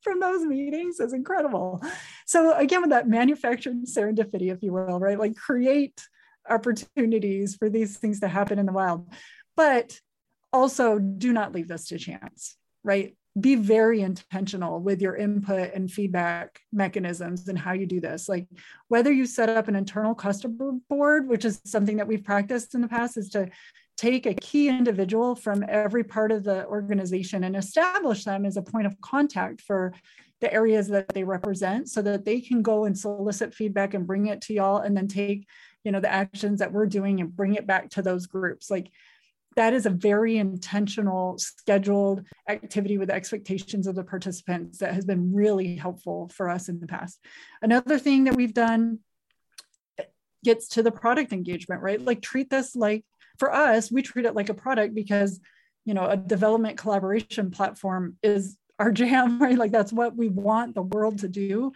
from 0.00 0.20
those 0.20 0.42
meetings 0.42 1.00
is 1.00 1.12
incredible. 1.12 1.82
So 2.26 2.54
again, 2.56 2.80
with 2.80 2.90
that 2.90 3.08
manufactured 3.08 3.84
serendipity, 3.84 4.50
if 4.50 4.62
you 4.62 4.72
will, 4.72 4.98
right? 4.98 5.18
Like 5.18 5.36
create 5.36 6.02
opportunities 6.48 7.56
for 7.56 7.68
these 7.68 7.98
things 7.98 8.20
to 8.20 8.28
happen 8.28 8.58
in 8.58 8.64
the 8.64 8.72
wild, 8.72 9.06
but 9.54 10.00
also 10.50 10.98
do 10.98 11.30
not 11.30 11.52
leave 11.52 11.68
this 11.68 11.88
to 11.88 11.98
chance, 11.98 12.56
right? 12.82 13.14
Be 13.38 13.54
very 13.54 14.00
intentional 14.00 14.80
with 14.80 15.02
your 15.02 15.14
input 15.14 15.74
and 15.74 15.90
feedback 15.90 16.58
mechanisms 16.72 17.48
and 17.48 17.58
how 17.58 17.72
you 17.72 17.86
do 17.86 18.00
this. 18.00 18.30
Like 18.30 18.46
whether 18.88 19.12
you 19.12 19.26
set 19.26 19.50
up 19.50 19.68
an 19.68 19.76
internal 19.76 20.14
customer 20.14 20.72
board, 20.88 21.28
which 21.28 21.44
is 21.44 21.60
something 21.66 21.98
that 21.98 22.08
we've 22.08 22.24
practiced 22.24 22.74
in 22.74 22.80
the 22.80 22.88
past, 22.88 23.18
is 23.18 23.28
to 23.30 23.50
take 24.02 24.26
a 24.26 24.34
key 24.34 24.68
individual 24.68 25.36
from 25.36 25.64
every 25.68 26.02
part 26.02 26.32
of 26.32 26.42
the 26.42 26.66
organization 26.66 27.44
and 27.44 27.54
establish 27.54 28.24
them 28.24 28.44
as 28.44 28.56
a 28.56 28.62
point 28.62 28.84
of 28.84 29.00
contact 29.00 29.60
for 29.60 29.94
the 30.40 30.52
areas 30.52 30.88
that 30.88 31.06
they 31.10 31.22
represent 31.22 31.88
so 31.88 32.02
that 32.02 32.24
they 32.24 32.40
can 32.40 32.62
go 32.62 32.84
and 32.84 32.98
solicit 32.98 33.54
feedback 33.54 33.94
and 33.94 34.04
bring 34.04 34.26
it 34.26 34.40
to 34.40 34.54
y'all 34.54 34.78
and 34.78 34.96
then 34.96 35.06
take 35.06 35.46
you 35.84 35.92
know 35.92 36.00
the 36.00 36.12
actions 36.12 36.58
that 36.58 36.72
we're 36.72 36.86
doing 36.86 37.20
and 37.20 37.36
bring 37.36 37.54
it 37.54 37.64
back 37.64 37.90
to 37.90 38.02
those 38.02 38.26
groups. 38.26 38.70
Like 38.72 38.90
that 39.54 39.72
is 39.72 39.86
a 39.86 39.90
very 39.90 40.36
intentional 40.36 41.38
scheduled 41.38 42.24
activity 42.48 42.98
with 42.98 43.10
expectations 43.10 43.86
of 43.86 43.94
the 43.94 44.02
participants 44.02 44.78
that 44.78 44.94
has 44.94 45.04
been 45.04 45.32
really 45.32 45.76
helpful 45.76 46.28
for 46.34 46.48
us 46.48 46.68
in 46.68 46.80
the 46.80 46.88
past. 46.88 47.20
Another 47.60 48.00
thing 48.00 48.24
that 48.24 48.34
we've 48.34 48.54
done 48.54 48.98
gets 50.42 50.66
to 50.68 50.82
the 50.82 50.90
product 50.90 51.32
engagement 51.32 51.82
right? 51.82 52.00
Like 52.00 52.20
treat 52.20 52.50
this 52.50 52.74
like 52.74 53.04
for 53.42 53.52
us, 53.52 53.90
we 53.90 54.02
treat 54.02 54.24
it 54.24 54.36
like 54.36 54.50
a 54.50 54.54
product 54.54 54.94
because, 54.94 55.40
you 55.84 55.94
know, 55.94 56.06
a 56.06 56.16
development 56.16 56.78
collaboration 56.78 57.50
platform 57.50 58.16
is 58.22 58.56
our 58.78 58.92
jam, 59.00 59.42
right? 59.42 59.58
Like 59.58 59.72
that's 59.72 59.92
what 59.92 60.16
we 60.16 60.28
want 60.28 60.76
the 60.76 60.82
world 60.82 61.18
to 61.18 61.28
do. 61.28 61.72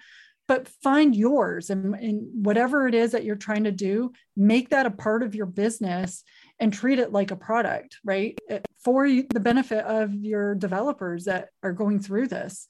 But 0.47 0.69
find 0.69 1.17
yours 1.17 1.71
and, 1.71 1.97
and 1.97 2.47
whatever 2.47 2.87
it 2.87 2.95
is 2.95 3.11
that 3.11 3.25
you're 3.25 3.35
trying 3.35 3.65
to 3.65 3.73
do, 3.73 4.13
make 4.37 4.69
that 4.69 4.87
a 4.87 4.93
part 4.93 5.25
of 5.25 5.35
your 5.35 5.47
business 5.47 6.23
and 6.61 6.73
treat 6.73 7.01
it 7.01 7.11
like 7.11 7.33
a 7.33 7.37
product, 7.37 7.99
right? 8.05 8.39
For 8.85 9.09
the 9.09 9.41
benefit 9.41 9.85
of 9.85 10.15
your 10.15 10.55
developers 10.55 11.25
that 11.25 11.49
are 11.65 11.73
going 11.73 11.99
through 11.99 12.29
this. 12.29 12.69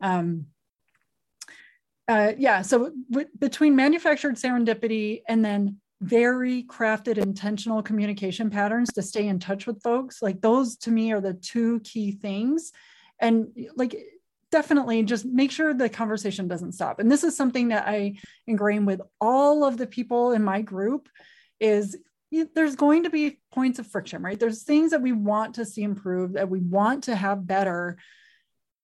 Um, 0.00 0.46
uh, 2.08 2.32
yeah, 2.38 2.62
so 2.62 2.92
w- 3.10 3.28
between 3.38 3.76
manufactured 3.76 4.36
serendipity 4.36 5.20
and 5.28 5.44
then 5.44 5.82
very 6.00 6.62
crafted 6.62 7.18
intentional 7.18 7.82
communication 7.82 8.50
patterns 8.50 8.92
to 8.92 9.02
stay 9.02 9.26
in 9.26 9.38
touch 9.38 9.66
with 9.66 9.82
folks. 9.82 10.22
Like 10.22 10.40
those 10.40 10.76
to 10.78 10.90
me 10.90 11.12
are 11.12 11.20
the 11.20 11.34
two 11.34 11.80
key 11.80 12.12
things. 12.12 12.72
And 13.20 13.48
like 13.74 13.96
definitely 14.50 15.02
just 15.02 15.24
make 15.26 15.50
sure 15.50 15.74
the 15.74 15.88
conversation 15.88 16.48
doesn't 16.48 16.72
stop. 16.72 17.00
And 17.00 17.10
this 17.10 17.24
is 17.24 17.36
something 17.36 17.68
that 17.68 17.86
i 17.86 18.14
ingrain 18.46 18.86
with 18.86 19.00
all 19.20 19.64
of 19.64 19.76
the 19.76 19.86
people 19.86 20.32
in 20.32 20.42
my 20.42 20.62
group 20.62 21.08
is 21.60 21.96
there's 22.54 22.76
going 22.76 23.04
to 23.04 23.10
be 23.10 23.40
points 23.52 23.78
of 23.78 23.86
friction 23.86 24.22
right? 24.22 24.38
There's 24.38 24.62
things 24.62 24.92
that 24.92 25.02
we 25.02 25.12
want 25.12 25.56
to 25.56 25.64
see 25.64 25.82
improved 25.82 26.34
that 26.34 26.48
we 26.48 26.60
want 26.60 27.04
to 27.04 27.16
have 27.16 27.46
better 27.46 27.98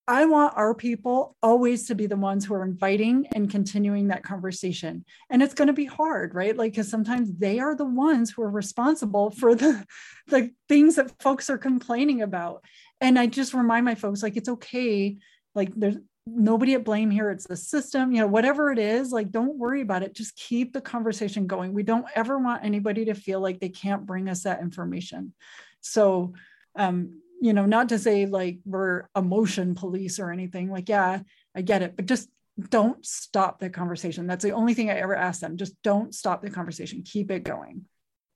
I 0.06 0.26
want 0.26 0.56
our 0.56 0.74
people 0.74 1.34
always 1.42 1.86
to 1.86 1.94
be 1.94 2.06
the 2.06 2.16
ones 2.16 2.44
who 2.44 2.52
are 2.54 2.64
inviting 2.64 3.26
and 3.34 3.50
continuing 3.50 4.08
that 4.08 4.22
conversation. 4.22 5.04
And 5.30 5.42
it's 5.42 5.54
going 5.54 5.68
to 5.68 5.72
be 5.72 5.86
hard, 5.86 6.34
right? 6.34 6.54
Like, 6.54 6.72
because 6.72 6.90
sometimes 6.90 7.32
they 7.32 7.58
are 7.58 7.74
the 7.74 7.86
ones 7.86 8.30
who 8.30 8.42
are 8.42 8.50
responsible 8.50 9.30
for 9.30 9.54
the, 9.54 9.82
the 10.26 10.50
things 10.68 10.96
that 10.96 11.22
folks 11.22 11.48
are 11.48 11.56
complaining 11.56 12.20
about. 12.20 12.62
And 13.00 13.18
I 13.18 13.26
just 13.26 13.54
remind 13.54 13.86
my 13.86 13.94
folks, 13.94 14.22
like, 14.22 14.36
it's 14.36 14.48
okay. 14.48 15.16
Like, 15.54 15.72
there's 15.74 15.96
nobody 16.26 16.74
at 16.74 16.84
blame 16.84 17.10
here. 17.10 17.30
It's 17.30 17.46
the 17.46 17.56
system, 17.56 18.12
you 18.12 18.20
know, 18.20 18.26
whatever 18.26 18.72
it 18.72 18.78
is, 18.78 19.10
like, 19.10 19.30
don't 19.30 19.56
worry 19.56 19.80
about 19.80 20.02
it. 20.02 20.14
Just 20.14 20.36
keep 20.36 20.74
the 20.74 20.80
conversation 20.82 21.46
going. 21.46 21.72
We 21.72 21.82
don't 21.82 22.06
ever 22.14 22.38
want 22.38 22.64
anybody 22.64 23.06
to 23.06 23.14
feel 23.14 23.40
like 23.40 23.58
they 23.58 23.70
can't 23.70 24.04
bring 24.04 24.28
us 24.28 24.42
that 24.42 24.60
information. 24.60 25.32
So, 25.80 26.34
um, 26.76 27.20
you 27.44 27.52
know, 27.52 27.66
not 27.66 27.90
to 27.90 27.98
say 27.98 28.24
like 28.24 28.60
we're 28.64 29.02
emotion 29.14 29.74
police 29.74 30.18
or 30.18 30.30
anything. 30.30 30.70
Like, 30.70 30.88
yeah, 30.88 31.20
I 31.54 31.60
get 31.60 31.82
it, 31.82 31.94
but 31.94 32.06
just 32.06 32.30
don't 32.70 33.04
stop 33.04 33.60
the 33.60 33.68
conversation. 33.68 34.26
That's 34.26 34.42
the 34.42 34.52
only 34.52 34.72
thing 34.72 34.88
I 34.88 34.94
ever 34.94 35.14
ask 35.14 35.42
them. 35.42 35.58
Just 35.58 35.74
don't 35.82 36.14
stop 36.14 36.40
the 36.40 36.48
conversation. 36.48 37.02
Keep 37.02 37.30
it 37.30 37.40
going. 37.40 37.84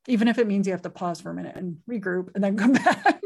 Even 0.09 0.28
if 0.28 0.36
it 0.36 0.46
means 0.46 0.66
you 0.66 0.74
have 0.74 0.82
to 0.82 0.90
pause 0.90 1.22
for 1.22 1.30
a 1.30 1.34
minute 1.34 1.56
and 1.56 1.78
regroup 1.88 2.34
and 2.34 2.44
then 2.44 2.59
come 2.59 2.72
back. 2.84 3.22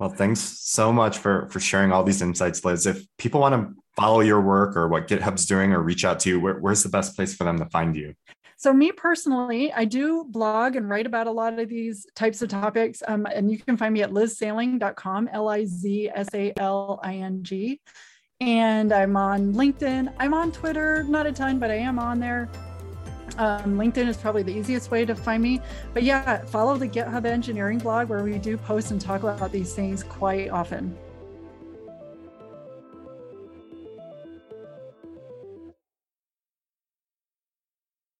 well, 0.00 0.10
thanks 0.10 0.40
so 0.40 0.92
much 0.92 1.18
for 1.18 1.46
for 1.48 1.60
sharing 1.60 1.92
all 1.92 2.02
these 2.02 2.20
insights, 2.20 2.64
Liz. 2.64 2.84
If 2.84 3.06
people 3.16 3.40
want 3.42 3.54
to 3.54 3.80
follow 3.96 4.22
your 4.22 4.40
work 4.40 4.76
or 4.76 4.88
what 4.88 5.06
GitHub's 5.06 5.46
doing 5.46 5.72
or 5.72 5.80
reach 5.80 6.04
out 6.04 6.18
to 6.20 6.30
you, 6.30 6.40
where, 6.40 6.58
where's 6.58 6.82
the 6.82 6.88
best 6.88 7.14
place 7.14 7.32
for 7.32 7.44
them 7.44 7.58
to 7.58 7.66
find 7.66 7.94
you? 7.94 8.14
So, 8.58 8.72
me 8.72 8.90
personally, 8.90 9.72
I 9.72 9.84
do 9.84 10.24
blog 10.24 10.74
and 10.74 10.90
write 10.90 11.06
about 11.06 11.28
a 11.28 11.30
lot 11.30 11.56
of 11.60 11.68
these 11.68 12.08
types 12.16 12.42
of 12.42 12.48
topics. 12.48 13.04
Um, 13.06 13.24
and 13.32 13.48
you 13.48 13.56
can 13.56 13.76
find 13.76 13.94
me 13.94 14.02
at 14.02 14.10
lizsaling.com, 14.10 15.28
L 15.32 15.48
I 15.48 15.64
Z 15.64 16.10
S 16.12 16.26
A 16.34 16.52
L 16.56 16.98
I 17.04 17.14
N 17.14 17.44
G. 17.44 17.80
And 18.40 18.92
I'm 18.92 19.16
on 19.16 19.54
LinkedIn. 19.54 20.12
I'm 20.18 20.34
on 20.34 20.50
Twitter, 20.50 21.04
not 21.04 21.24
a 21.24 21.32
ton, 21.32 21.60
but 21.60 21.70
I 21.70 21.76
am 21.76 22.00
on 22.00 22.18
there. 22.18 22.50
Um, 23.36 23.78
LinkedIn 23.78 24.08
is 24.08 24.16
probably 24.16 24.42
the 24.42 24.54
easiest 24.54 24.90
way 24.90 25.04
to 25.04 25.14
find 25.14 25.40
me. 25.40 25.60
But 25.94 26.02
yeah, 26.02 26.44
follow 26.46 26.76
the 26.76 26.88
GitHub 26.88 27.26
engineering 27.26 27.78
blog 27.78 28.08
where 28.08 28.24
we 28.24 28.38
do 28.38 28.56
post 28.56 28.90
and 28.90 29.00
talk 29.00 29.22
about 29.22 29.52
these 29.52 29.72
things 29.72 30.02
quite 30.02 30.50
often. 30.50 30.98